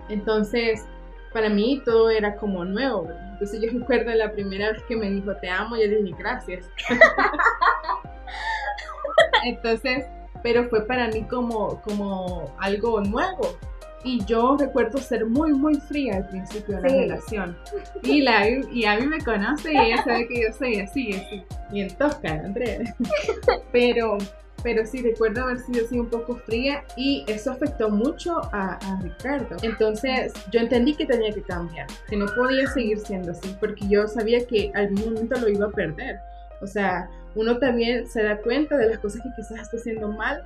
Entonces, 0.09 0.85
para 1.33 1.49
mí 1.49 1.81
todo 1.85 2.11
era 2.11 2.37
como 2.37 2.65
nuevo. 2.65 3.09
Entonces 3.33 3.61
yo 3.61 3.71
recuerdo 3.79 4.11
la 4.13 4.33
primera 4.33 4.73
vez 4.73 4.83
que 4.85 4.97
me 4.97 5.11
dijo 5.11 5.35
te 5.37 5.49
amo, 5.49 5.77
yo 5.77 5.89
dije 5.89 6.15
gracias. 6.19 6.69
Entonces, 9.45 10.05
pero 10.43 10.69
fue 10.69 10.87
para 10.87 11.09
mí 11.09 11.23
como, 11.23 11.81
como 11.83 12.55
algo 12.59 13.01
nuevo 13.01 13.57
Y 14.05 14.25
yo 14.25 14.57
recuerdo 14.59 14.99
ser 14.99 15.27
muy, 15.27 15.53
muy 15.53 15.75
fría 15.75 16.17
al 16.17 16.29
principio 16.29 16.77
de 16.77 16.83
la 16.83 16.89
relación. 16.89 17.57
Y, 18.03 18.23
la, 18.23 18.49
y 18.49 18.85
a 18.85 18.99
mí 18.99 19.07
me 19.07 19.19
conoce 19.19 19.73
y 19.73 19.77
ella 19.77 20.03
sabe 20.03 20.27
que 20.27 20.43
yo 20.43 20.53
soy 20.53 20.81
así, 20.81 21.13
así. 21.13 21.43
Y 21.73 21.83
en 21.83 21.97
tosca, 21.97 22.33
Andrea. 22.45 22.95
Pero 23.73 24.19
pero 24.63 24.85
sí 24.87 25.03
recuerdo 25.03 25.43
haber 25.43 25.59
sido 25.59 25.85
así 25.85 25.99
un 25.99 26.09
poco 26.09 26.37
fría 26.37 26.85
y 26.97 27.25
eso 27.27 27.51
afectó 27.51 27.91
mucho 27.91 28.41
a, 28.53 28.79
Ricardo. 29.03 29.57
Entonces 29.63 30.33
yo 30.51 30.61
entendí 30.61 30.95
que 30.95 31.07
tenía 31.07 31.33
que 31.33 31.43
cambiar, 31.43 31.87
que 32.09 32.17
no 32.17 32.27
podía 32.27 32.67
seguir 32.69 32.99
siendo 32.99 33.33
así, 33.33 33.57
porque 33.59 33.89
yo 33.89 34.07
sabía 34.09 34.47
que 34.47 34.71
algún 34.75 35.15
momento 35.15 35.41
lo 35.41 35.49
iba 35.49 35.67
a 35.67 35.71
perder. 35.71 36.21
O 36.63 36.67
sea, 36.67 37.09
uno 37.35 37.59
también 37.59 38.07
se 38.07 38.23
da 38.23 38.39
cuenta 38.39 38.77
de 38.77 38.89
las 38.89 38.99
cosas 38.99 39.23
que 39.23 39.31
quizás 39.37 39.61
está 39.61 39.77
haciendo 39.77 40.09
mal 40.09 40.43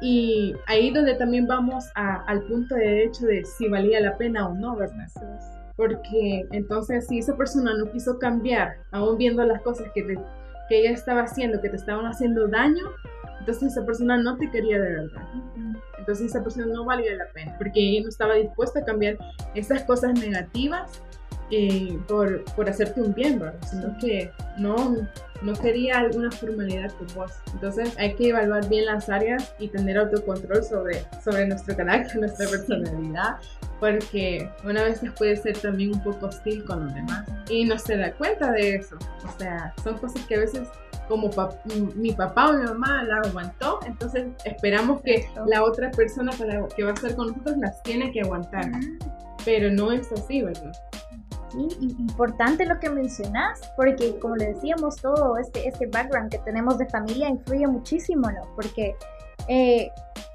y 0.00 0.54
ahí 0.66 0.90
donde 0.90 1.14
también 1.14 1.46
vamos 1.46 1.86
al 1.94 2.42
punto 2.42 2.74
de 2.74 3.04
hecho 3.04 3.26
de 3.26 3.44
si 3.44 3.68
valía 3.68 4.00
la 4.00 4.16
pena 4.16 4.48
o 4.48 4.54
no, 4.54 4.76
¿verdad? 4.76 5.08
Porque 5.76 6.46
entonces 6.52 7.06
si 7.06 7.18
esa 7.18 7.36
persona 7.36 7.74
no 7.76 7.90
quiso 7.90 8.18
cambiar, 8.18 8.76
aún 8.92 9.18
viendo 9.18 9.44
las 9.44 9.62
cosas 9.62 9.86
que, 9.94 10.04
que 10.68 10.78
ella 10.78 10.90
estaba 10.90 11.22
haciendo, 11.22 11.60
que 11.60 11.70
te 11.70 11.76
estaban 11.76 12.06
haciendo 12.06 12.46
daño, 12.48 12.84
entonces 13.40 13.72
esa 13.72 13.84
persona 13.84 14.16
no 14.16 14.36
te 14.36 14.50
quería 14.50 14.80
de 14.80 14.90
verdad. 14.90 15.22
Entonces 15.98 16.26
esa 16.26 16.42
persona 16.42 16.66
no 16.66 16.84
valía 16.84 17.14
la 17.14 17.26
pena 17.32 17.54
porque 17.58 17.80
ella 17.80 18.02
no 18.02 18.08
estaba 18.08 18.34
dispuesta 18.34 18.80
a 18.80 18.84
cambiar 18.84 19.16
esas 19.54 19.84
cosas 19.84 20.18
negativas 20.18 21.02
eh, 21.50 21.98
por, 22.08 22.44
por, 22.56 22.68
hacerte 22.68 23.00
un 23.02 23.14
bien, 23.14 23.38
¿verdad? 23.38 23.58
Sino 23.70 23.96
que 23.98 24.30
no, 24.56 24.96
no 25.42 25.52
quería 25.54 25.98
alguna 25.98 26.30
formalidad 26.30 26.90
con 26.92 27.06
vos. 27.14 27.32
Entonces 27.52 27.94
hay 27.98 28.14
que 28.14 28.30
evaluar 28.30 28.68
bien 28.68 28.86
las 28.86 29.08
áreas 29.08 29.54
y 29.58 29.68
tener 29.68 29.98
autocontrol 29.98 30.62
sobre, 30.64 31.04
sobre 31.22 31.46
nuestro 31.46 31.76
carácter, 31.76 32.16
nuestra 32.20 32.48
personalidad, 32.48 33.36
porque 33.78 34.50
una 34.64 34.84
vez 34.84 35.00
puede 35.18 35.36
ser 35.36 35.58
también 35.58 35.94
un 35.94 36.02
poco 36.02 36.26
hostil 36.26 36.64
con 36.64 36.86
los 36.86 36.94
demás 36.94 37.26
y 37.48 37.64
no 37.64 37.78
se 37.78 37.96
da 37.96 38.12
cuenta 38.12 38.52
de 38.52 38.76
eso. 38.76 38.96
O 39.24 39.38
sea, 39.38 39.74
son 39.82 39.98
cosas 39.98 40.24
que 40.26 40.36
a 40.36 40.40
veces 40.40 40.68
como 41.08 41.30
mi 41.96 42.12
papá 42.12 42.48
o 42.48 42.52
mi 42.54 42.64
mamá 42.64 43.04
la 43.04 43.16
aguantó, 43.18 43.80
entonces 43.86 44.26
esperamos 44.44 45.02
que 45.02 45.26
la 45.46 45.62
otra 45.62 45.90
persona 45.90 46.32
que 46.74 46.82
va 46.82 46.90
a 46.90 46.94
estar 46.94 47.14
con 47.14 47.28
nosotros 47.28 47.58
las 47.58 47.82
tiene 47.82 48.10
que 48.12 48.22
aguantar. 48.22 48.70
Pero 49.44 49.70
no 49.70 49.92
es 49.92 50.10
así, 50.12 50.40
¿verdad? 50.42 50.72
Sí, 51.54 51.68
importante 51.80 52.66
lo 52.66 52.80
que 52.80 52.90
mencionas, 52.90 53.60
porque 53.76 54.18
como 54.18 54.34
le 54.36 54.54
decíamos, 54.54 54.96
todo 54.96 55.38
este, 55.38 55.68
este 55.68 55.86
background 55.86 56.30
que 56.30 56.38
tenemos 56.38 56.78
de 56.78 56.86
familia 56.86 57.28
influye 57.28 57.66
muchísimo, 57.66 58.30
¿no? 58.30 58.42
Porque 58.56 58.96
eh, 59.48 59.90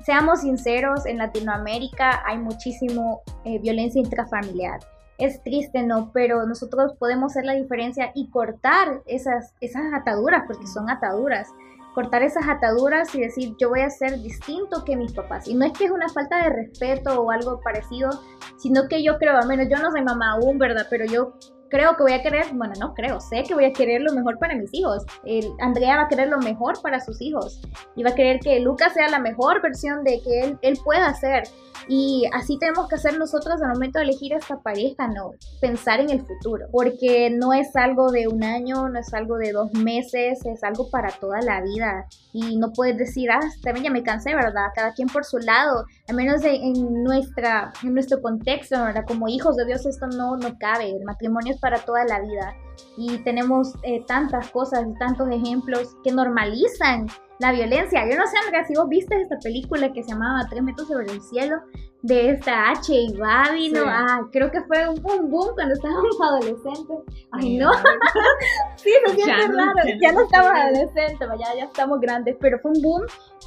seamos 0.05 0.41
sinceros, 0.41 1.05
en 1.05 1.17
Latinoamérica 1.17 2.23
hay 2.25 2.37
muchísimo 2.37 3.21
eh, 3.43 3.59
violencia 3.59 4.01
intrafamiliar 4.01 4.79
es 5.19 5.43
triste, 5.43 5.83
¿no? 5.83 6.11
Pero 6.13 6.45
nosotros 6.45 6.93
podemos 6.97 7.33
hacer 7.33 7.45
la 7.45 7.53
diferencia 7.53 8.11
y 8.15 8.29
cortar 8.29 9.01
esas, 9.05 9.53
esas 9.59 9.93
ataduras, 9.93 10.43
porque 10.47 10.65
son 10.65 10.89
ataduras. 10.89 11.49
Cortar 11.93 12.23
esas 12.23 12.47
ataduras 12.47 13.13
y 13.15 13.21
decir, 13.21 13.55
yo 13.59 13.69
voy 13.69 13.81
a 13.81 13.89
ser 13.89 14.19
distinto 14.21 14.83
que 14.85 14.95
mis 14.95 15.13
papás. 15.13 15.47
Y 15.47 15.55
no 15.55 15.65
es 15.65 15.73
que 15.73 15.85
es 15.85 15.91
una 15.91 16.07
falta 16.09 16.43
de 16.43 16.49
respeto 16.49 17.21
o 17.21 17.31
algo 17.31 17.59
parecido, 17.61 18.09
sino 18.57 18.87
que 18.87 19.03
yo 19.03 19.17
creo, 19.17 19.37
al 19.37 19.47
menos 19.47 19.67
yo 19.69 19.77
no 19.77 19.91
soy 19.91 20.03
mamá 20.03 20.33
aún, 20.33 20.57
¿verdad? 20.57 20.87
Pero 20.89 21.05
yo 21.05 21.33
creo 21.69 21.95
que 21.95 22.03
voy 22.03 22.13
a 22.13 22.21
querer, 22.21 22.47
bueno, 22.53 22.73
no 22.79 22.93
creo, 22.93 23.19
sé 23.19 23.43
que 23.43 23.53
voy 23.53 23.65
a 23.65 23.73
querer 23.73 24.01
lo 24.01 24.13
mejor 24.13 24.37
para 24.39 24.55
mis 24.55 24.73
hijos. 24.73 25.05
El, 25.23 25.45
Andrea 25.59 25.97
va 25.97 26.03
a 26.03 26.07
querer 26.07 26.29
lo 26.29 26.39
mejor 26.39 26.81
para 26.81 26.99
sus 26.99 27.21
hijos 27.21 27.61
y 27.95 28.03
va 28.03 28.11
a 28.11 28.15
querer 28.15 28.39
que 28.39 28.59
Lucas 28.59 28.93
sea 28.93 29.09
la 29.09 29.19
mejor 29.19 29.61
versión 29.61 30.03
de 30.03 30.21
que 30.21 30.41
él, 30.41 30.57
él 30.61 30.77
pueda 30.83 31.13
ser. 31.13 31.43
Y 31.87 32.25
así 32.33 32.59
tenemos 32.59 32.87
que 32.87 32.95
hacer 32.95 33.17
nosotros 33.17 33.59
al 33.61 33.69
momento 33.69 33.97
de 33.97 34.05
elegir 34.05 34.33
esta 34.33 34.59
pareja, 34.59 35.07
¿no? 35.07 35.31
Pensar 35.59 35.99
en 35.99 36.11
el 36.11 36.21
futuro, 36.21 36.67
porque 36.71 37.31
no 37.31 37.51
es 37.51 37.75
algo 37.75 38.11
de 38.11 38.27
un 38.27 38.43
año, 38.43 38.87
no 38.89 38.99
es 38.99 39.11
algo 39.13 39.37
de 39.37 39.51
dos 39.51 39.73
meses, 39.73 40.45
es 40.45 40.63
algo 40.63 40.91
para 40.91 41.09
toda 41.09 41.41
la 41.41 41.61
vida. 41.61 42.05
Y 42.31 42.57
no 42.57 42.71
puedes 42.73 42.97
decir, 42.97 43.31
ah, 43.31 43.39
también 43.63 43.85
ya 43.85 43.91
me 43.91 44.03
cansé, 44.03 44.35
¿verdad? 44.35 44.67
Cada 44.75 44.93
quien 44.93 45.07
por 45.07 45.25
su 45.25 45.39
lado, 45.39 45.85
al 46.07 46.15
menos 46.15 46.43
en, 46.43 47.03
nuestra, 47.03 47.73
en 47.81 47.95
nuestro 47.95 48.21
contexto, 48.21 48.83
¿verdad? 48.83 49.05
Como 49.07 49.27
hijos 49.27 49.55
de 49.55 49.65
Dios 49.65 49.85
esto 49.87 50.05
no, 50.07 50.37
no 50.37 50.57
cabe, 50.59 50.91
el 50.91 51.03
matrimonio 51.05 51.53
es 51.53 51.58
para 51.59 51.79
toda 51.79 52.05
la 52.05 52.21
vida. 52.21 52.55
Y 52.97 53.17
tenemos 53.19 53.73
eh, 53.83 54.03
tantas 54.05 54.49
cosas 54.51 54.85
y 54.89 54.97
tantos 54.97 55.29
ejemplos 55.29 55.95
que 56.03 56.11
normalizan 56.11 57.07
la 57.39 57.51
violencia. 57.51 58.07
Yo 58.09 58.17
no 58.17 58.27
sé, 58.27 58.37
Andrea, 58.37 58.65
si 58.65 58.75
vos 58.75 58.87
viste 58.89 59.21
esta 59.21 59.37
película 59.39 59.91
que 59.93 60.03
se 60.03 60.09
llamaba 60.09 60.47
Tres 60.49 60.61
metros 60.61 60.87
sobre 60.87 61.11
el 61.11 61.21
cielo, 61.21 61.61
de 62.01 62.31
esta 62.31 62.71
H 62.71 62.93
y 62.93 63.13
Babi, 63.17 63.71
¿no? 63.71 63.83
Ah, 63.85 64.21
creo 64.31 64.49
que 64.51 64.61
fue 64.61 64.87
un 64.87 65.01
boom 65.01 65.29
boom 65.29 65.53
cuando 65.53 65.73
estábamos 65.73 66.15
adolescentes. 66.21 66.97
Ay, 67.31 67.57
no. 67.57 67.71
sí, 68.77 68.91
se 69.05 69.15
siente 69.15 69.47
raro. 69.47 69.73
ya 70.01 70.11
no 70.13 70.21
estamos 70.21 70.51
adolescentes, 70.51 71.27
ya, 71.39 71.55
ya 71.57 71.63
estamos 71.65 71.99
grandes, 71.99 72.37
pero 72.39 72.59
fue 72.59 72.71
un 72.71 72.81
boom. 72.81 73.01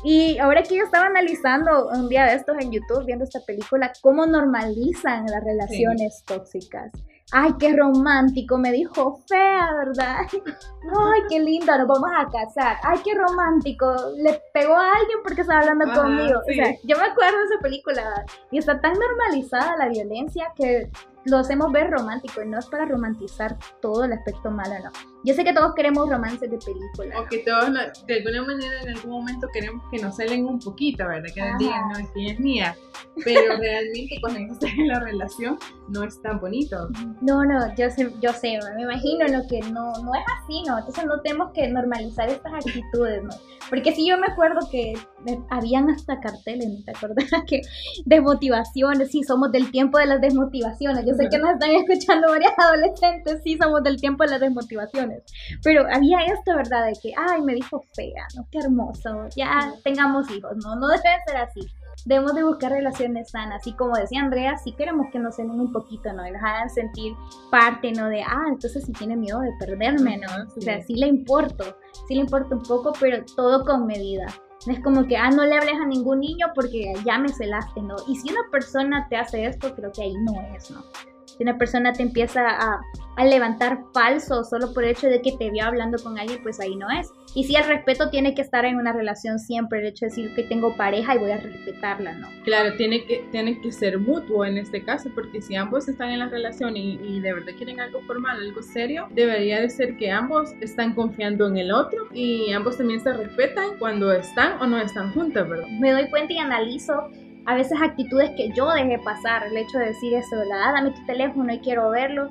Y 0.04 0.38
ahora 0.38 0.62
que 0.62 0.76
yo 0.76 0.84
estaba 0.84 1.06
analizando 1.06 1.88
un 1.88 2.08
día 2.08 2.26
de 2.26 2.34
estos 2.34 2.56
en 2.58 2.72
YouTube, 2.72 3.06
viendo 3.06 3.24
esta 3.24 3.40
película, 3.46 3.92
cómo 4.02 4.26
normalizan 4.26 5.26
las 5.26 5.42
relaciones 5.44 6.22
tóxicas 6.26 6.92
ay, 7.30 7.54
qué 7.58 7.74
romántico, 7.76 8.58
me 8.58 8.72
dijo 8.72 9.20
fea, 9.26 9.68
¿verdad? 9.76 10.16
Ay, 10.30 11.20
qué 11.28 11.40
linda, 11.40 11.78
nos 11.78 11.88
vamos 11.88 12.10
a 12.16 12.28
casar. 12.28 12.76
Ay, 12.82 12.98
qué 13.04 13.14
romántico, 13.14 13.94
le 14.16 14.42
pegó 14.52 14.74
a 14.74 14.92
alguien 14.92 15.18
porque 15.22 15.42
estaba 15.42 15.60
hablando 15.60 15.92
conmigo. 15.94 16.40
O 16.40 16.52
sea, 16.52 16.74
yo 16.84 16.96
me 16.96 17.04
acuerdo 17.04 17.38
de 17.38 17.44
esa 17.44 17.62
película 17.62 18.24
y 18.50 18.58
está 18.58 18.80
tan 18.80 18.94
normalizada 18.94 19.76
la 19.76 19.88
violencia 19.88 20.52
que 20.56 20.90
lo 21.24 21.38
hacemos 21.38 21.70
ver 21.72 21.90
romántico 21.90 22.42
y 22.42 22.48
no 22.48 22.58
es 22.58 22.66
para 22.66 22.84
romantizar 22.84 23.56
todo 23.80 24.04
el 24.04 24.12
aspecto 24.12 24.50
malo, 24.50 24.74
no. 24.82 25.11
Yo 25.24 25.34
sé 25.34 25.44
que 25.44 25.52
todos 25.52 25.74
queremos 25.74 26.08
romances 26.08 26.50
de 26.50 26.58
película. 26.58 27.20
O 27.20 27.26
que 27.26 27.38
todos, 27.38 27.72
de 28.06 28.14
alguna 28.14 28.42
manera, 28.42 28.80
en 28.82 28.88
algún 28.88 29.12
momento 29.12 29.46
queremos 29.52 29.84
que 29.90 29.98
nos 29.98 30.16
salen 30.16 30.46
un 30.46 30.58
poquito, 30.58 31.06
¿verdad? 31.06 31.28
Que 31.32 31.42
nos 31.42 31.58
digan, 31.58 31.88
no, 31.88 31.98
es 31.98 32.10
que 32.10 32.26
es 32.26 32.40
mía. 32.40 32.76
Pero 33.24 33.56
realmente 33.58 34.16
cuando 34.20 34.52
estás 34.52 34.70
en 34.70 34.88
la 34.88 35.00
relación 35.00 35.58
no 35.88 36.02
es 36.02 36.20
tan 36.22 36.40
bonito. 36.40 36.88
No, 37.20 37.44
no, 37.44 37.74
yo 37.76 37.90
sé, 37.90 38.12
yo 38.20 38.32
sé, 38.32 38.58
me 38.76 38.82
imagino 38.82 39.26
lo 39.28 39.46
que 39.46 39.60
no, 39.60 39.92
no 40.02 40.14
es 40.14 40.24
así, 40.40 40.62
¿no? 40.66 40.78
Entonces 40.78 41.04
no 41.04 41.20
tenemos 41.20 41.52
que 41.52 41.68
normalizar 41.68 42.28
estas 42.28 42.52
actitudes, 42.54 43.22
¿no? 43.22 43.30
Porque 43.68 43.92
si 43.92 44.06
yo 44.06 44.18
me 44.18 44.26
acuerdo 44.26 44.68
que 44.70 44.94
habían 45.50 45.88
hasta 45.90 46.20
carteles, 46.20 46.68
¿no 46.68 46.84
te 46.84 46.90
acuerdas? 46.90 47.24
Que 47.46 47.60
desmotivaciones, 48.04 49.10
sí, 49.10 49.22
somos 49.22 49.52
del 49.52 49.70
tiempo 49.70 49.98
de 49.98 50.06
las 50.06 50.20
desmotivaciones. 50.20 51.04
Yo 51.06 51.14
sé 51.14 51.28
que 51.28 51.38
nos 51.38 51.52
están 51.54 51.70
escuchando 51.70 52.28
varias 52.28 52.52
adolescentes, 52.58 53.40
sí, 53.44 53.58
somos 53.60 53.82
del 53.82 54.00
tiempo 54.00 54.24
de 54.24 54.30
las 54.30 54.40
desmotivaciones. 54.40 55.11
Pero 55.62 55.84
había 55.92 56.20
esto, 56.26 56.56
¿verdad? 56.56 56.86
De 56.86 56.92
que, 57.00 57.12
ay, 57.16 57.42
me 57.42 57.54
dijo 57.54 57.84
fea, 57.94 58.26
¿no? 58.36 58.46
Qué 58.50 58.58
hermoso, 58.58 59.28
ya 59.36 59.72
tengamos 59.84 60.30
hijos, 60.30 60.52
¿no? 60.64 60.76
No 60.76 60.88
debe 60.88 61.02
ser 61.26 61.36
así 61.36 61.60
debemos 62.04 62.34
de 62.34 62.44
buscar 62.44 62.72
relaciones 62.72 63.30
sanas. 63.30 63.66
Y 63.66 63.72
como 63.74 63.96
decía 63.96 64.20
Andrea, 64.20 64.56
si 64.58 64.72
queremos 64.72 65.06
que 65.12 65.18
nos 65.18 65.36
cemen 65.36 65.60
un 65.60 65.72
poquito, 65.72 66.12
¿no? 66.12 66.26
Y 66.26 66.30
nos 66.30 66.42
hagan 66.42 66.70
sentir 66.70 67.14
parte, 67.50 67.92
¿no? 67.92 68.08
De, 68.08 68.22
ah, 68.22 68.44
entonces 68.48 68.84
si 68.84 68.92
tiene 68.92 69.16
miedo 69.16 69.40
de 69.40 69.52
perderme, 69.58 70.18
¿no? 70.18 70.28
O 70.56 70.60
sea, 70.60 70.82
sí 70.82 70.94
le 70.94 71.06
importo, 71.06 71.76
sí 72.08 72.14
le 72.14 72.20
importa 72.20 72.54
un 72.54 72.62
poco, 72.62 72.92
pero 72.98 73.24
todo 73.36 73.64
con 73.64 73.86
medida. 73.86 74.26
No 74.66 74.72
es 74.72 74.80
como 74.80 75.06
que, 75.06 75.16
ah, 75.16 75.30
no 75.30 75.44
le 75.44 75.56
hables 75.56 75.74
a 75.74 75.86
ningún 75.86 76.20
niño 76.20 76.46
porque 76.54 76.92
ya 77.04 77.18
me 77.18 77.28
celaste, 77.28 77.82
¿no? 77.82 77.96
Y 78.06 78.16
si 78.16 78.30
una 78.30 78.42
persona 78.50 79.06
te 79.08 79.16
hace 79.16 79.44
esto, 79.44 79.74
creo 79.74 79.90
que 79.92 80.02
ahí 80.02 80.14
no 80.14 80.40
es, 80.54 80.70
¿no? 80.70 80.82
Si 81.36 81.42
una 81.42 81.58
persona 81.58 81.92
te 81.92 82.02
empieza 82.02 82.46
a, 82.46 82.80
a 83.16 83.24
levantar 83.24 83.84
falso 83.92 84.44
solo 84.44 84.72
por 84.72 84.84
el 84.84 84.90
hecho 84.90 85.08
de 85.08 85.20
que 85.20 85.32
te 85.32 85.50
vio 85.50 85.64
hablando 85.64 86.02
con 86.02 86.18
alguien, 86.18 86.42
pues 86.42 86.60
ahí 86.60 86.76
no 86.76 86.88
es. 86.90 87.10
Y 87.34 87.44
sí, 87.44 87.56
el 87.56 87.64
respeto 87.64 88.10
tiene 88.10 88.34
que 88.34 88.42
estar 88.42 88.64
en 88.64 88.76
una 88.76 88.92
relación 88.92 89.38
siempre, 89.38 89.80
el 89.80 89.86
hecho 89.86 90.06
de 90.06 90.10
decir 90.10 90.34
que 90.34 90.42
tengo 90.42 90.76
pareja 90.76 91.14
y 91.14 91.18
voy 91.18 91.30
a 91.30 91.38
respetarla, 91.38 92.12
¿no? 92.14 92.28
Claro, 92.44 92.76
tiene 92.76 93.04
que, 93.04 93.24
tiene 93.30 93.60
que 93.60 93.72
ser 93.72 93.98
mutuo 93.98 94.44
en 94.44 94.58
este 94.58 94.82
caso, 94.82 95.10
porque 95.14 95.40
si 95.40 95.56
ambos 95.56 95.88
están 95.88 96.10
en 96.10 96.18
la 96.18 96.28
relación 96.28 96.76
y, 96.76 96.98
y 97.02 97.20
de 97.20 97.32
verdad 97.32 97.52
quieren 97.56 97.80
algo 97.80 98.00
formal, 98.02 98.36
algo 98.36 98.62
serio, 98.62 99.08
debería 99.10 99.60
de 99.60 99.70
ser 99.70 99.96
que 99.96 100.10
ambos 100.10 100.52
están 100.60 100.94
confiando 100.94 101.46
en 101.48 101.56
el 101.56 101.72
otro 101.72 102.08
y 102.12 102.52
ambos 102.52 102.78
también 102.78 103.00
se 103.00 103.12
respetan 103.12 103.78
cuando 103.78 104.12
están 104.12 104.60
o 104.60 104.66
no 104.66 104.78
están 104.78 105.12
juntos, 105.12 105.48
¿verdad? 105.48 105.66
Me 105.68 105.92
doy 105.92 106.08
cuenta 106.10 106.32
y 106.32 106.38
analizo 106.38 107.10
a 107.46 107.54
veces 107.54 107.78
actitudes 107.82 108.30
que 108.36 108.50
yo 108.52 108.70
dejé 108.72 108.98
pasar, 108.98 109.46
el 109.46 109.56
hecho 109.56 109.78
de 109.78 109.86
decir 109.86 110.14
eso, 110.14 110.36
la 110.44 110.72
dame 110.72 110.90
tu 110.92 111.04
teléfono 111.06 111.52
y 111.52 111.58
quiero 111.60 111.90
verlo, 111.90 112.30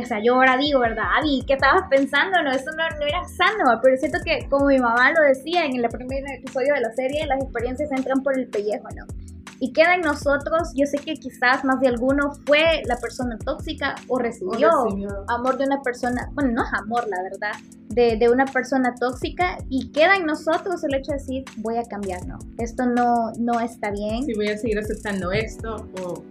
o 0.00 0.04
sea, 0.04 0.18
yo 0.20 0.34
ahora 0.34 0.56
digo, 0.56 0.80
¿verdad? 0.80 1.04
Abby, 1.18 1.44
¿qué 1.46 1.54
estabas 1.54 1.84
pensando? 1.88 2.42
No, 2.42 2.50
eso 2.50 2.70
no, 2.76 2.98
no, 2.98 3.06
era 3.06 3.22
sano, 3.24 3.80
pero 3.82 3.96
siento 3.96 4.18
que 4.24 4.48
como 4.48 4.66
mi 4.66 4.78
mamá 4.78 5.12
lo 5.12 5.22
decía 5.22 5.64
en 5.64 5.76
el 5.76 5.88
primer 5.88 6.24
episodio 6.38 6.74
de 6.74 6.80
la 6.80 6.92
serie, 6.92 7.26
las 7.26 7.42
experiencias 7.42 7.90
entran 7.92 8.22
por 8.22 8.36
el 8.38 8.48
pellejo, 8.48 8.88
¿no? 8.96 9.04
Y 9.60 9.72
queda 9.72 9.94
en 9.94 10.00
nosotros, 10.00 10.72
yo 10.74 10.84
sé 10.86 10.98
que 10.98 11.14
quizás 11.14 11.64
más 11.64 11.80
de 11.80 11.88
alguno 11.88 12.32
fue 12.44 12.82
la 12.86 12.96
persona 12.96 13.38
tóxica 13.38 13.94
o 14.08 14.18
recibió, 14.18 14.68
amor 15.28 15.56
de 15.58 15.64
una 15.64 15.80
persona, 15.80 16.28
bueno, 16.32 16.50
no 16.52 16.64
es 16.64 16.74
amor, 16.74 17.06
la 17.08 17.22
verdad, 17.22 17.52
de, 17.94 18.16
de, 18.16 18.28
una 18.28 18.44
persona 18.44 18.94
tóxica 18.94 19.58
y 19.68 19.90
queda 19.92 20.16
en 20.16 20.26
nosotros 20.26 20.82
el 20.84 20.94
hecho 20.94 21.12
de 21.12 21.18
decir, 21.18 21.44
voy 21.58 21.76
a 21.76 21.84
cambiar, 21.84 22.26
no, 22.26 22.38
esto 22.58 22.86
no, 22.86 23.32
no 23.38 23.60
está 23.60 23.90
bien. 23.90 24.24
Si 24.24 24.34
voy 24.34 24.48
a 24.48 24.58
seguir 24.58 24.78
aceptando 24.78 25.30
esto 25.30 25.88
o, 26.02 26.22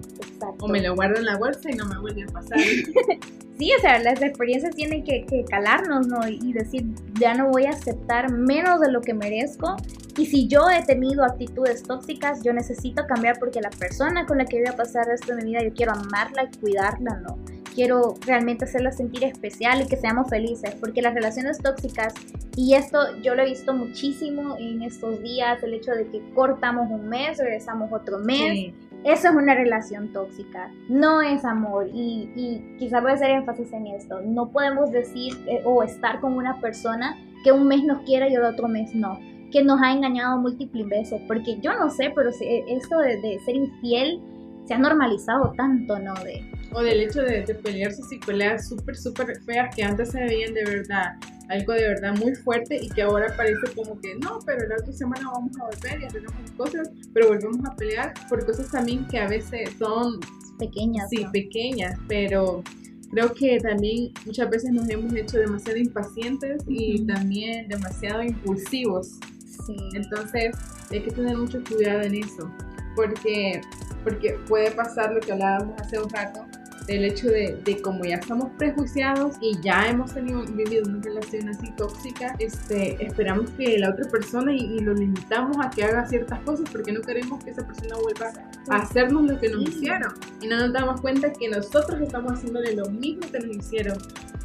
o 0.59 0.67
me 0.67 0.81
lo 0.81 0.95
guardo 0.95 1.17
en 1.17 1.25
la 1.25 1.37
bolsa 1.37 1.71
y 1.71 1.75
no 1.75 1.85
me 1.85 1.97
vuelve 1.99 2.23
a 2.23 2.27
pasar. 2.27 2.59
sí, 3.57 3.71
o 3.77 3.81
sea, 3.81 3.99
las 3.99 4.21
experiencias 4.21 4.75
tienen 4.75 5.03
que, 5.03 5.25
que, 5.25 5.45
calarnos, 5.45 6.07
¿no? 6.07 6.27
Y 6.27 6.51
decir, 6.51 6.85
ya 7.19 7.33
no 7.33 7.49
voy 7.49 7.65
a 7.65 7.69
aceptar 7.69 8.31
menos 8.31 8.81
de 8.81 8.91
lo 8.91 9.01
que 9.01 9.13
merezco. 9.13 9.77
Y 10.17 10.25
si 10.25 10.47
yo 10.47 10.69
he 10.69 10.83
tenido 10.83 11.23
actitudes 11.23 11.83
tóxicas, 11.83 12.43
yo 12.43 12.53
necesito 12.53 13.07
cambiar 13.07 13.39
porque 13.39 13.61
la 13.61 13.71
persona 13.71 14.25
con 14.25 14.37
la 14.37 14.45
que 14.45 14.59
voy 14.59 14.67
a 14.67 14.75
pasar 14.75 15.09
esto 15.09 15.35
de 15.35 15.43
mi 15.43 15.51
vida, 15.51 15.63
yo 15.63 15.73
quiero 15.73 15.93
amarla 15.93 16.43
y 16.43 16.57
cuidarla, 16.59 17.21
¿no? 17.21 17.39
Quiero 17.73 18.15
realmente 18.25 18.65
hacerla 18.65 18.91
sentir 18.91 19.23
especial 19.23 19.81
y 19.81 19.87
que 19.87 19.97
seamos 19.97 20.29
felices, 20.29 20.75
porque 20.79 21.01
las 21.01 21.13
relaciones 21.13 21.59
tóxicas, 21.59 22.13
y 22.55 22.75
esto 22.75 22.99
yo 23.21 23.35
lo 23.35 23.43
he 23.43 23.45
visto 23.45 23.73
muchísimo 23.73 24.55
en 24.57 24.83
estos 24.83 25.21
días, 25.21 25.61
el 25.63 25.73
hecho 25.73 25.91
de 25.91 26.07
que 26.07 26.21
cortamos 26.33 26.89
un 26.89 27.09
mes, 27.09 27.37
regresamos 27.37 27.91
otro 27.91 28.19
mes, 28.19 28.73
eso 29.03 29.27
es 29.27 29.35
una 29.35 29.55
relación 29.55 30.13
tóxica, 30.13 30.71
no 30.87 31.21
es 31.21 31.43
amor, 31.43 31.87
y, 31.93 32.29
y 32.35 32.77
quizá 32.77 33.01
voy 33.01 33.11
a 33.11 33.15
hacer 33.15 33.31
énfasis 33.31 33.73
en 33.73 33.87
esto, 33.87 34.21
no 34.21 34.51
podemos 34.51 34.91
decir 34.91 35.33
eh, 35.47 35.61
o 35.65 35.83
estar 35.83 36.21
con 36.21 36.33
una 36.33 36.61
persona 36.61 37.17
que 37.43 37.51
un 37.51 37.67
mes 37.67 37.83
nos 37.83 38.03
quiera 38.03 38.29
y 38.29 38.35
el 38.35 38.43
otro 38.43 38.67
mes 38.67 38.93
no 38.95 39.19
que 39.51 39.63
nos 39.63 39.79
ha 39.83 39.91
engañado 39.91 40.39
múltiples 40.39 40.89
veces, 40.89 41.21
porque 41.27 41.59
yo 41.61 41.77
no 41.77 41.91
sé, 41.91 42.11
pero 42.15 42.31
esto 42.31 42.97
de, 42.97 43.21
de 43.21 43.39
ser 43.45 43.55
infiel 43.55 44.19
se 44.65 44.73
ha 44.73 44.79
normalizado 44.79 45.53
tanto, 45.55 45.99
¿no? 45.99 46.15
De, 46.15 46.43
o 46.73 46.81
del 46.81 47.01
hecho 47.01 47.21
de, 47.21 47.43
de 47.43 47.55
pelearse 47.55 48.01
y 48.11 48.19
peleas 48.19 48.67
súper, 48.67 48.95
súper 48.95 49.41
feas 49.43 49.75
que 49.75 49.83
antes 49.83 50.11
se 50.11 50.19
veían 50.19 50.53
de 50.53 50.63
verdad, 50.63 51.15
algo 51.49 51.73
de 51.73 51.87
verdad 51.87 52.15
muy 52.17 52.35
fuerte 52.35 52.77
y 52.81 52.89
que 52.89 53.01
ahora 53.01 53.33
parece 53.35 53.73
como 53.75 53.99
que 53.99 54.15
no, 54.15 54.39
pero 54.45 54.67
la 54.67 54.75
otra 54.75 54.93
semana 54.93 55.29
vamos 55.31 55.51
a 55.59 55.65
volver 55.65 56.01
y 56.01 56.05
hacemos 56.05 56.33
cosas, 56.57 56.89
pero 57.13 57.29
volvemos 57.29 57.65
a 57.65 57.75
pelear 57.75 58.13
por 58.29 58.45
cosas 58.45 58.71
también 58.71 59.05
que 59.07 59.19
a 59.19 59.27
veces 59.27 59.69
son 59.77 60.19
pequeñas. 60.57 61.09
Sí, 61.09 61.25
pequeñas, 61.31 61.99
pero 62.07 62.63
creo 63.11 63.33
que 63.33 63.59
también 63.59 64.11
muchas 64.25 64.49
veces 64.49 64.71
nos 64.71 64.89
hemos 64.89 65.13
hecho 65.13 65.37
demasiado 65.37 65.77
impacientes 65.77 66.63
y 66.67 67.05
también 67.05 67.67
demasiado 67.67 68.23
impulsivos. 68.23 69.19
Sí. 69.65 69.75
Entonces 69.93 70.55
hay 70.91 71.01
que 71.01 71.11
tener 71.11 71.37
mucho 71.37 71.61
cuidado 71.63 72.01
en 72.01 72.15
eso, 72.15 72.51
porque, 72.95 73.61
porque 74.03 74.39
puede 74.47 74.71
pasar 74.71 75.13
lo 75.13 75.19
que 75.21 75.31
hablábamos 75.31 75.79
hace 75.79 75.99
un 75.99 76.09
rato, 76.09 76.45
del 76.87 77.05
hecho 77.05 77.27
de, 77.27 77.61
de, 77.63 77.81
como 77.81 78.03
ya 78.03 78.15
estamos 78.15 78.49
prejuiciados 78.57 79.35
y 79.39 79.59
ya 79.61 79.87
hemos 79.87 80.13
tenido, 80.13 80.43
vivido 80.43 80.83
una 80.87 81.01
relación 81.01 81.49
así 81.49 81.71
tóxica, 81.77 82.35
este, 82.39 83.03
esperamos 83.03 83.49
que 83.51 83.77
la 83.77 83.91
otra 83.91 84.09
persona 84.09 84.53
y, 84.53 84.79
lo 84.79 84.93
limitamos 84.93 85.57
a 85.63 85.69
que 85.69 85.83
haga 85.83 86.05
ciertas 86.05 86.39
cosas 86.41 86.69
porque 86.69 86.91
no 86.91 87.01
queremos 87.01 87.41
que 87.43 87.51
esa 87.51 87.65
persona 87.65 87.95
vuelva 88.01 88.33
a 88.69 88.75
hacernos 88.77 89.23
lo 89.23 89.39
que 89.39 89.49
nos 89.49 89.61
hicieron 89.61 90.13
y 90.41 90.47
no 90.47 90.57
nos 90.57 90.73
damos 90.73 90.99
cuenta 90.99 91.31
que 91.31 91.47
nosotros 91.47 92.01
estamos 92.01 92.33
haciéndole 92.33 92.75
lo 92.75 92.85
mismo 92.89 93.31
que 93.31 93.39
nos 93.39 93.55
hicieron 93.55 93.97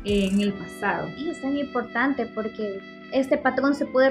en 0.05 0.41
el 0.41 0.53
pasado. 0.53 1.09
Y 1.17 1.31
es 1.31 1.41
tan 1.41 1.57
importante 1.57 2.27
porque 2.35 2.81
este 3.13 3.39
patrón 3.39 3.75
se 3.75 3.87
puede 3.87 4.09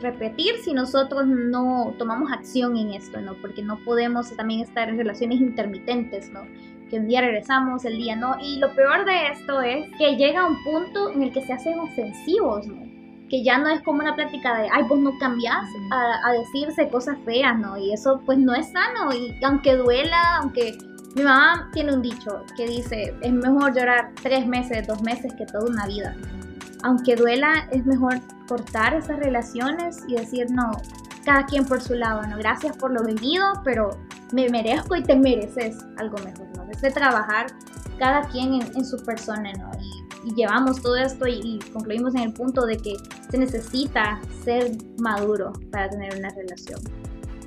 repetir 0.00 0.54
si 0.64 0.72
nosotros 0.72 1.26
no 1.26 1.94
tomamos 1.98 2.32
acción 2.32 2.76
en 2.76 2.90
esto, 2.94 3.20
¿no? 3.20 3.34
Porque 3.40 3.62
no 3.62 3.78
podemos 3.84 4.34
también 4.36 4.60
estar 4.60 4.88
en 4.88 4.96
relaciones 4.96 5.40
intermitentes, 5.40 6.30
¿no? 6.30 6.40
Que 6.88 6.98
un 6.98 7.06
día 7.06 7.20
regresamos, 7.20 7.84
el 7.84 7.96
día 7.96 8.16
no. 8.16 8.36
Y 8.40 8.58
lo 8.58 8.74
peor 8.74 9.04
de 9.04 9.28
esto 9.28 9.60
es 9.60 9.88
que 9.98 10.16
llega 10.16 10.46
un 10.46 10.62
punto 10.64 11.10
en 11.10 11.22
el 11.22 11.32
que 11.32 11.42
se 11.42 11.52
hacen 11.52 11.78
ofensivos, 11.78 12.66
¿no? 12.66 12.86
Que 13.28 13.44
ya 13.44 13.58
no 13.58 13.68
es 13.68 13.82
como 13.82 14.00
una 14.00 14.14
plática 14.14 14.56
de, 14.58 14.68
ay, 14.72 14.84
vos 14.88 14.98
no 14.98 15.12
cambiás, 15.18 15.68
a, 15.90 16.32
decirse 16.32 16.88
cosas 16.88 17.18
feas, 17.24 17.58
¿no? 17.58 17.76
Y 17.76 17.92
eso 17.92 18.20
pues 18.24 18.38
no 18.38 18.54
es 18.54 18.70
sano. 18.72 19.12
Y 19.12 19.38
aunque 19.44 19.76
duela, 19.76 20.38
aunque 20.40 20.76
mi 21.14 21.22
mamá 21.22 21.68
tiene 21.72 21.92
un 21.92 22.02
dicho 22.02 22.42
que 22.56 22.66
dice, 22.66 23.14
es 23.20 23.32
mejor 23.32 23.74
llorar 23.74 24.12
tres 24.22 24.46
meses, 24.46 24.86
dos 24.86 25.02
meses 25.02 25.34
que 25.34 25.46
toda 25.46 25.68
una 25.68 25.86
vida. 25.86 26.16
Aunque 26.84 27.16
duela, 27.16 27.68
es 27.72 27.84
mejor 27.84 28.20
cortar 28.46 28.94
esas 28.94 29.18
relaciones 29.18 30.04
y 30.06 30.14
decir, 30.14 30.46
no, 30.50 30.70
cada 31.24 31.44
quien 31.44 31.66
por 31.66 31.82
su 31.82 31.94
lado, 31.94 32.22
¿no? 32.22 32.38
Gracias 32.38 32.76
por 32.76 32.92
lo 32.92 33.04
vivido, 33.04 33.44
pero 33.64 33.90
me 34.32 34.48
merezco 34.48 34.96
y 34.96 35.02
te 35.02 35.16
mereces 35.16 35.76
algo 35.96 36.16
mejor. 36.18 36.47
Es 36.70 36.80
de 36.80 36.90
trabajar 36.90 37.46
cada 37.98 38.22
quien 38.28 38.54
en, 38.54 38.84
su 38.84 38.96
persona, 39.04 39.52
¿no? 39.54 39.70
Y, 39.80 40.34
llevamos 40.34 40.82
todo 40.82 40.96
esto 40.96 41.26
y, 41.26 41.40
y, 41.42 41.58
concluimos 41.72 42.14
en 42.14 42.22
el 42.22 42.32
punto 42.32 42.66
de 42.66 42.76
que 42.76 42.96
se 43.30 43.38
necesita 43.38 44.20
ser 44.44 44.72
maduro 44.98 45.52
para 45.70 45.88
tener 45.88 46.16
una 46.18 46.28
relación. 46.30 46.80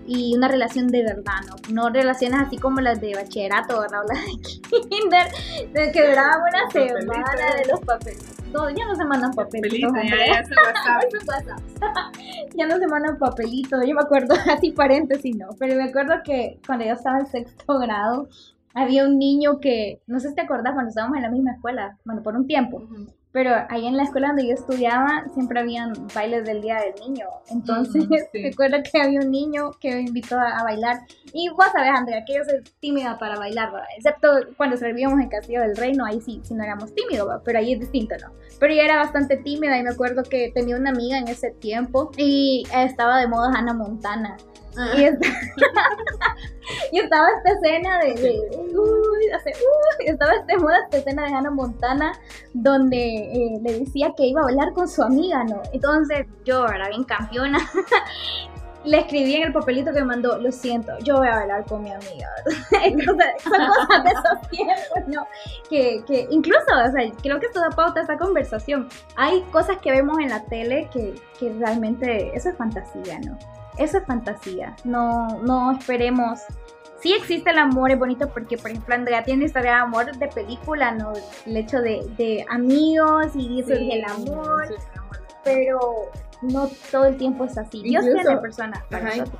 Y 0.07 0.36
una 0.36 0.47
relación 0.47 0.88
de 0.88 1.03
verdad, 1.03 1.41
¿no? 1.47 1.55
No 1.73 1.89
relaciones 1.89 2.41
así 2.41 2.57
como 2.57 2.81
las 2.81 2.99
de 2.99 3.13
bachillerato, 3.13 3.79
¿verdad? 3.81 4.01
Las 4.07 4.25
de 4.71 4.89
kinder, 4.89 5.27
de 5.73 5.91
que 5.91 6.10
duraban 6.10 6.41
una 6.41 6.71
semana 6.71 7.55
de 7.55 7.65
los 7.71 7.79
papeles 7.81 8.41
no, 8.51 8.69
ya 8.69 8.86
no 8.86 8.95
se 8.95 9.05
mandan 9.05 9.31
papelitos. 9.34 9.91
ya, 10.03 10.43
ya 12.55 12.67
no 12.67 12.77
se 12.77 12.88
mandan 12.88 13.17
papelitos. 13.17 13.86
Yo 13.86 13.95
me 13.95 14.01
acuerdo, 14.01 14.36
así 14.51 14.71
paréntesis, 14.71 15.36
no, 15.36 15.49
pero 15.60 15.75
me 15.75 15.86
acuerdo 15.86 16.15
que 16.23 16.60
cuando 16.65 16.86
yo 16.86 16.93
estaba 16.93 17.19
en 17.19 17.27
sexto 17.27 17.79
grado, 17.79 18.27
había 18.73 19.05
un 19.05 19.17
niño 19.17 19.60
que, 19.60 20.01
no 20.07 20.19
sé 20.19 20.29
si 20.29 20.36
te 20.36 20.41
acuerdas, 20.41 20.73
cuando 20.73 20.89
estábamos 20.89 21.17
en 21.17 21.23
la 21.23 21.29
misma 21.29 21.53
escuela, 21.53 21.97
bueno, 22.05 22.23
por 22.23 22.36
un 22.36 22.47
tiempo, 22.47 22.84
pero 23.31 23.51
ahí 23.69 23.88
en 23.88 23.95
la 23.95 24.03
escuela 24.03 24.27
donde 24.27 24.47
yo 24.47 24.53
estudiaba 24.53 25.23
siempre 25.34 25.60
habían 25.60 25.93
bailes 26.13 26.45
del 26.45 26.62
Día 26.62 26.79
del 26.79 26.95
Niño. 27.07 27.27
Entonces, 27.49 28.05
recuerdo 28.34 28.77
que 28.84 29.01
había 29.01 29.21
un 29.21 29.31
niño 29.31 29.71
que 29.79 29.95
me 29.95 30.01
invitó 30.01 30.38
a, 30.38 30.63
bailar. 30.63 30.99
Y 31.34 31.47
vos 31.49 31.65
sabés, 31.71 31.91
Andrea, 31.95 32.25
que 32.25 32.36
yo 32.36 32.43
soy 32.43 32.62
tímida 32.81 33.17
para 33.17 33.38
bailar, 33.38 33.71
¿verdad? 33.71 33.88
Excepto 33.95 34.27
cuando 34.57 34.75
servíamos 34.75 35.19
en 35.21 35.29
Castillo 35.29 35.62
del 35.62 35.77
Reino, 35.77 36.05
ahí 36.05 36.19
sí, 36.19 36.41
sí 36.43 36.53
no 36.53 36.63
éramos 36.63 36.93
tímidos, 36.93 37.27
¿verdad? 37.27 37.41
pero 37.45 37.60
ahí 37.60 37.73
es 37.73 37.79
distinto, 37.79 38.15
¿no? 38.21 38.34
Pero 38.60 38.73
yo 38.73 38.81
era 38.81 38.97
bastante 38.97 39.38
tímida 39.38 39.77
y 39.77 39.84
me 39.84 39.91
acuerdo 39.91 40.23
que 40.23 40.51
tenía 40.53 40.75
una 40.75 40.89
amiga 40.89 41.17
en 41.17 41.27
ese 41.29 41.51
tiempo 41.51 42.12
y 42.17 42.63
estaba 42.75 43.17
de 43.17 43.27
moda 43.27 43.51
Hannah 43.55 43.73
Montana. 43.73 44.38
Ah. 44.77 44.93
Y, 46.91 46.99
estaba 46.99 47.27
esta 47.38 47.51
escena 47.51 47.99
de, 47.99 48.39
uy, 48.73 49.29
hace, 49.36 49.49
uy, 49.49 50.05
estaba 50.05 50.34
esta, 50.34 50.53
esta 50.53 50.97
escena 50.97 51.23
de 51.23 51.34
Hannah 51.34 51.51
Montana 51.51 52.13
donde 52.53 52.97
eh, 52.97 53.60
le 53.62 53.79
decía 53.79 54.13
que 54.15 54.27
iba 54.27 54.41
a 54.41 54.45
bailar 54.45 54.71
con 54.73 54.88
su 54.88 55.01
amiga, 55.01 55.43
¿no? 55.43 55.62
Entonces 55.73 56.27
yo, 56.45 56.65
era 56.65 56.88
bien 56.89 57.03
campeona, 57.03 57.60
le 58.84 58.99
escribí 58.99 59.36
en 59.36 59.47
el 59.47 59.53
papelito 59.53 59.91
que 59.91 59.99
me 59.99 60.05
mandó, 60.05 60.38
lo 60.38 60.51
siento, 60.51 60.91
yo 60.99 61.17
voy 61.17 61.27
a 61.27 61.36
bailar 61.36 61.65
con 61.65 61.84
mi 61.84 61.91
amiga. 61.91 62.29
Entonces, 62.84 63.27
son 63.43 63.67
cosas 63.67 64.03
de 64.03 64.10
esos 64.10 64.49
tiempos, 64.49 65.07
¿no? 65.07 65.27
Que, 65.69 66.03
que 66.05 66.27
incluso, 66.29 66.65
o 66.65 66.91
sea, 66.91 67.12
creo 67.21 67.39
que 67.39 67.47
esto 67.47 67.60
da 67.60 67.69
pauta 67.69 67.99
a 67.99 68.03
esta 68.03 68.17
conversación. 68.17 68.89
Hay 69.15 69.41
cosas 69.51 69.77
que 69.77 69.91
vemos 69.91 70.17
en 70.19 70.29
la 70.29 70.43
tele 70.45 70.89
que, 70.91 71.15
que 71.39 71.53
realmente, 71.53 72.36
eso 72.36 72.49
es 72.49 72.57
fantasía, 72.57 73.19
¿no? 73.19 73.38
Eso 73.82 73.98
es 73.98 74.06
fantasía. 74.06 74.76
No, 74.84 75.41
no 75.41 75.72
esperemos. 75.72 76.41
Sí 77.02 77.13
existe 77.13 77.50
el 77.50 77.58
amor, 77.58 77.89
es 77.89 77.98
bonito 77.98 78.30
porque, 78.30 78.58
por 78.58 78.70
ejemplo, 78.70 78.94
Andrea 78.94 79.24
tiene 79.24 79.46
historia 79.46 79.72
de 79.72 79.78
amor 79.78 80.15
de 80.15 80.28
película, 80.28 80.91
¿no? 80.91 81.13
El 81.48 81.58
hecho 81.58 81.82
de, 81.82 82.06
de 82.15 82.46
amigos 82.48 83.32
y 83.36 83.60
eso 83.60 83.74
es 83.74 83.80
el 83.80 84.06
amor. 84.06 84.67
Pero 85.44 86.12
no 86.44 86.70
todo 86.91 87.06
el 87.06 87.17
tiempo 87.17 87.46
es 87.46 87.58
así. 87.58 87.82
Dios 87.82 88.06
tiene 88.06 88.38
personas. 88.38 88.84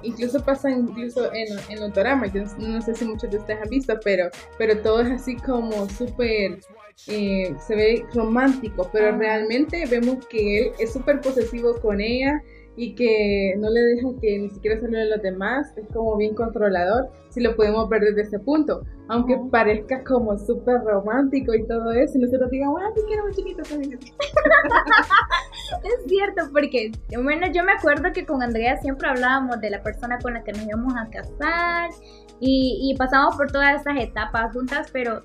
incluso 0.02 0.44
pasa 0.44 0.72
incluso 0.72 1.32
en, 1.34 1.48
en 1.70 1.80
los 1.80 1.94
dramas. 1.94 2.34
Yo 2.34 2.44
no 2.58 2.82
sé 2.82 2.96
si 2.96 3.06
muchos 3.06 3.30
de 3.30 3.38
ustedes 3.38 3.62
han 3.62 3.70
visto, 3.70 3.94
pero, 4.04 4.30
pero 4.58 4.82
todo 4.82 5.02
es 5.02 5.12
así 5.12 5.36
como 5.36 5.88
súper. 5.90 6.60
Eh, 7.08 7.56
se 7.66 7.76
ve 7.76 8.06
romántico, 8.14 8.90
pero 8.92 9.08
ah. 9.08 9.18
realmente 9.18 9.86
vemos 9.88 10.26
que 10.28 10.60
él 10.60 10.72
es 10.78 10.94
súper 10.94 11.20
posesivo 11.22 11.80
con 11.80 12.00
ella 12.00 12.42
y 12.76 12.96
que 12.96 13.56
no 13.58 13.70
le 13.70 13.82
deja 13.82 14.08
que 14.22 14.40
ni 14.40 14.50
siquiera 14.50 14.80
salga 14.80 15.02
a 15.02 15.06
los 15.06 15.22
demás, 15.22 15.74
es 15.78 15.88
como 15.94 16.16
bien 16.18 16.34
controlador, 16.36 17.10
si 17.30 17.42
lo 17.42 17.56
podemos 17.56 17.90
ver 17.90 18.02
desde 18.02 18.22
ese 18.22 18.40
punto. 18.40 18.84
Aunque 19.10 19.38
parezca 19.52 20.04
como 20.04 20.38
súper 20.38 20.82
romántico 20.82 21.54
y 21.54 21.68
todo 21.68 21.92
eso, 21.92 22.18
y 22.18 22.22
nosotros 22.22 22.50
digamos, 22.50 22.82
ah, 22.82 22.92
sí 22.96 23.02
quiero 23.08 23.24
muy 23.24 23.34
chiquito 23.34 23.64
también. 23.64 24.00
es 25.84 26.06
cierto, 26.08 26.44
porque 26.54 26.92
bueno, 27.22 27.48
yo 27.54 27.64
me 27.64 27.74
acuerdo 27.74 28.12
que 28.14 28.26
con 28.26 28.42
Andrea 28.42 28.78
siempre 28.78 29.10
hablábamos 29.10 29.60
de 29.60 29.70
la 29.70 29.84
persona 29.84 30.18
con 30.20 30.34
la 30.34 30.44
que 30.44 30.54
nos 30.54 30.64
íbamos 30.64 30.94
a 30.96 31.10
casar 31.10 31.90
y, 32.40 32.80
y 32.90 32.98
pasamos 32.98 33.36
por 33.36 33.52
todas 33.52 33.82
esas 33.82 34.02
etapas 34.02 34.54
juntas, 34.54 34.90
pero 34.94 35.22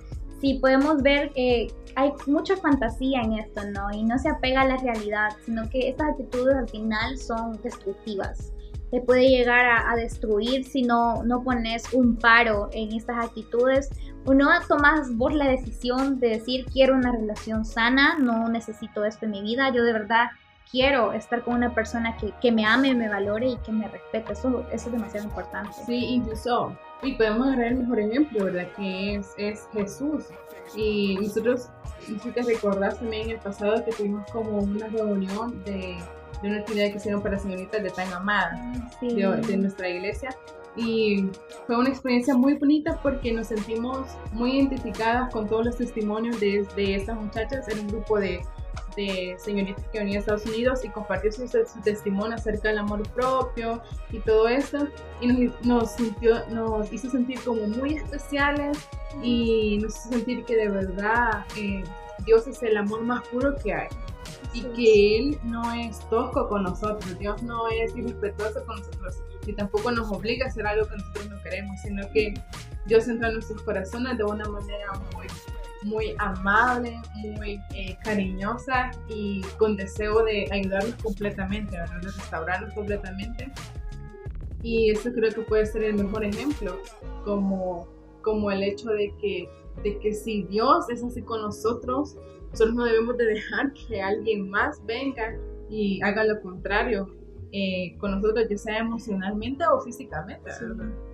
sí 0.47 0.61
podemos 0.61 1.03
ver 1.03 1.33
que 1.33 1.67
hay 1.97 2.13
mucha 2.27 2.57
fantasía 2.57 3.21
en 3.23 3.33
esto, 3.33 3.63
¿no? 3.71 3.91
Y 3.93 4.05
no 4.05 4.17
se 4.17 4.29
apega 4.29 4.61
a 4.61 4.69
la 4.69 4.77
realidad, 4.77 5.31
sino 5.45 5.69
que 5.69 5.89
estas 5.89 6.11
actitudes 6.11 6.55
al 6.55 6.69
final 6.69 7.19
son 7.19 7.61
destructivas. 7.63 8.53
te 8.93 9.01
puede 9.01 9.29
llegar 9.29 9.67
a, 9.67 9.97
destruir 9.97 10.65
si 10.65 10.83
no, 10.83 11.25
no 11.25 11.43
pones 11.43 11.93
un 11.93 12.17
paro 12.17 12.69
en 12.73 12.93
estas 12.93 13.17
actitudes 13.25 13.91
o 14.25 14.33
no 14.33 14.49
tomas 14.69 15.13
vos 15.17 15.35
la 15.35 15.49
decisión 15.49 16.21
de 16.21 16.29
decir 16.29 16.65
quiero 16.73 16.95
una 16.95 17.11
relación 17.11 17.65
sana, 17.65 18.17
no 18.21 18.49
necesito 18.49 19.05
esto 19.05 19.25
en 19.25 19.33
mi 19.33 19.43
vida, 19.43 19.73
yo 19.75 19.83
de 19.83 19.93
verdad 19.93 20.29
quiero 20.71 21.13
estar 21.13 21.43
con 21.43 21.55
una 21.55 21.75
persona 21.75 22.17
que, 22.17 22.33
que 22.41 22.53
me 22.53 22.65
ame, 22.65 22.95
me 22.95 23.09
valore 23.09 23.49
y 23.49 23.57
que 23.59 23.73
me 23.73 23.89
respete. 23.89 24.33
Eso, 24.33 24.65
eso 24.71 24.87
es 24.87 24.93
demasiado 24.93 25.27
importante. 25.27 25.73
Sí, 25.85 26.07
incluso, 26.07 26.77
y 27.03 27.13
podemos 27.13 27.47
agarrar 27.47 27.73
el 27.73 27.79
mejor 27.79 28.01
ejemplo, 28.01 28.45
¿verdad? 28.45 28.69
Que 28.77 29.17
es, 29.17 29.35
es 29.37 29.69
Jesús. 29.73 30.25
Y 30.75 31.17
nosotros, 31.21 31.69
no 32.09 32.19
sé 32.19 32.25
si 32.25 32.31
te 32.31 32.43
recordás 32.43 32.99
también 32.99 33.25
en 33.25 33.31
el 33.33 33.39
pasado 33.39 33.85
que 33.85 33.93
tuvimos 33.93 34.29
como 34.31 34.59
una 34.59 34.89
reunión 34.89 35.63
de, 35.65 35.99
de 36.43 36.49
una 36.49 36.59
actividad 36.59 36.91
que 36.91 36.97
hicieron 36.97 37.23
para 37.23 37.39
señoritas 37.39 37.83
de 37.83 37.91
tan 37.91 38.13
amada 38.13 38.61
de, 39.01 39.43
de 39.47 39.57
nuestra 39.57 39.89
iglesia. 39.89 40.31
Y 40.77 41.31
fue 41.67 41.79
una 41.79 41.89
experiencia 41.89 42.35
muy 42.35 42.55
bonita 42.55 43.01
porque 43.03 43.33
nos 43.33 43.47
sentimos 43.47 44.09
muy 44.33 44.59
identificadas 44.59 45.33
con 45.33 45.49
todos 45.49 45.65
los 45.65 45.77
testimonios 45.77 46.39
de, 46.39 46.67
de 46.77 46.97
estas 46.97 47.17
muchachas. 47.17 47.67
en 47.69 47.81
un 47.81 47.89
grupo 47.89 48.19
de 48.19 48.43
de 48.97 49.37
señorita 49.39 49.83
que 49.93 49.99
venía 49.99 50.17
a 50.17 50.21
Estados 50.21 50.47
Unidos 50.47 50.85
y 50.85 50.89
compartió 50.89 51.31
su, 51.33 51.47
testimonio 51.85 52.35
acerca 52.35 52.69
del 52.69 52.79
amor 52.79 53.03
propio 53.11 53.83
y 54.11 54.19
todo 54.21 54.49
eso. 54.49 54.89
Y 55.21 55.51
nos, 55.63 55.93
sintió, 55.93 56.47
nos 56.49 56.93
hizo 56.93 57.11
sentir 57.11 57.41
como 57.45 57.67
muy 57.67 57.95
especiales 57.95 58.79
y 59.23 59.79
nos 59.83 59.97
hizo 59.97 60.09
sentir 60.11 60.45
que 60.45 60.57
de 60.57 60.69
verdad 60.69 61.45
eh, 61.57 61.85
Dios 62.25 62.47
es 62.47 62.63
el 62.63 62.77
amor 62.77 63.03
más 63.03 63.27
puro 63.29 63.55
que 63.57 63.73
hay. 63.73 63.89
Y 64.53 64.63
que 64.63 65.19
Él 65.19 65.39
no 65.45 65.73
es 65.73 66.01
tosco 66.09 66.49
con 66.49 66.63
nosotros, 66.63 67.19
Dios 67.19 67.43
no 67.43 67.69
es 67.69 67.95
irrespetuoso 67.97 68.65
con 68.65 68.79
nosotros, 68.79 69.17
y 69.47 69.53
tampoco 69.53 69.91
nos 69.91 70.11
obliga 70.11 70.47
a 70.47 70.49
hacer 70.49 70.67
algo 70.67 70.89
que 70.89 70.97
nosotros 70.97 71.29
no 71.29 71.43
queremos, 71.43 71.81
sino 71.83 72.11
que 72.11 72.35
Dios 72.87 73.07
entra 73.09 73.29
en 73.29 73.35
nuestros 73.35 73.63
corazones 73.63 74.17
de 74.19 74.25
una 74.25 74.49
manera 74.49 74.93
muy 75.15 75.27
muy 75.83 76.15
amable, 76.19 77.01
muy 77.17 77.61
eh, 77.75 77.97
cariñosa 78.03 78.91
y 79.09 79.43
con 79.59 79.77
deseo 79.77 80.25
de 80.25 80.49
ayudarlos 80.51 80.95
completamente, 81.03 81.77
de 81.77 81.87
restaurarlos 82.01 82.73
completamente. 82.75 83.53
Y 84.63 84.91
eso 84.91 85.13
creo 85.13 85.33
que 85.33 85.43
puede 85.43 85.67
ser 85.67 85.85
el 85.85 85.95
mejor 85.95 86.25
ejemplo, 86.25 86.81
como, 87.25 87.89
como 88.23 88.51
el 88.51 88.63
hecho 88.63 88.91
de 88.91 89.15
que, 89.21 89.49
de 89.83 89.99
que 89.99 90.13
si 90.13 90.43
Dios 90.45 90.89
es 90.91 91.05
así 91.05 91.23
con 91.23 91.43
nosotros, 91.43 92.17
nosotros 92.51 92.75
no 92.75 92.85
debemos 92.85 93.17
de 93.17 93.27
dejar 93.27 93.73
que 93.73 94.01
alguien 94.01 94.49
más 94.51 94.85
venga 94.87 95.37
y 95.69 96.01
haga 96.03 96.25
lo 96.25 96.41
contrario 96.41 97.15
eh, 97.53 97.97
con 97.99 98.13
nosotros, 98.13 98.47
ya 98.49 98.59
sea 98.59 98.79
emocionalmente 98.79 99.65
o 99.67 99.81
físicamente. 99.81 100.51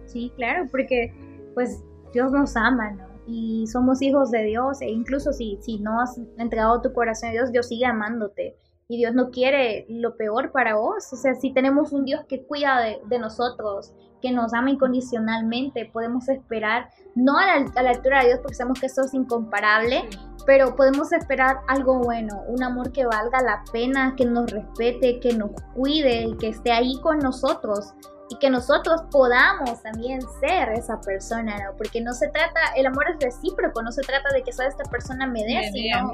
Sí, 0.07 0.33
claro, 0.37 0.67
porque 0.71 1.13
pues 1.55 1.83
Dios 2.13 2.33
nos 2.33 2.57
ama, 2.57 2.91
¿no? 2.93 3.12
Y 3.27 3.67
somos 3.67 4.03
hijos 4.03 4.31
de 4.31 4.45
Dios 4.45 4.81
e 4.81 4.91
incluso 4.91 5.33
si, 5.33 5.59
si 5.61 5.79
no 5.79 6.01
has 6.01 6.19
entregado 6.39 6.81
tu 6.81 6.93
corazón 6.93 7.31
a 7.31 7.33
Dios, 7.33 7.53
Dios 7.53 7.69
sigue 7.69 7.87
amándote 7.87 8.57
y 8.89 8.99
Dios 8.99 9.15
no 9.15 9.31
quiere 9.31 9.87
lo 9.89 10.17
peor 10.17 10.53
para 10.53 10.75
vos. 10.75 11.13
O 11.13 11.17
sea, 11.17 11.35
si 11.35 11.53
tenemos 11.53 11.93
un 11.93 12.05
Dios 12.05 12.25
que 12.29 12.45
cuida 12.45 12.79
de, 12.81 13.19
nosotros, 13.19 13.95
que 14.21 14.33
nos 14.33 14.53
ama 14.53 14.71
incondicionalmente, 14.71 15.89
podemos 15.91 16.29
esperar, 16.29 16.91
no 17.15 17.39
a 17.39 17.47
la, 17.47 17.73
a 17.75 17.83
la, 17.83 17.91
altura 17.91 18.21
de 18.21 18.27
Dios 18.27 18.41
porque 18.41 18.57
sabemos 18.57 18.81
que 18.81 18.87
eso 18.87 19.03
es 19.03 19.15
incomparable, 19.15 20.03
pero 20.45 20.77
podemos 20.77 21.13
esperar 21.13 21.61
algo 21.69 22.01
bueno, 22.01 22.43
un 22.49 22.63
amor 22.63 22.93
que 22.93 23.07
valga 23.07 23.41
la 23.41 23.65
pena, 23.73 24.15
que 24.17 24.27
nos 24.27 24.51
respete, 24.51 25.21
que 25.21 25.33
nos 25.33 25.53
cuide, 25.75 26.37
que 26.39 26.49
esté 26.49 26.73
ahí 26.73 27.01
con 27.01 27.19
nosotros 27.19 27.95
y 28.31 28.39
que 28.39 28.49
nosotros 28.49 29.03
podamos 29.11 29.83
también 29.83 30.21
ser 30.41 30.71
esa 30.71 31.01
persona, 31.01 31.57
¿no? 31.59 31.77
Porque 31.77 32.01
no 32.01 32.15
se 32.15 32.29
trata, 32.29 32.61
el 32.77 32.87
amor 32.87 33.05
es 33.11 33.23
recíproco, 33.23 33.83
no 33.83 33.93
se 33.93 34.03
trata 34.03 34.33
de 34.33 34.43
que 34.43 34.53
solo 34.53 34.69
esta 34.69 34.85
persona 34.85 35.27
me 35.27 35.45
dé, 35.45 35.71
sino 35.73 36.11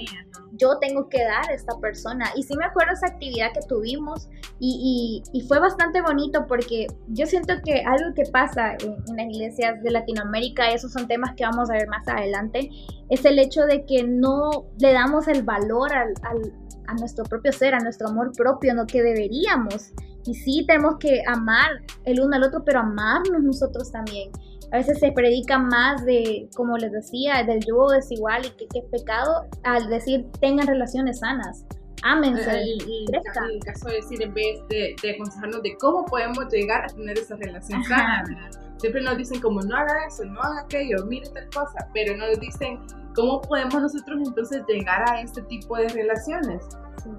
yo 0.52 0.78
tengo 0.78 1.08
que 1.08 1.22
dar 1.22 1.48
a 1.48 1.54
esta 1.54 1.78
persona. 1.78 2.30
Y 2.34 2.42
sí 2.42 2.56
me 2.56 2.64
acuerdo 2.64 2.92
esa 2.94 3.06
actividad 3.06 3.52
que 3.52 3.60
tuvimos 3.68 4.28
y, 4.58 5.22
y, 5.32 5.40
fue 5.42 5.60
bastante 5.60 6.02
bonito 6.02 6.46
porque 6.46 6.88
yo 7.08 7.26
siento 7.26 7.54
que 7.64 7.84
algo 7.86 8.12
que 8.14 8.24
pasa 8.30 8.72
en, 8.72 9.16
las 9.16 9.26
iglesias 9.26 9.82
de 9.82 9.90
Latinoamérica, 9.90 10.70
esos 10.70 10.92
son 10.92 11.06
temas 11.06 11.34
que 11.36 11.44
vamos 11.44 11.70
a 11.70 11.74
ver 11.74 11.88
más 11.88 12.06
adelante, 12.08 12.70
es 13.08 13.24
el 13.24 13.38
hecho 13.38 13.62
de 13.62 13.86
que 13.86 14.02
no 14.02 14.66
le 14.78 14.92
damos 14.92 15.28
el 15.28 15.42
valor 15.42 15.94
al, 15.94 16.14
al, 16.22 16.52
a 16.88 16.94
nuestro 16.94 17.24
propio 17.24 17.52
ser, 17.52 17.74
a 17.74 17.78
nuestro 17.78 18.08
amor 18.08 18.32
propio, 18.32 18.74
no 18.74 18.86
que 18.86 19.02
deberíamos. 19.02 19.92
Y 20.26 20.34
sí, 20.34 20.64
tenemos 20.66 20.96
que 20.98 21.22
amar 21.26 21.82
el 22.04 22.20
uno 22.20 22.36
al 22.36 22.44
otro, 22.44 22.64
pero 22.64 22.80
amarnos 22.80 23.42
nosotros 23.42 23.90
también. 23.90 24.30
A 24.70 24.76
veces 24.76 24.98
se 24.98 25.12
predica 25.12 25.58
más 25.58 26.04
de, 26.04 26.48
como 26.54 26.76
les 26.76 26.92
decía, 26.92 27.42
del 27.44 27.60
yugo 27.64 27.90
desigual 27.90 28.44
y 28.44 28.50
que, 28.50 28.66
es 28.78 28.84
pecado, 28.90 29.46
al 29.64 29.88
decir 29.88 30.26
tengan 30.40 30.66
relaciones 30.66 31.20
sanas. 31.20 31.64
Ámense, 32.02 32.50
el, 32.50 32.80
el, 32.80 33.60
caso 33.64 33.88
de 33.88 33.96
decir, 33.96 34.22
en 34.22 34.34
vez 34.34 34.60
de, 34.68 34.94
aconsejarnos 35.14 35.62
de 35.62 35.76
cómo 35.78 36.04
podemos 36.04 36.46
llegar 36.52 36.84
a 36.84 36.88
tener 36.88 37.18
esa 37.18 37.36
relación 37.36 37.82
sana, 37.84 38.50
siempre 38.78 39.02
nos 39.02 39.16
dicen 39.16 39.40
como 39.40 39.60
no 39.60 39.76
haga 39.76 40.06
eso, 40.06 40.24
no 40.24 40.40
haga 40.40 40.60
aquello, 40.62 41.04
mire 41.06 41.28
tal 41.30 41.48
cosa, 41.50 41.88
pero 41.92 42.16
no 42.16 42.26
nos 42.26 42.40
dicen 42.40 42.78
cómo 43.14 43.40
podemos 43.40 43.74
nosotros 43.74 44.20
entonces 44.24 44.62
llegar 44.68 45.08
a 45.10 45.20
este 45.20 45.42
tipo 45.42 45.76
de 45.76 45.88
relaciones. 45.88 46.64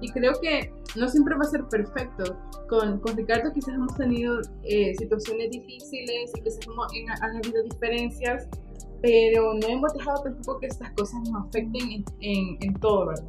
Y 0.00 0.10
creo 0.12 0.32
que 0.40 0.72
no 0.96 1.08
siempre 1.08 1.34
va 1.34 1.42
a 1.42 1.48
ser 1.48 1.64
perfecto. 1.64 2.36
Con, 2.68 3.00
con 3.00 3.16
Ricardo 3.16 3.52
quizás 3.52 3.74
hemos 3.74 3.94
tenido 3.96 4.40
eh, 4.62 4.94
situaciones 4.96 5.50
difíciles 5.50 6.30
y 6.34 6.42
quizás 6.42 6.60
hemos, 6.66 6.92
han 7.20 7.36
habido 7.36 7.62
diferencias, 7.64 8.48
pero 9.02 9.54
no 9.54 9.66
hemos 9.66 9.92
dejado 9.94 10.22
tampoco 10.22 10.60
que 10.60 10.66
estas 10.66 10.90
cosas 10.92 11.20
nos 11.28 11.46
afecten 11.46 12.04
en, 12.20 12.58
en, 12.60 12.74
todo, 12.74 13.06
¿verdad? 13.08 13.24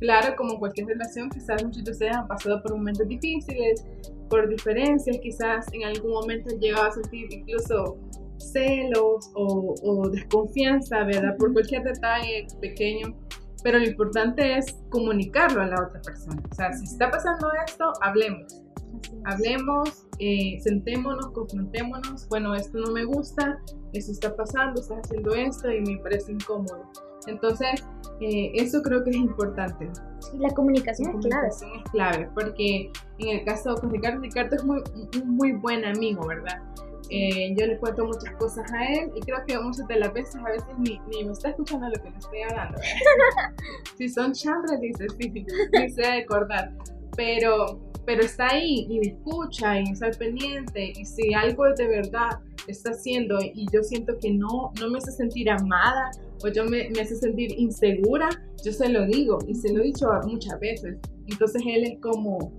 Claro, 0.00 0.34
como 0.36 0.58
cualquier 0.58 0.88
relación, 0.88 1.30
quizás 1.30 1.64
muchos 1.64 1.84
de 1.84 1.92
ustedes 1.92 2.16
han 2.16 2.26
pasado 2.26 2.62
por 2.62 2.72
momentos 2.76 3.06
difíciles, 3.06 3.86
por 4.28 4.48
diferencias, 4.48 5.16
quizás 5.22 5.66
en 5.72 5.84
algún 5.84 6.12
momento 6.12 6.50
han 6.52 6.60
llegado 6.60 6.88
a 6.88 6.92
sentir 6.92 7.32
incluso 7.32 7.96
celos 8.38 9.30
o, 9.34 9.74
o 9.82 10.08
desconfianza, 10.10 11.04
¿verdad? 11.04 11.36
Por 11.38 11.52
cualquier 11.52 11.84
detalle 11.84 12.46
pequeño 12.60 13.14
pero 13.64 13.78
lo 13.78 13.86
importante 13.86 14.58
es 14.58 14.76
comunicarlo 14.90 15.62
a 15.62 15.66
la 15.66 15.82
otra 15.82 16.00
persona. 16.02 16.40
O 16.52 16.54
sea, 16.54 16.70
si 16.74 16.84
está 16.84 17.10
pasando 17.10 17.48
esto, 17.66 17.92
hablemos. 18.02 18.62
Hablemos, 19.24 20.06
eh, 20.18 20.60
sentémonos, 20.60 21.30
confrontémonos. 21.30 22.28
Bueno, 22.28 22.54
esto 22.54 22.78
no 22.78 22.92
me 22.92 23.04
gusta, 23.04 23.58
esto 23.94 24.12
está 24.12 24.36
pasando, 24.36 24.82
estás 24.82 24.98
haciendo 25.04 25.34
esto 25.34 25.72
y 25.72 25.80
me 25.80 25.96
parece 25.98 26.32
incómodo. 26.32 26.84
Entonces, 27.26 27.84
eh, 28.20 28.52
eso 28.54 28.82
creo 28.82 29.02
que 29.04 29.10
es 29.10 29.16
importante. 29.16 29.88
Sí, 30.20 30.38
la 30.38 30.50
comunicación, 30.50 31.16
es 31.16 31.26
clave. 31.26 31.48
es 31.48 31.90
clave, 31.90 32.28
porque 32.34 32.90
en 33.18 33.28
el 33.28 33.44
caso 33.44 33.74
con 33.74 33.90
Ricardo, 33.90 34.20
Ricardo 34.20 34.56
es 34.56 34.64
muy, 34.64 34.82
un 35.20 35.36
muy 35.36 35.52
buen 35.52 35.84
amigo, 35.84 36.26
¿verdad? 36.26 36.62
Eh, 37.10 37.54
yo 37.58 37.66
le 37.66 37.76
cuento 37.76 38.06
muchas 38.06 38.34
cosas 38.36 38.72
a 38.72 38.84
él 38.86 39.10
y 39.14 39.20
creo 39.20 39.44
que 39.46 39.58
muchas 39.58 39.86
de 39.86 39.96
las 39.96 40.12
veces 40.12 40.36
a 40.36 40.50
veces 40.50 40.68
ni, 40.78 40.98
ni 41.10 41.24
me 41.24 41.32
está 41.32 41.50
escuchando 41.50 41.86
lo 41.88 42.02
que 42.02 42.10
le 42.10 42.16
estoy 42.16 42.42
hablando. 42.42 42.78
si 43.98 44.08
son 44.08 44.32
chambres, 44.32 44.80
dice, 44.80 45.06
sí, 45.18 45.46
sé 45.94 46.06
acordar. 46.06 46.72
Pero, 47.16 47.78
pero 48.06 48.22
está 48.22 48.48
ahí 48.48 48.86
y 48.88 49.00
me 49.00 49.06
escucha 49.08 49.80
y 49.80 49.90
está 49.90 50.10
pendiente 50.12 50.92
y 50.96 51.04
si 51.04 51.34
algo 51.34 51.64
de 51.74 51.86
verdad 51.86 52.40
está 52.66 52.90
haciendo 52.90 53.38
y 53.40 53.66
yo 53.70 53.82
siento 53.82 54.18
que 54.18 54.32
no, 54.32 54.72
no 54.80 54.90
me 54.90 54.98
hace 54.98 55.12
sentir 55.12 55.50
amada 55.50 56.10
o 56.44 56.48
yo 56.48 56.64
me, 56.64 56.90
me 56.90 57.00
hace 57.00 57.16
sentir 57.16 57.58
insegura, 57.58 58.28
yo 58.62 58.72
se 58.72 58.88
lo 58.88 59.06
digo 59.06 59.38
y 59.48 59.54
se 59.54 59.72
lo 59.72 59.80
he 59.80 59.86
dicho 59.86 60.06
muchas 60.26 60.60
veces. 60.60 60.98
Entonces 61.26 61.62
él 61.66 61.84
es 61.84 62.00
como, 62.00 62.52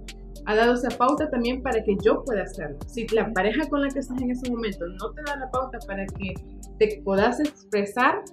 ha 0.45 0.56
dado 0.56 0.74
esa 0.74 0.89
pauta 0.89 1.30
también 1.30 1.62
para 1.62 1.84
que 1.84 1.95
yo 2.04 2.24
pueda 2.24 2.43
hacerlo. 2.43 2.78
Si 2.88 3.08
la 3.10 3.32
pareja 3.34 3.69
con 3.69 3.82
la 3.82 3.89
que 3.89 4.00
estás 4.00 4.19
en 4.21 4.32
ese 4.32 4.50
momento 4.50 4.88
no 4.88 5.12
te 5.13 5.21
da 5.24 5.36
la 5.38 5.52
pauta 5.52 5.78
para 5.86 6.06
que 6.06 6.34
te 6.80 7.02
puedas 7.04 7.39
expresar 7.39 8.24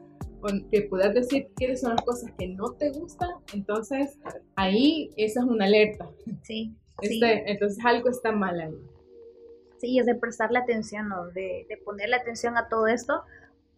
o 0.41 0.49
que 0.71 0.83
puedas 0.83 1.15
decir 1.15 1.49
qué 1.57 1.77
son 1.77 1.91
las 1.93 2.05
cosas 2.05 2.33
que 2.38 2.49
no 2.49 2.73
te 2.73 2.91
gustan, 2.91 3.31
entonces 3.53 4.19
ahí 4.57 5.11
esa 5.17 5.41
es 5.41 5.47
una 5.47 5.67
alerta. 5.67 6.09
Sí. 6.43 6.75
Este, 7.03 7.51
entonces 7.51 7.85
algo 7.85 8.09
está 8.09 8.33
mal 8.33 8.59
ahí. 8.59 8.79
Sí, 9.79 9.99
es 9.99 10.07
de 10.07 10.15
prestarle 10.15 10.59
atención, 10.59 11.09
¿no? 11.09 11.27
de, 11.29 11.67
de 11.69 11.77
ponerle 11.85 12.17
atención 12.17 12.57
a 12.57 12.69
todo 12.69 12.87
esto, 12.87 13.23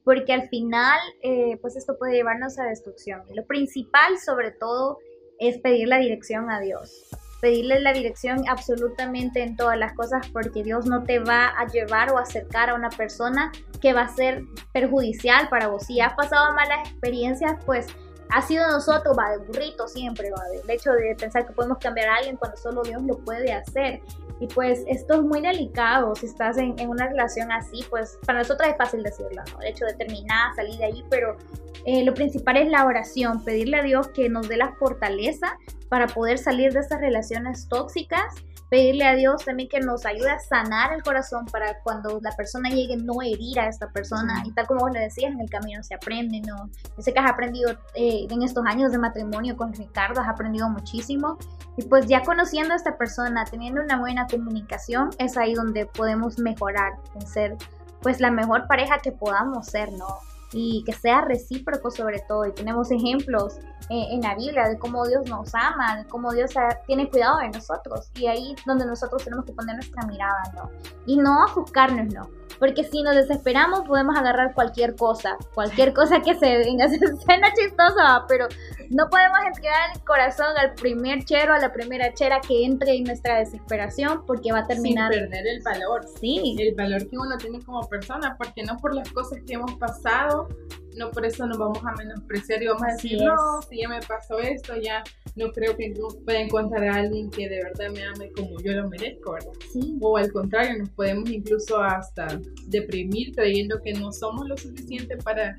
porque 0.04 0.32
al 0.32 0.48
final, 0.48 1.00
eh, 1.22 1.58
pues 1.60 1.76
esto 1.76 1.96
puede 1.98 2.14
llevarnos 2.14 2.58
a 2.58 2.64
destrucción. 2.64 3.22
Lo 3.34 3.44
principal, 3.46 4.18
sobre 4.18 4.52
todo, 4.52 4.98
es 5.38 5.58
pedir 5.58 5.88
la 5.88 5.98
dirección 5.98 6.50
a 6.50 6.60
Dios 6.60 7.08
pedirle 7.44 7.78
la 7.78 7.92
dirección 7.92 8.48
absolutamente 8.48 9.42
en 9.42 9.54
todas 9.54 9.76
las 9.76 9.92
cosas 9.92 10.26
porque 10.32 10.62
Dios 10.62 10.86
no 10.86 11.02
te 11.02 11.18
va 11.18 11.48
a 11.48 11.66
llevar 11.66 12.10
o 12.10 12.16
acercar 12.16 12.70
a 12.70 12.74
una 12.74 12.88
persona 12.88 13.52
que 13.82 13.92
va 13.92 14.00
a 14.00 14.08
ser 14.08 14.44
perjudicial 14.72 15.50
para 15.50 15.66
vos. 15.66 15.84
Si 15.84 16.00
has 16.00 16.14
pasado 16.14 16.54
malas 16.54 16.88
experiencias, 16.88 17.62
pues 17.66 17.86
ha 18.30 18.40
sido 18.40 18.66
nosotros, 18.70 19.14
va 19.18 19.32
de 19.32 19.44
burrito 19.44 19.86
siempre, 19.86 20.30
va 20.30 20.42
del 20.44 20.70
hecho 20.70 20.92
de 20.92 21.14
pensar 21.16 21.46
que 21.46 21.52
podemos 21.52 21.76
cambiar 21.76 22.08
a 22.08 22.16
alguien 22.16 22.36
cuando 22.38 22.56
solo 22.56 22.82
Dios 22.82 23.02
lo 23.02 23.18
puede 23.18 23.52
hacer. 23.52 24.00
Y 24.40 24.46
pues 24.48 24.84
esto 24.88 25.14
es 25.14 25.22
muy 25.22 25.40
delicado, 25.40 26.14
si 26.14 26.26
estás 26.26 26.58
en, 26.58 26.74
una 26.88 27.08
relación 27.08 27.52
así, 27.52 27.84
pues 27.88 28.18
para 28.26 28.40
nosotros 28.40 28.68
es 28.68 28.76
fácil 28.76 29.02
decirlo, 29.02 29.42
¿no? 29.52 29.62
El 29.62 29.68
hecho 29.68 29.84
de 29.84 29.94
terminar, 29.94 30.54
salir 30.56 30.76
de 30.76 30.84
ahí, 30.84 31.04
pero 31.08 31.36
eh, 31.84 32.04
lo 32.04 32.14
principal 32.14 32.56
es 32.56 32.68
la 32.68 32.84
oración, 32.84 33.44
pedirle 33.44 33.78
a 33.78 33.82
Dios 33.82 34.08
que 34.08 34.28
nos 34.28 34.48
dé 34.48 34.56
la 34.56 34.72
fortaleza 34.74 35.58
para 35.88 36.06
poder 36.08 36.38
salir 36.38 36.72
de 36.72 36.80
esas 36.80 37.00
relaciones 37.00 37.68
tóxicas 37.68 38.34
pedirle 38.68 39.04
a 39.04 39.14
Dios 39.14 39.44
también 39.44 39.68
que 39.68 39.80
nos 39.80 40.06
ayude 40.06 40.30
a 40.30 40.38
sanar 40.38 40.92
el 40.92 41.02
corazón 41.02 41.46
para 41.46 41.80
cuando 41.82 42.18
la 42.22 42.32
persona 42.32 42.70
llegue 42.70 42.96
no 42.96 43.22
herir 43.22 43.60
a 43.60 43.68
esta 43.68 43.88
persona. 43.90 44.42
Y 44.44 44.52
tal 44.52 44.66
como 44.66 44.80
vos 44.80 44.92
le 44.92 45.00
decías, 45.00 45.32
en 45.32 45.40
el 45.40 45.50
camino 45.50 45.82
se 45.82 45.94
aprende, 45.94 46.40
¿no? 46.40 46.70
Yo 46.96 47.02
sé 47.02 47.12
que 47.12 47.20
has 47.20 47.30
aprendido 47.30 47.70
eh, 47.94 48.26
en 48.28 48.42
estos 48.42 48.64
años 48.66 48.92
de 48.92 48.98
matrimonio 48.98 49.56
con 49.56 49.72
Ricardo, 49.72 50.20
has 50.20 50.28
aprendido 50.28 50.68
muchísimo. 50.68 51.38
Y 51.76 51.82
pues 51.84 52.06
ya 52.06 52.22
conociendo 52.22 52.72
a 52.72 52.76
esta 52.76 52.96
persona, 52.96 53.44
teniendo 53.44 53.82
una 53.82 53.98
buena 53.98 54.26
comunicación, 54.26 55.10
es 55.18 55.36
ahí 55.36 55.54
donde 55.54 55.86
podemos 55.86 56.38
mejorar 56.38 56.94
en 57.14 57.26
ser 57.26 57.56
pues 58.00 58.20
la 58.20 58.30
mejor 58.30 58.66
pareja 58.66 58.98
que 58.98 59.12
podamos 59.12 59.66
ser, 59.66 59.90
¿no? 59.92 60.18
Y 60.54 60.84
que 60.84 60.92
sea 60.92 61.22
recíproco 61.22 61.90
sobre 61.90 62.20
todo. 62.20 62.46
Y 62.46 62.52
tenemos 62.52 62.90
ejemplos 62.90 63.58
eh, 63.90 64.06
en 64.10 64.20
la 64.22 64.36
Biblia 64.36 64.68
de 64.68 64.78
cómo 64.78 65.06
Dios 65.06 65.28
nos 65.28 65.54
ama, 65.54 65.96
de 65.96 66.04
cómo 66.06 66.32
Dios 66.32 66.52
tiene 66.86 67.10
cuidado 67.10 67.40
de 67.40 67.50
nosotros. 67.50 68.10
Y 68.14 68.28
ahí 68.28 68.54
donde 68.64 68.86
nosotros 68.86 69.24
tenemos 69.24 69.44
que 69.44 69.52
poner 69.52 69.74
nuestra 69.74 70.06
mirada, 70.06 70.42
¿no? 70.54 70.70
Y 71.06 71.16
no 71.16 71.46
juzgarnos, 71.48 72.14
¿no? 72.14 72.30
Porque 72.58 72.84
si 72.84 73.02
nos 73.02 73.14
desesperamos 73.14 73.82
podemos 73.86 74.16
agarrar 74.16 74.54
cualquier 74.54 74.94
cosa, 74.96 75.36
cualquier 75.54 75.92
cosa 75.92 76.20
que 76.20 76.34
se 76.34 76.58
venga, 76.58 76.88
suena 77.24 77.52
chistosa, 77.54 78.24
pero 78.28 78.48
no 78.90 79.08
podemos 79.08 79.38
entregar 79.46 79.90
el 79.94 80.02
corazón 80.02 80.56
al 80.58 80.74
primer 80.74 81.24
chero, 81.24 81.54
a 81.54 81.58
la 81.58 81.72
primera 81.72 82.12
chera 82.14 82.40
que 82.40 82.64
entre 82.64 82.96
en 82.96 83.04
nuestra 83.04 83.38
desesperación 83.38 84.24
porque 84.26 84.52
va 84.52 84.60
a 84.60 84.66
terminar. 84.66 85.12
Sin 85.12 85.22
perder 85.22 85.46
el 85.46 85.62
valor. 85.62 86.04
Sí. 86.20 86.56
El 86.58 86.74
valor 86.74 87.08
que 87.08 87.18
uno 87.18 87.36
tiene 87.38 87.60
como 87.62 87.86
persona, 87.88 88.36
porque 88.36 88.62
no 88.62 88.76
por 88.78 88.94
las 88.94 89.10
cosas 89.10 89.40
que 89.46 89.54
hemos 89.54 89.74
pasado 89.74 90.48
no 90.96 91.10
por 91.10 91.24
eso 91.24 91.46
nos 91.46 91.58
vamos 91.58 91.80
a 91.84 91.92
menospreciar 91.92 92.62
y 92.62 92.66
vamos 92.66 92.82
a 92.82 92.92
decir, 92.92 93.20
no, 93.22 93.62
si 93.68 93.78
ya 93.80 93.88
me 93.88 94.00
pasó 94.00 94.38
esto, 94.38 94.74
ya 94.76 95.02
no 95.36 95.50
creo 95.50 95.76
que 95.76 95.92
pueda 96.24 96.40
encontrar 96.40 96.84
a 96.84 96.96
alguien 96.96 97.30
que 97.30 97.48
de 97.48 97.62
verdad 97.62 97.90
me 97.92 98.04
ame 98.04 98.30
como 98.32 98.60
yo 98.60 98.72
lo 98.72 98.88
merezco, 98.88 99.32
¿verdad? 99.32 99.52
Sí. 99.72 99.96
O 100.00 100.16
al 100.16 100.32
contrario, 100.32 100.78
nos 100.78 100.90
podemos 100.90 101.28
incluso 101.30 101.78
hasta 101.78 102.40
deprimir 102.66 103.34
creyendo 103.34 103.80
que 103.82 103.92
no 103.94 104.12
somos 104.12 104.48
lo 104.48 104.56
suficiente 104.56 105.16
para, 105.18 105.56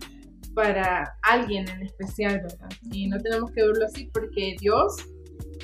para 0.53 1.17
alguien 1.23 1.67
en 1.69 1.83
especial, 1.83 2.41
¿verdad? 2.41 2.69
Y 2.91 3.07
no 3.07 3.19
tenemos 3.19 3.51
que 3.51 3.65
verlo 3.65 3.85
así 3.85 4.09
porque 4.13 4.55
Dios, 4.59 4.95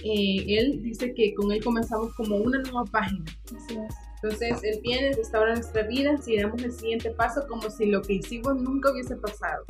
eh, 0.03 0.45
Él 0.47 0.81
dice 0.83 1.13
que 1.13 1.33
con 1.33 1.51
Él 1.51 1.63
comenzamos 1.63 2.13
como 2.15 2.37
una 2.37 2.59
nueva 2.59 2.83
página. 2.85 3.25
Así 3.55 3.77
es. 3.77 4.10
Entonces, 4.21 4.63
Él 4.63 4.79
viene, 4.83 5.13
restaura 5.13 5.55
nuestra 5.55 5.83
vida, 5.83 6.17
si 6.17 6.37
damos 6.37 6.61
el 6.61 6.71
siguiente 6.71 7.09
paso 7.11 7.45
como 7.47 7.69
si 7.69 7.87
lo 7.87 8.01
que 8.01 8.13
hicimos 8.13 8.55
nunca 8.55 8.91
hubiese 8.91 9.15
pasado. 9.15 9.65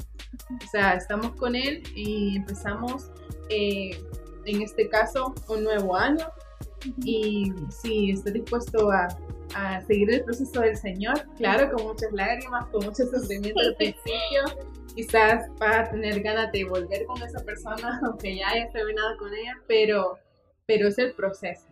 O 0.50 0.68
sea, 0.70 0.96
estamos 0.96 1.36
con 1.36 1.56
Él 1.56 1.84
y 1.96 2.38
empezamos, 2.38 3.12
eh, 3.50 3.92
en 4.46 4.62
este 4.62 4.90
caso, 4.90 5.34
un 5.48 5.64
nuevo 5.64 5.96
año. 5.96 6.26
Y 7.06 7.54
si 7.70 8.12
está 8.12 8.32
dispuesto 8.32 8.92
a, 8.92 9.08
a, 9.56 9.82
seguir 9.86 10.12
el 10.12 10.24
proceso 10.24 10.62
del 10.62 10.76
Señor, 10.76 11.14
claro, 11.38 11.72
con 11.72 11.86
muchas 11.88 12.12
lágrimas, 12.12 12.66
con 12.70 12.84
mucho 12.84 13.06
sufrimiento 13.06 13.60
al 13.62 13.76
principio, 13.76 14.44
quizás 14.96 15.50
va 15.62 15.82
a 15.82 15.92
tener 15.92 16.22
ganas 16.22 16.52
de 16.52 16.66
volver 16.66 17.06
con 17.06 17.22
esa 17.24 17.40
persona, 17.44 18.02
aunque 18.06 18.36
ya 18.36 18.50
haya 18.50 18.70
terminado 18.72 19.18
con 19.18 19.34
ella, 19.34 19.54
pero, 19.68 20.18
pero 20.66 20.90
es 20.90 20.98
el 20.98 21.14
proceso. 21.14 21.71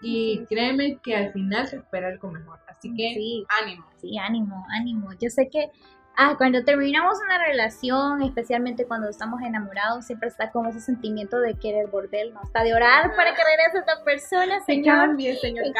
Y 0.00 0.44
créeme 0.46 0.98
que 1.02 1.14
al 1.14 1.32
final 1.32 1.66
se 1.66 1.76
espera 1.76 2.08
algo 2.08 2.30
mejor. 2.30 2.58
Así 2.66 2.90
que 2.94 3.14
sí, 3.14 3.44
ánimo. 3.62 3.84
Sí, 3.96 4.18
ánimo, 4.18 4.64
ánimo. 4.70 5.10
Yo 5.20 5.28
sé 5.28 5.48
que 5.50 5.70
ah, 6.16 6.34
cuando 6.38 6.64
terminamos 6.64 7.18
una 7.24 7.38
relación, 7.38 8.22
especialmente 8.22 8.86
cuando 8.86 9.08
estamos 9.08 9.40
enamorados, 9.42 10.06
siempre 10.06 10.28
está 10.28 10.50
como 10.50 10.70
ese 10.70 10.80
sentimiento 10.80 11.38
de 11.38 11.54
querer 11.54 11.88
volver, 11.88 12.32
¿no? 12.32 12.40
Hasta 12.40 12.64
de 12.64 12.74
orar 12.74 13.14
para 13.14 13.34
que 13.34 13.42
regrese 13.42 13.78
esta 13.78 14.02
persona, 14.04 14.60
Señor. 14.64 15.08
cambie, 15.08 15.36
Señor, 15.36 15.66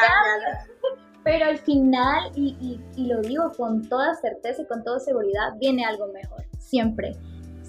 Pero 1.23 1.45
al 1.45 1.59
final, 1.59 2.33
y, 2.35 2.57
y, 2.61 2.81
y 2.97 3.07
lo 3.07 3.21
digo 3.21 3.53
con 3.55 3.87
toda 3.89 4.15
certeza 4.15 4.63
y 4.63 4.67
con 4.67 4.83
toda 4.83 5.01
seguridad, 5.01 5.53
viene 5.59 5.85
algo 5.85 6.07
mejor. 6.13 6.45
Siempre. 6.59 7.15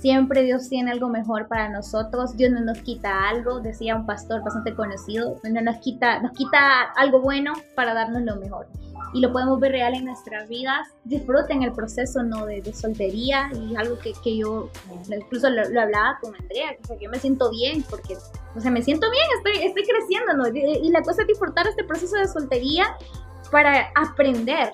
Siempre 0.02 0.41
Dios 0.41 0.68
tiene 0.68 0.89
algo 0.89 1.10
mejor 1.10 1.47
para 1.47 1.70
nosotros. 1.70 2.36
Dios 2.36 2.52
no 2.52 2.62
nos 2.62 2.80
quita 2.80 3.30
algo, 3.30 3.60
decía 3.60 3.95
un 3.95 4.08
pastor 4.08 4.43
bastante 4.43 4.74
conocido, 4.74 5.36
no 5.43 5.62
nos 5.62 5.78
quita, 5.78 6.20
nos 6.22 6.32
quita 6.32 6.91
algo 6.95 7.22
bueno 7.22 7.54
para 7.76 7.93
darnos 7.93 8.24
lo 8.24 8.36
mejor. 8.38 8.66
Y 9.14 9.22
lo 9.22 9.32
podemos 9.32 9.60
ver 9.60 9.74
real 9.74 9.93
en 9.93 10.06
nuestras 10.06 10.49
vidas. 10.49 10.88
Disfruten 11.04 11.62
el 11.62 11.74
proceso 11.74 12.24
¿no? 12.24 12.47
de, 12.47 12.74
soltería 12.74 13.52
y 13.54 13.76
algo 13.76 13.99
que, 13.99 14.14
que 14.24 14.38
yo 14.38 14.72
incluso 15.16 15.52
lo, 15.52 15.62
hablaba 15.62 16.18
con 16.20 16.34
Andrea, 16.34 16.76
que 16.88 16.97
yo 16.99 17.10
me 17.12 17.20
siento 17.20 17.52
bien 17.52 17.84
porque, 17.88 18.18
o 18.56 18.60
sea, 18.60 18.72
me 18.72 18.82
siento 18.82 19.06
bien, 19.12 19.26
estoy, 19.38 19.68
estoy 19.68 19.84
creciendo, 19.84 20.34
¿no? 20.34 20.47
Y 20.47 20.89
la 20.89 21.04
cosa 21.04 21.22
es 21.22 21.28
disfrutar 21.28 21.68
este 21.68 21.84
proceso 21.84 22.16
de 22.16 22.28
soltería 22.28 22.86
para 23.52 23.91
aprender, 23.95 24.72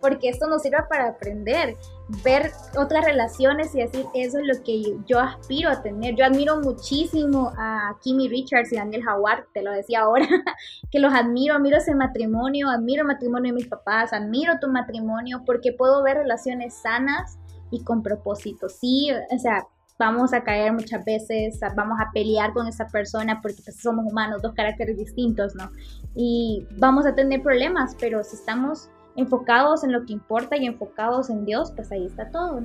porque 0.00 0.30
esto 0.30 0.46
nos 0.46 0.62
sirve 0.62 0.78
para 0.88 1.10
aprender, 1.10 1.76
ver 2.24 2.52
otras 2.76 3.04
relaciones 3.04 3.74
y 3.74 3.80
decir, 3.80 4.06
eso 4.14 4.38
es 4.38 4.46
lo 4.46 4.62
que 4.62 4.96
yo, 5.06 5.20
aspiro 5.20 5.70
a 5.70 5.82
tener. 5.82 6.16
Yo 6.16 6.24
admiro 6.24 6.60
muchísimo 6.60 7.52
a 7.56 7.96
Kimmy 8.02 8.28
Richards 8.28 8.72
y 8.72 8.76
Daniel 8.76 9.06
Howard, 9.08 9.46
te 9.52 9.62
lo 9.62 9.72
decía 9.72 10.00
ahora, 10.00 10.26
que 10.90 10.98
los 10.98 11.12
admiro, 11.12 11.54
admiro 11.54 11.78
ese 11.78 11.94
matrimonio, 11.94 12.68
admiro 12.68 13.02
el 13.02 13.08
matrimonio 13.08 13.52
de 13.52 13.56
mis 13.56 13.68
papás, 13.68 14.12
admiro 14.12 14.58
tu 14.60 14.68
matrimonio, 14.68 15.42
porque 15.46 15.72
puedo 15.72 16.02
ver 16.02 16.18
relaciones 16.18 16.74
sanas 16.74 17.38
y 17.70 17.84
con 17.84 18.02
propósito. 18.02 18.68
Sí, 18.68 19.10
o 19.12 19.38
sea, 19.38 19.66
vamos 19.98 20.32
a 20.32 20.42
caer 20.42 20.72
muchas 20.72 21.04
veces, 21.04 21.60
vamos 21.76 21.98
a 22.00 22.10
pelear 22.12 22.52
con 22.52 22.66
esa 22.66 22.86
persona 22.86 23.40
porque 23.40 23.62
pues, 23.62 23.76
somos 23.80 24.04
humanos, 24.10 24.42
dos 24.42 24.54
caracteres 24.54 24.96
distintos, 24.96 25.54
¿no? 25.54 25.70
Y 26.14 26.66
vamos 26.78 27.06
a 27.06 27.14
tener 27.14 27.42
problemas, 27.42 27.94
pero 28.00 28.24
si 28.24 28.36
estamos 28.36 28.88
enfocados 29.16 29.84
en 29.84 29.92
lo 29.92 30.04
que 30.04 30.12
importa 30.12 30.56
y 30.56 30.66
enfocados 30.66 31.30
en 31.30 31.44
Dios, 31.44 31.72
pues 31.74 31.90
ahí 31.92 32.06
está 32.06 32.30
todo. 32.30 32.62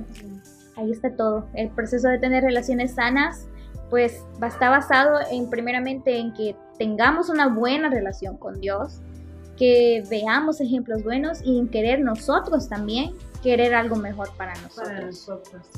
Ahí 0.76 0.90
está 0.90 1.14
todo. 1.16 1.46
El 1.54 1.70
proceso 1.70 2.08
de 2.08 2.18
tener 2.18 2.44
relaciones 2.44 2.94
sanas, 2.94 3.48
pues 3.90 4.24
está 4.46 4.68
basado 4.68 5.18
en 5.30 5.48
primeramente 5.48 6.18
en 6.18 6.32
que 6.34 6.56
tengamos 6.78 7.28
una 7.28 7.48
buena 7.48 7.88
relación 7.88 8.36
con 8.36 8.60
Dios, 8.60 9.00
que 9.56 10.04
veamos 10.10 10.60
ejemplos 10.60 11.02
buenos 11.02 11.40
y 11.42 11.58
en 11.58 11.68
querer 11.68 12.00
nosotros 12.00 12.68
también 12.68 13.14
querer 13.42 13.74
algo 13.74 13.96
mejor 13.96 14.30
para 14.36 14.54
nosotros. 14.60 15.28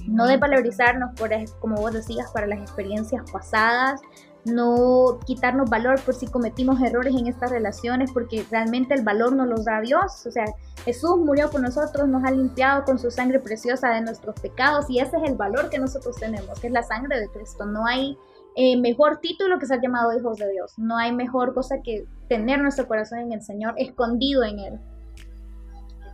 No 0.06 0.26
de 0.26 0.38
valorizarnos 0.38 1.14
por, 1.18 1.30
como 1.60 1.76
vos 1.76 1.92
decías, 1.92 2.30
para 2.32 2.46
las 2.46 2.60
experiencias 2.60 3.30
pasadas, 3.30 4.00
no 4.44 5.18
quitarnos 5.26 5.68
valor 5.68 6.00
por 6.00 6.14
si 6.14 6.26
cometimos 6.26 6.80
errores 6.80 7.14
en 7.14 7.26
estas 7.26 7.50
relaciones, 7.50 8.10
porque 8.12 8.44
realmente 8.50 8.94
el 8.94 9.02
valor 9.02 9.32
nos 9.32 9.48
lo 9.48 9.62
da 9.62 9.80
Dios. 9.80 10.26
O 10.26 10.30
sea, 10.30 10.44
Jesús 10.84 11.18
murió 11.18 11.50
por 11.50 11.60
nosotros, 11.60 12.08
nos 12.08 12.24
ha 12.24 12.30
limpiado 12.30 12.84
con 12.84 12.98
su 12.98 13.10
sangre 13.10 13.40
preciosa 13.40 13.90
de 13.90 14.00
nuestros 14.02 14.38
pecados 14.40 14.86
y 14.88 15.00
ese 15.00 15.16
es 15.16 15.30
el 15.30 15.36
valor 15.36 15.70
que 15.70 15.78
nosotros 15.78 16.16
tenemos, 16.16 16.58
que 16.60 16.68
es 16.68 16.72
la 16.72 16.82
sangre 16.82 17.20
de 17.20 17.28
Cristo. 17.28 17.66
No 17.66 17.86
hay 17.86 18.16
eh, 18.56 18.76
mejor 18.76 19.18
título 19.18 19.58
que 19.58 19.66
ser 19.66 19.80
llamado 19.80 20.16
hijos 20.16 20.38
de 20.38 20.50
Dios. 20.50 20.74
No 20.78 20.96
hay 20.96 21.14
mejor 21.14 21.54
cosa 21.54 21.76
que 21.82 22.06
tener 22.28 22.60
nuestro 22.60 22.86
corazón 22.86 23.18
en 23.18 23.32
el 23.32 23.42
Señor, 23.42 23.74
escondido 23.76 24.44
en 24.44 24.58
Él. 24.58 24.80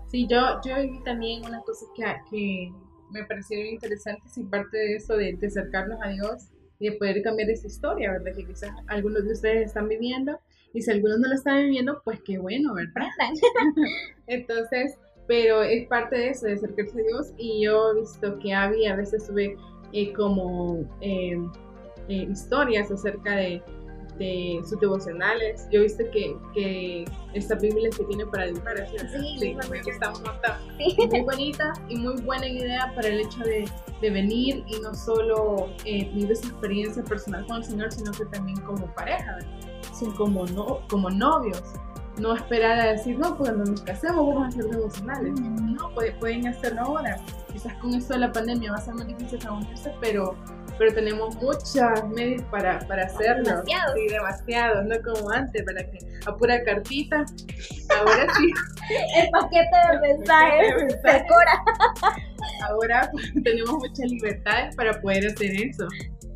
Sí, 0.09 0.27
yo, 0.29 0.61
yo 0.64 0.77
vi 0.81 1.03
también 1.03 1.45
una 1.45 1.61
cosa 1.62 1.87
que, 1.95 2.05
que 2.31 2.72
me 3.11 3.25
pareció 3.25 3.59
interesante, 3.64 4.29
sin 4.29 4.49
parte 4.49 4.77
de 4.77 4.97
eso, 4.97 5.16
de, 5.16 5.37
de 5.37 5.47
acercarnos 5.47 6.01
a 6.03 6.09
Dios 6.09 6.51
y 6.79 6.91
de 6.91 6.97
poder 6.97 7.22
cambiar 7.22 7.51
esa 7.51 7.66
historia, 7.66 8.12
¿verdad? 8.12 8.33
Que 8.37 8.45
quizás 8.45 8.70
algunos 8.89 9.25
de 9.25 9.33
ustedes 9.33 9.66
están 9.66 9.89
viviendo 9.89 10.39
y 10.72 10.83
si 10.83 10.91
algunos 10.91 11.18
no 11.18 11.29
lo 11.29 11.35
están 11.35 11.62
viviendo, 11.62 12.03
pues 12.05 12.20
qué 12.22 12.39
bueno, 12.39 12.75
¿verdad? 12.75 13.09
Entonces, 14.27 14.99
pero 15.27 15.62
es 15.62 15.87
parte 15.87 16.16
de 16.16 16.29
eso, 16.31 16.47
de 16.47 16.55
acercarse 16.55 17.01
a 17.01 17.05
Dios 17.05 17.33
y 17.39 17.64
yo 17.64 17.93
he 17.93 18.01
visto 18.01 18.39
que 18.39 18.53
Abby 18.53 18.87
a 18.87 18.97
veces 18.97 19.27
sube 19.27 19.57
eh, 19.93 20.12
como 20.12 20.85
eh, 21.01 21.39
eh, 22.09 22.29
historias 22.31 22.91
acerca 22.91 23.37
de 23.37 23.62
de 24.19 24.61
sus 24.69 24.79
devocionales. 24.81 25.67
Yo 25.71 25.81
he 25.81 25.83
visto 25.85 26.05
que, 26.12 26.37
que 26.55 27.05
esta 27.33 27.57
Biblia 27.57 27.91
que 27.91 28.05
tiene 28.05 28.27
para 28.27 28.45
así, 28.45 28.97
sí, 28.99 29.37
sí, 29.39 29.57
me 29.71 29.83
gusta 29.83 30.12
un 30.12 31.09
Muy 31.09 31.21
bonita 31.23 31.73
y 31.89 31.97
muy 31.97 32.21
buena 32.23 32.47
idea 32.47 32.93
para 32.95 33.09
el 33.09 33.21
hecho 33.21 33.41
de, 33.41 33.65
de 34.01 34.11
venir 34.11 34.65
y 34.67 34.81
no 34.81 34.95
solo 34.95 35.69
eh, 35.85 36.07
tener 36.11 36.33
esa 36.33 36.49
experiencia 36.49 37.03
personal 37.03 37.47
con 37.47 37.57
el 37.57 37.65
Señor, 37.65 37.93
sino 37.93 38.12
que 38.12 38.25
también 38.27 38.61
como 38.61 38.87
pareja, 38.95 39.39
como, 40.17 40.47
no, 40.47 40.81
como 40.89 41.11
novios. 41.11 41.62
No 42.19 42.35
esperar 42.35 42.79
a 42.79 42.93
decir, 42.93 43.19
no, 43.19 43.37
pues 43.37 43.51
cuando 43.51 43.73
nos 43.73 43.83
casemos 43.83 44.27
vamos 44.27 44.45
a 44.45 44.47
hacer 44.49 44.65
devocionales. 44.67 45.41
No, 45.41 45.91
pueden 46.21 46.47
hacerlo 46.47 46.83
ahora. 46.83 47.17
Quizás 47.53 47.75
con 47.79 47.93
esto 47.95 48.15
de 48.15 48.21
la 48.21 48.33
pandemia 48.33 48.71
va 48.71 48.79
a 48.79 48.81
ser 48.81 48.95
más 48.95 49.07
difícil 49.07 49.41
reunirse, 49.41 49.93
pero 50.01 50.37
pero 50.79 50.93
tenemos 50.93 51.35
muchos 51.37 52.09
medios 52.14 52.43
para, 52.51 52.81
para 52.81 53.05
hacerlo. 53.05 53.45
Demasiados. 53.45 53.95
Sí, 53.95 54.09
demasiados, 54.09 54.87
no 54.87 55.03
como 55.03 55.31
antes, 55.31 55.62
para 55.62 55.91
que 55.91 55.99
a 56.27 56.37
pura 56.37 56.62
cartita, 56.62 57.25
ahora 57.99 58.27
sí. 58.35 58.53
El 59.16 59.31
paquete 59.31 59.77
de 59.91 60.14
mensajes, 60.14 61.03
decora. 61.03 61.64
Ahora 62.68 63.11
tenemos 63.43 63.75
muchas 63.75 64.11
libertades 64.11 64.77
para 64.77 65.01
poder 65.01 65.27
hacer 65.27 65.51
eso. 65.53 65.87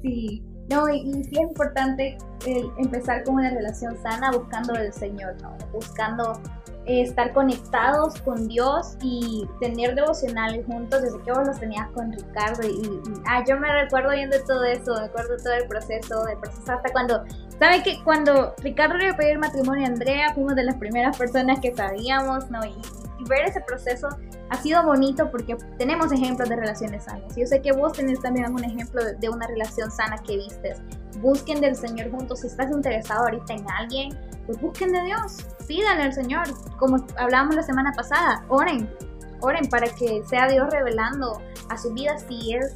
Sí, 0.03 0.43
no, 0.71 0.89
y, 0.89 1.25
sí 1.25 1.31
es 1.33 1.41
importante 1.41 2.19
empezar 2.79 3.25
con 3.25 3.37
una 3.37 3.51
relación 3.51 3.97
sana 4.03 4.31
buscando 4.31 4.75
el 4.75 4.93
Señor, 4.93 5.35
¿no? 5.43 5.57
Buscando 5.73 6.41
estar 6.89 7.33
conectados 7.33 8.21
con 8.23 8.49
Dios 8.49 8.97
y 9.03 9.47
tener 9.61 9.95
devocionales 9.95 10.65
juntos. 10.67 11.03
Desde 11.03 11.23
que 11.23 11.33
vos 11.33 11.47
los 11.47 11.61
tenías 11.61 11.89
con 11.91 12.13
Ricardo 12.13 12.67
y, 12.67 13.01
ah, 13.27 13.45
yo 13.47 13.59
me 13.59 13.71
recuerdo 13.83 14.11
viendo 14.11 14.37
todo 14.47 14.65
eso, 14.65 14.95
me 14.95 15.07
acuerdo 15.07 15.37
todo 15.37 15.53
el 15.53 15.69
proceso, 15.69 16.25
del 16.25 16.39
proceso 16.39 16.73
hasta 16.73 16.93
cuando, 16.93 17.25
¿saben 17.59 17.83
que 17.83 18.03
cuando 18.05 18.55
Ricardo 18.59 18.97
le 18.97 19.11
a 19.11 19.17
pedir 19.17 19.39
matrimonio 19.39 19.85
a 19.85 19.89
Andrea, 19.89 20.33
fuimos 20.35 20.55
de 20.55 20.65
las 20.65 20.77
primeras 20.77 21.17
personas 21.17 21.61
que 21.61 21.75
sabíamos, 21.75 22.51
¿no? 22.51 22.65
Y, 22.65 22.75
ver 23.29 23.47
ese 23.47 23.61
proceso 23.61 24.09
ha 24.49 24.57
sido 24.63 24.83
bonito 24.85 25.31
porque 25.31 25.57
tenemos 25.77 26.13
ejemplos 26.13 26.49
de 26.49 26.57
relaciones 26.57 27.05
sanas. 27.05 27.37
Yo 27.37 27.47
sé 27.47 27.61
que 27.61 27.73
vos 27.73 27.93
tenés 27.93 28.23
también 28.23 28.47
algún 28.47 28.65
ejemplo 28.65 29.03
de 29.05 29.29
una 29.29 29.47
relación 29.47 29.91
sana 29.91 30.17
que 30.19 30.37
vistes. 30.37 30.81
Busquen 31.21 31.61
del 31.61 31.75
Señor 31.75 32.11
juntos. 32.11 32.41
Si 32.41 32.47
estás 32.47 32.71
interesado 32.71 33.25
ahorita 33.25 33.55
en 33.55 33.71
alguien, 33.71 34.19
pues 34.47 34.61
busquen 34.61 34.93
de 34.93 35.03
Dios, 35.05 35.47
pídanle 35.67 36.05
al 36.05 36.13
Señor, 36.13 36.45
como 36.79 37.05
hablábamos 37.17 37.55
la 37.55 37.63
semana 37.63 37.93
pasada, 37.93 38.45
oren, 38.49 38.89
oren 39.41 39.69
para 39.69 39.89
que 39.89 40.23
sea 40.27 40.49
Dios 40.49 40.69
revelando 40.71 41.41
a 41.69 41.77
su 41.77 41.93
vida 41.93 42.17
si 42.19 42.55
es 42.55 42.75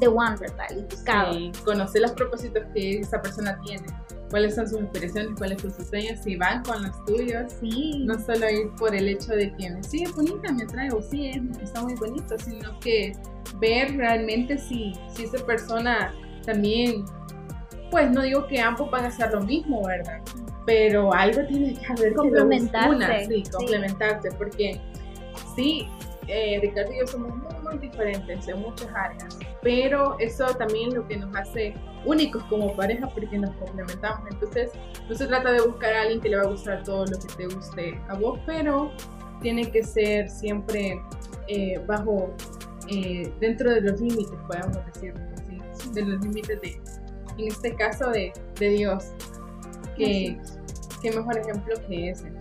the 0.00 0.08
one, 0.08 0.36
¿verdad? 0.36 0.66
Sí, 1.32 1.52
conocer 1.64 2.02
los 2.02 2.12
propósitos 2.12 2.64
que 2.74 3.00
esa 3.00 3.22
persona 3.22 3.58
tiene, 3.64 3.86
cuáles 4.30 4.54
son 4.54 4.68
sus 4.68 4.80
inspiraciones, 4.80 5.30
cuáles 5.38 5.62
son 5.62 5.72
sus 5.72 5.86
sueños, 5.86 6.18
si 6.22 6.36
van 6.36 6.62
con 6.64 6.82
los 6.82 7.04
tuyos, 7.04 7.52
sí. 7.60 8.04
no 8.04 8.18
solo 8.18 8.50
ir 8.50 8.70
por 8.78 8.94
el 8.94 9.08
hecho 9.08 9.32
de 9.32 9.54
que 9.54 9.82
sí, 9.82 10.02
es 10.02 10.14
bonita, 10.14 10.52
me 10.52 10.66
traigo, 10.66 11.00
sí, 11.02 11.30
está 11.62 11.82
muy 11.82 11.94
bonito, 11.94 12.36
sino 12.38 12.78
que 12.80 13.12
ver 13.58 13.96
realmente 13.96 14.58
si, 14.58 14.92
si 15.14 15.24
esa 15.24 15.44
persona 15.46 16.12
también, 16.44 17.04
pues 17.90 18.10
no 18.10 18.22
digo 18.22 18.46
que 18.46 18.60
ambos 18.60 18.90
van 18.90 19.04
a 19.04 19.08
hacer 19.08 19.32
lo 19.32 19.40
mismo, 19.40 19.82
¿verdad? 19.86 20.20
pero 20.66 21.14
algo 21.14 21.46
tiene 21.46 21.74
que 21.74 21.86
haber 21.92 22.14
complementarse. 22.14 23.26
sí, 23.26 23.42
complementarse, 23.50 24.30
porque 24.32 24.80
sí, 25.54 25.88
eh, 26.26 26.58
Ricardo 26.60 26.92
y 26.92 26.98
yo 26.98 27.06
somos 27.06 27.32
muy, 27.62 27.78
diferentes 27.78 28.48
en 28.48 28.60
muchas 28.60 28.88
áreas, 28.94 29.38
pero 29.62 30.16
eso 30.18 30.46
también 30.54 30.94
lo 30.94 31.06
que 31.06 31.16
nos 31.16 31.34
hace 31.36 31.74
únicos 32.04 32.42
como 32.44 32.74
pareja 32.76 33.08
porque 33.08 33.38
nos 33.38 33.54
complementamos. 33.56 34.28
Entonces, 34.30 34.72
no 35.08 35.14
se 35.14 35.26
trata 35.26 35.52
de 35.52 35.60
buscar 35.62 35.92
a 35.94 36.02
alguien 36.02 36.20
que 36.20 36.28
le 36.28 36.36
va 36.36 36.42
a 36.42 36.46
gustar 36.46 36.82
todo 36.84 37.04
lo 37.06 37.18
que 37.18 37.28
te 37.36 37.46
guste 37.54 38.00
a 38.08 38.14
vos, 38.14 38.38
pero 38.46 38.92
tiene 39.40 39.70
que 39.70 39.82
ser 39.82 40.28
siempre 40.28 41.00
eh, 41.48 41.80
bajo, 41.86 42.30
eh, 42.88 43.32
dentro 43.40 43.70
de 43.72 43.80
los 43.80 44.00
límites, 44.00 44.38
podemos 44.46 44.78
decir, 44.86 45.14
de 45.92 46.02
los 46.02 46.20
límites 46.20 46.60
de, 46.60 46.80
en 47.38 47.48
este 47.48 47.74
caso, 47.74 48.10
de, 48.10 48.32
de 48.58 48.68
Dios. 48.70 49.04
Que, 49.96 50.38
qué 51.02 51.10
mejor 51.12 51.38
ejemplo 51.38 51.74
que 51.88 52.10
ese. 52.10 52.32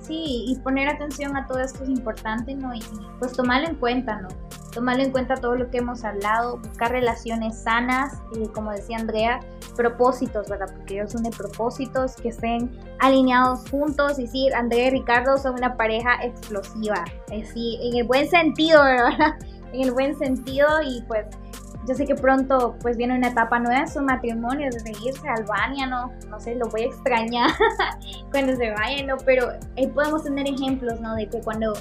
Sí, 0.00 0.44
y 0.46 0.56
poner 0.60 0.88
atención 0.88 1.36
a 1.36 1.46
todo 1.46 1.58
esto 1.58 1.82
es 1.82 1.90
importante, 1.90 2.54
¿no? 2.54 2.74
Y 2.74 2.80
pues 3.18 3.32
tomarlo 3.32 3.68
en 3.68 3.74
cuenta, 3.76 4.20
¿no? 4.20 4.28
Tomarlo 4.72 5.02
en 5.02 5.10
cuenta 5.10 5.34
todo 5.36 5.56
lo 5.56 5.70
que 5.70 5.78
hemos 5.78 6.04
hablado, 6.04 6.58
buscar 6.58 6.92
relaciones 6.92 7.62
sanas, 7.62 8.14
y 8.34 8.46
como 8.48 8.70
decía 8.72 8.98
Andrea, 8.98 9.40
propósitos, 9.74 10.48
¿verdad? 10.48 10.68
Porque 10.74 10.94
ellos 10.94 11.12
son 11.12 11.22
de 11.22 11.30
propósitos 11.30 12.14
que 12.16 12.28
estén 12.28 12.70
alineados 13.00 13.68
juntos. 13.70 14.18
Y 14.18 14.26
sí, 14.26 14.48
Andrea 14.54 14.88
y 14.88 14.90
Ricardo 14.90 15.38
son 15.38 15.54
una 15.54 15.76
pareja 15.76 16.22
explosiva, 16.22 17.04
sí, 17.52 17.78
en 17.82 17.96
el 17.98 18.04
buen 18.04 18.28
sentido, 18.28 18.82
¿verdad? 18.84 19.36
En 19.72 19.82
el 19.82 19.92
buen 19.92 20.16
sentido 20.18 20.68
y 20.84 21.02
pues 21.02 21.26
yo 21.86 21.94
sé 21.94 22.04
que 22.04 22.14
pronto 22.14 22.76
pues 22.80 22.96
viene 22.96 23.16
una 23.16 23.28
etapa 23.28 23.58
nueva 23.58 23.80
en 23.80 23.88
su 23.88 24.00
matrimonio, 24.00 24.68
desde 24.72 24.90
irse 25.06 25.28
a 25.28 25.34
Albania, 25.34 25.86
no, 25.86 26.12
no 26.28 26.40
sé, 26.40 26.54
lo 26.56 26.68
voy 26.68 26.82
a 26.82 26.86
extrañar 26.86 27.50
cuando 28.32 28.56
se 28.56 28.70
vayan, 28.72 29.06
¿no? 29.06 29.16
Pero 29.24 29.48
ahí 29.76 29.86
podemos 29.88 30.24
tener 30.24 30.48
ejemplos, 30.48 31.00
¿no? 31.00 31.14
De 31.14 31.28
que 31.28 31.40
cuando 31.40 31.74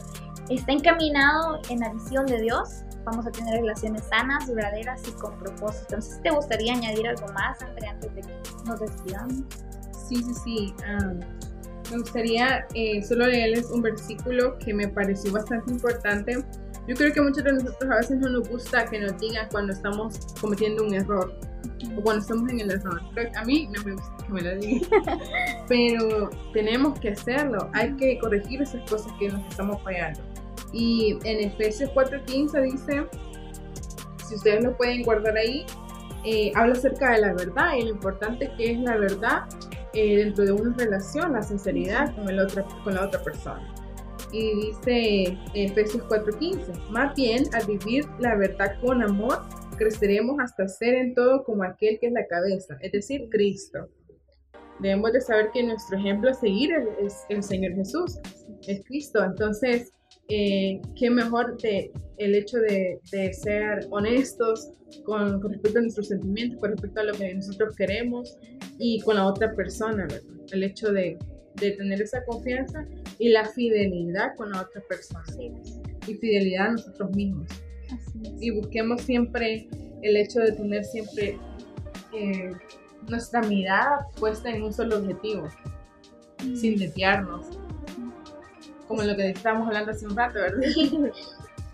está 0.50 0.72
encaminado 0.72 1.60
en 1.70 1.80
la 1.80 1.90
visión 1.90 2.26
de 2.28 2.40
Dios, 2.42 2.84
vamos 3.04 3.26
a 3.26 3.32
tener 3.32 3.56
relaciones 3.56 4.04
sanas, 4.04 4.48
verdaderas 4.48 5.02
y 5.08 5.12
con 5.14 5.38
propósito. 5.40 5.96
Entonces, 5.96 6.22
¿te 6.22 6.32
gustaría 6.32 6.74
añadir 6.74 7.08
algo 7.08 7.28
más, 7.34 7.62
Andrea, 7.62 7.92
antes 7.92 8.14
de 8.16 8.22
que 8.22 8.34
nos 8.66 8.80
despidamos? 8.80 9.44
Sí, 10.08 10.18
sí, 10.18 10.34
sí. 10.44 10.76
me 11.92 11.98
gustaría 11.98 12.68
eh, 12.76 13.02
solo 13.04 13.26
leerles 13.26 13.72
un 13.72 13.82
versículo 13.82 14.58
que 14.60 14.74
me 14.74 14.88
pareció 14.88 15.32
bastante 15.32 15.72
importante 15.72 16.44
yo 16.88 16.96
creo 16.96 17.14
que 17.14 17.22
muchos 17.22 17.44
de 17.44 17.54
nosotros 17.54 17.92
a 17.92 17.96
veces 17.98 18.18
no 18.20 18.30
nos 18.30 18.48
gusta 18.48 18.86
que 18.86 19.00
nos 19.00 19.18
digan 19.20 19.48
cuando 19.52 19.74
estamos 19.74 20.20
cometiendo 20.40 20.84
un 20.84 20.94
error 20.94 21.34
o 21.98 22.02
cuando 22.02 22.22
estamos 22.22 22.50
en 22.52 22.60
el 22.60 22.72
error. 22.72 23.02
a 23.36 23.44
mí 23.44 23.68
no 23.76 23.84
me 23.84 23.94
gusta 23.94 24.18
que 24.26 24.34
me 24.34 24.42
lo 24.42 24.56
digan, 24.56 24.90
pero 25.68 26.30
tenemos 26.54 27.00
que 27.00 27.10
hacerlo. 27.10 27.70
Hay 27.74 27.96
que 27.96 28.20
corregir 28.20 28.62
esas 28.62 28.88
cosas 28.90 29.12
que 29.20 29.30
nos 29.30 29.44
estamos 29.48 29.82
fallando. 29.82 30.22
Y 30.74 31.18
en 31.24 31.50
Efesios 31.50 31.90
4:15 31.92 32.62
dice, 32.72 33.06
si 34.28 34.36
ustedes 34.36 34.64
lo 34.64 34.78
pueden 34.78 35.04
guardar 35.04 35.38
ahí, 35.38 35.66
eh, 36.24 36.52
habla 36.56 36.74
acerca 36.74 37.14
de 37.14 37.22
la 37.22 37.34
verdad 37.34 37.76
y 37.78 37.84
lo 37.84 37.90
importante 37.90 38.52
que 38.58 38.72
es 38.72 38.80
la 38.80 38.98
verdad 38.98 39.44
eh, 39.94 40.18
dentro 40.18 40.46
de 40.46 40.52
una 40.52 40.76
relación, 40.76 41.34
la 41.34 41.42
sinceridad 41.42 42.14
con, 42.16 42.30
el 42.30 42.40
otra, 42.40 42.64
con 42.84 42.96
la 42.96 43.06
otra 43.06 43.22
persona 43.22 43.74
y 44.32 44.67
dice 44.67 45.38
Efesios 45.53 46.03
4:15, 46.07 46.89
más 46.89 47.15
bien 47.15 47.43
al 47.53 47.65
vivir 47.65 48.05
la 48.19 48.36
verdad 48.36 48.80
con 48.82 49.01
amor, 49.01 49.41
creceremos 49.78 50.38
hasta 50.39 50.67
ser 50.67 50.95
en 50.95 51.13
todo 51.13 51.43
como 51.43 51.63
aquel 51.63 51.99
que 51.99 52.07
es 52.07 52.13
la 52.13 52.26
cabeza, 52.28 52.78
es 52.82 52.91
decir, 52.91 53.28
Cristo. 53.30 53.89
Debemos 54.80 55.13
de 55.13 55.21
saber 55.21 55.51
que 55.53 55.63
nuestro 55.63 55.97
ejemplo 55.97 56.30
a 56.30 56.34
seguir 56.34 56.71
es 56.99 57.26
el 57.30 57.41
Señor 57.41 57.73
Jesús, 57.76 58.19
es 58.67 58.84
Cristo. 58.86 59.23
Entonces, 59.23 59.93
eh, 60.28 60.82
qué 60.97 61.09
mejor 61.09 61.57
de, 61.61 61.91
el 62.17 62.36
hecho 62.36 62.57
de, 62.57 62.99
ser 63.34 63.88
honestos 63.89 64.71
con, 65.05 65.41
respecto 65.41 65.80
a 65.80 65.82
nuestros 65.82 66.07
sentimientos, 66.09 66.59
con 66.59 66.71
respecto 66.71 66.99
a 66.99 67.03
lo 67.03 67.13
que 67.13 67.34
nosotros 67.34 67.76
queremos 67.76 68.38
y 68.78 68.99
con 69.01 69.15
la 69.15 69.28
otra 69.28 69.55
persona, 69.55 70.07
El 70.51 70.63
hecho 70.63 70.91
de, 70.91 71.17
de 71.56 71.72
tener 71.72 72.01
esa 72.01 72.24
confianza 72.26 72.86
y 73.20 73.30
la 73.30 73.45
fidelidad 73.45 74.36
con 74.36 74.51
la 74.51 74.62
otra 74.62 74.82
persona 74.88 75.24
y 76.08 76.14
fidelidad 76.16 76.68
a 76.68 76.72
nosotros 76.72 77.12
mismos. 77.12 77.47
Y 78.39 78.51
busquemos 78.51 79.01
siempre 79.01 79.68
el 80.01 80.18
hecho 80.18 80.39
de 80.39 80.51
tener 80.51 80.84
siempre 80.84 81.38
eh, 82.14 82.51
nuestra 83.08 83.41
mirada 83.41 84.08
puesta 84.20 84.49
en 84.49 84.64
un 84.64 84.74
solo 84.74 84.97
objetivo, 84.97 85.47
mm. 86.43 86.56
sin 86.56 86.78
desviarnos. 86.78 87.47
Como 88.88 89.01
lo 89.03 89.16
que 89.16 89.30
estábamos 89.30 89.68
hablando 89.68 89.91
hace 89.91 90.06
un 90.06 90.16
rato, 90.16 90.39
¿verdad? 90.39 90.60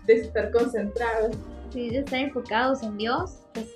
de 0.06 0.12
estar 0.14 0.50
concentrados. 0.50 1.36
Sí, 1.72 1.90
de 1.90 1.98
estar 1.98 2.20
enfocados 2.20 2.82
en 2.82 2.96
Dios, 2.98 3.38
pues 3.54 3.66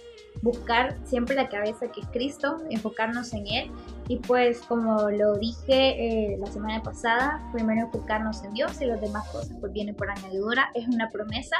buscar 0.43 0.97
siempre 1.05 1.35
la 1.35 1.49
cabeza 1.49 1.91
que 1.91 2.01
es 2.01 2.07
Cristo, 2.09 2.63
enfocarnos 2.71 3.33
en 3.33 3.47
Él 3.47 3.71
y 4.09 4.17
pues 4.19 4.61
como 4.61 5.11
lo 5.11 5.35
dije 5.37 6.33
eh, 6.33 6.39
la 6.39 6.47
semana 6.47 6.83
pasada, 6.83 7.43
primero 7.53 7.87
enfocarnos 7.87 8.45
en 8.45 8.53
Dios 8.55 8.81
y 8.81 8.87
las 8.87 9.01
demás 9.01 9.29
cosas 9.31 9.57
pues 9.61 9.73
vienen 9.73 9.97
por 9.97 10.11
añadidura, 10.11 10.71
es 10.75 10.87
una 10.87 11.11
promesa. 11.11 11.57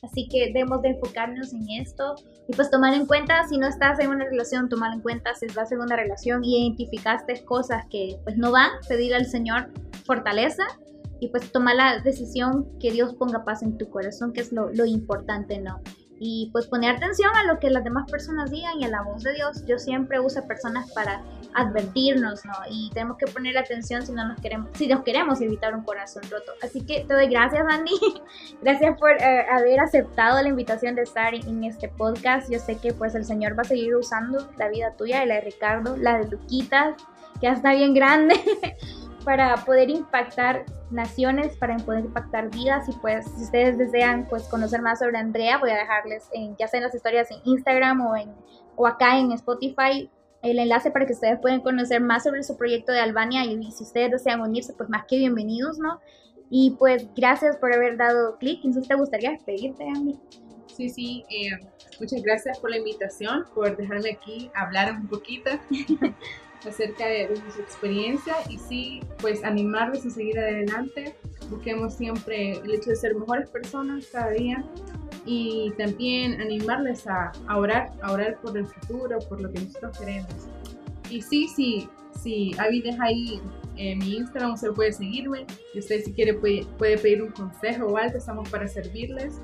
Así 0.00 0.28
que 0.28 0.52
debemos 0.52 0.80
de 0.82 0.90
enfocarnos 0.90 1.52
en 1.52 1.68
esto 1.70 2.14
y 2.46 2.54
pues 2.54 2.70
tomar 2.70 2.94
en 2.94 3.04
cuenta, 3.04 3.42
si 3.48 3.58
no 3.58 3.66
estás 3.66 3.98
en 3.98 4.10
una 4.10 4.26
relación, 4.26 4.68
tomar 4.68 4.92
en 4.92 5.00
cuenta 5.00 5.34
si 5.34 5.46
estás 5.46 5.72
en 5.72 5.80
una 5.80 5.96
relación 5.96 6.44
y 6.44 6.62
identificaste 6.62 7.44
cosas 7.44 7.84
que 7.90 8.16
pues 8.22 8.36
no 8.36 8.52
van, 8.52 8.70
pedir 8.88 9.12
al 9.12 9.26
Señor 9.26 9.72
fortaleza 10.04 10.62
y 11.20 11.28
pues 11.28 11.50
tomar 11.50 11.74
la 11.74 11.98
decisión 11.98 12.68
que 12.78 12.92
Dios 12.92 13.14
ponga 13.14 13.44
paz 13.44 13.64
en 13.64 13.76
tu 13.76 13.90
corazón, 13.90 14.32
que 14.32 14.40
es 14.40 14.52
lo, 14.52 14.72
lo 14.72 14.84
importante, 14.84 15.58
¿no? 15.58 15.80
Y 16.20 16.50
pues 16.52 16.66
poner 16.66 16.96
atención 16.96 17.30
a 17.36 17.44
lo 17.44 17.58
que 17.58 17.70
las 17.70 17.84
demás 17.84 18.10
personas 18.10 18.50
digan 18.50 18.80
y 18.80 18.84
a 18.84 18.88
la 18.88 19.02
voz 19.02 19.22
de 19.22 19.34
Dios. 19.34 19.64
Yo 19.66 19.78
siempre 19.78 20.18
uso 20.20 20.46
personas 20.46 20.90
para 20.92 21.22
advertirnos, 21.54 22.44
¿no? 22.44 22.54
Y 22.70 22.90
tenemos 22.90 23.16
que 23.16 23.26
poner 23.26 23.56
atención 23.56 24.04
si 24.04 24.12
no 24.12 24.26
nos 24.26 24.40
queremos, 24.40 24.70
si 24.74 24.86
nos 24.86 25.02
queremos 25.02 25.40
evitar 25.40 25.74
un 25.74 25.84
corazón 25.84 26.22
roto. 26.30 26.52
Así 26.62 26.84
que 26.84 27.04
te 27.04 27.14
doy 27.14 27.28
gracias, 27.28 27.64
Andy. 27.68 27.92
gracias 28.62 28.98
por 28.98 29.12
eh, 29.12 29.46
haber 29.50 29.80
aceptado 29.80 30.42
la 30.42 30.48
invitación 30.48 30.94
de 30.94 31.02
estar 31.02 31.34
en 31.34 31.64
este 31.64 31.88
podcast. 31.88 32.50
Yo 32.50 32.58
sé 32.58 32.76
que 32.76 32.92
pues 32.92 33.14
el 33.14 33.24
Señor 33.24 33.56
va 33.56 33.62
a 33.62 33.66
seguir 33.66 33.94
usando 33.94 34.48
la 34.56 34.68
vida 34.68 34.94
tuya 34.96 35.24
y 35.24 35.28
la 35.28 35.36
de 35.36 35.40
Ricardo, 35.42 35.96
la 35.96 36.18
de 36.18 36.28
Luquitas, 36.28 36.96
que 37.40 37.46
ya 37.46 37.52
está 37.52 37.72
bien 37.72 37.94
grande. 37.94 38.34
para 39.24 39.56
poder 39.64 39.90
impactar 39.90 40.64
naciones, 40.90 41.56
para 41.56 41.76
poder 41.76 42.06
impactar 42.06 42.50
vidas 42.50 42.88
y 42.88 42.92
pues 42.92 43.26
si 43.36 43.44
ustedes 43.44 43.78
desean 43.78 44.26
pues 44.28 44.44
conocer 44.44 44.80
más 44.82 45.00
sobre 45.00 45.18
Andrea, 45.18 45.58
voy 45.58 45.70
a 45.70 45.76
dejarles 45.76 46.28
en, 46.32 46.56
ya 46.56 46.68
sea 46.68 46.78
en 46.78 46.84
las 46.84 46.94
historias 46.94 47.30
en 47.30 47.38
Instagram 47.44 48.00
o, 48.06 48.16
en, 48.16 48.30
o 48.76 48.86
acá 48.86 49.18
en 49.18 49.32
Spotify 49.32 50.10
el 50.42 50.58
enlace 50.58 50.90
para 50.90 51.06
que 51.06 51.12
ustedes 51.12 51.38
puedan 51.40 51.60
conocer 51.60 52.00
más 52.00 52.24
sobre 52.24 52.42
su 52.42 52.56
proyecto 52.56 52.92
de 52.92 53.00
Albania 53.00 53.44
y, 53.44 53.70
si 53.72 53.82
ustedes 53.82 54.10
desean 54.10 54.40
unirse 54.40 54.72
pues 54.74 54.88
más 54.88 55.04
que 55.06 55.18
bienvenidos, 55.18 55.78
¿no? 55.78 56.00
Y 56.50 56.76
pues 56.78 57.06
gracias 57.14 57.56
por 57.56 57.74
haber 57.74 57.96
dado 57.96 58.38
clic. 58.38 58.60
Entonces, 58.64 58.88
¿te 58.88 58.94
gustaría 58.94 59.32
despedirte, 59.32 59.84
Andy? 59.84 60.18
Sí, 60.74 60.88
sí, 60.88 61.24
eh, 61.28 61.50
muchas 62.00 62.22
gracias 62.22 62.58
por 62.58 62.70
la 62.70 62.78
invitación, 62.78 63.44
por 63.54 63.76
dejarme 63.76 64.10
aquí 64.10 64.50
hablar 64.54 64.92
un 64.92 65.08
poquito 65.08 65.50
acerca 66.66 67.06
de, 67.06 67.30
su 67.54 67.60
experiencia 67.60 68.34
y 68.48 68.58
sí, 68.58 69.00
pues 69.20 69.44
animarles 69.44 70.06
a 70.06 70.10
seguir 70.10 70.38
adelante. 70.38 71.14
Busquemos 71.50 71.94
siempre 71.94 72.52
el 72.52 72.74
hecho 72.74 72.90
de 72.90 72.96
ser 72.96 73.14
mejores 73.14 73.48
personas 73.48 74.06
cada 74.12 74.30
día 74.30 74.64
y 75.24 75.72
también 75.78 76.40
animarles 76.40 77.06
a, 77.06 77.32
orar, 77.54 77.90
a 78.02 78.12
orar 78.12 78.38
por 78.40 78.56
el 78.56 78.66
futuro, 78.66 79.18
por 79.28 79.40
lo 79.40 79.50
que 79.52 79.60
nosotros 79.60 79.98
queremos. 79.98 80.48
Y 81.10 81.22
sí, 81.22 81.48
sí, 81.48 81.88
sí, 82.22 82.52
Avi 82.58 82.82
deja 82.82 83.04
ahí 83.04 83.40
en 83.76 83.98
mi 83.98 84.16
Instagram, 84.16 84.54
usted 84.54 84.72
puede 84.72 84.92
seguirme 84.92 85.46
y 85.72 85.78
usted 85.78 86.02
si 86.02 86.12
quiere 86.12 86.34
puede, 86.34 86.66
puede 86.76 86.98
pedir 86.98 87.22
un 87.22 87.30
consejo 87.30 87.86
o 87.86 87.96
algo, 87.96 88.18
estamos 88.18 88.48
para 88.50 88.66
servirles 88.66 89.40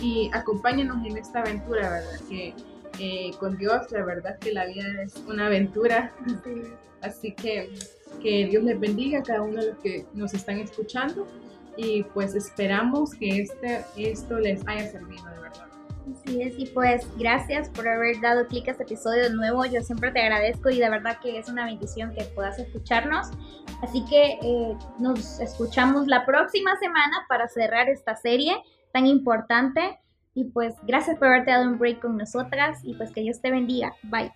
y 0.00 0.30
acompáñenos 0.32 1.04
en 1.06 1.16
esta 1.16 1.40
aventura, 1.40 1.90
¿verdad? 1.90 2.20
Que 2.28 2.54
eh, 2.98 3.32
con 3.38 3.56
Dios, 3.56 3.90
la 3.90 4.04
verdad 4.04 4.38
que 4.38 4.52
la 4.52 4.66
vida 4.66 5.02
es 5.02 5.16
una 5.26 5.46
aventura. 5.46 6.12
Así 7.00 7.32
que 7.32 7.70
que 8.20 8.46
Dios 8.46 8.62
les 8.64 8.78
bendiga 8.78 9.20
a 9.20 9.22
cada 9.22 9.42
uno 9.42 9.60
de 9.60 9.68
los 9.68 9.78
que 9.78 10.06
nos 10.14 10.34
están 10.34 10.58
escuchando 10.58 11.26
y 11.76 12.02
pues 12.02 12.34
esperamos 12.34 13.14
que 13.14 13.42
este, 13.42 13.84
esto 13.96 14.38
les 14.38 14.66
haya 14.66 14.90
servido 14.90 15.24
de 15.24 15.40
verdad. 15.40 15.66
Así 16.10 16.42
es, 16.42 16.58
y 16.58 16.66
pues 16.66 17.06
gracias 17.16 17.68
por 17.68 17.88
haber 17.88 18.20
dado 18.20 18.46
clic 18.48 18.68
a 18.68 18.72
este 18.72 18.82
episodio 18.82 19.30
nuevo. 19.30 19.64
Yo 19.64 19.80
siempre 19.82 20.10
te 20.10 20.20
agradezco 20.20 20.68
y 20.70 20.80
de 20.80 20.90
verdad 20.90 21.18
que 21.22 21.38
es 21.38 21.48
una 21.48 21.64
bendición 21.64 22.12
que 22.12 22.24
puedas 22.24 22.58
escucharnos. 22.58 23.28
Así 23.82 24.04
que 24.06 24.38
eh, 24.42 24.76
nos 24.98 25.40
escuchamos 25.40 26.08
la 26.08 26.26
próxima 26.26 26.76
semana 26.76 27.24
para 27.28 27.48
cerrar 27.48 27.88
esta 27.88 28.16
serie 28.16 28.56
tan 28.92 29.06
importante. 29.06 29.98
Y 30.34 30.44
pues 30.44 30.74
gracias 30.86 31.18
por 31.18 31.28
haberte 31.28 31.50
dado 31.50 31.68
un 31.68 31.78
break 31.78 32.00
con 32.00 32.16
nosotras 32.16 32.80
y 32.82 32.94
pues 32.94 33.12
que 33.12 33.20
Dios 33.20 33.40
te 33.40 33.50
bendiga. 33.50 33.94
Bye. 34.02 34.32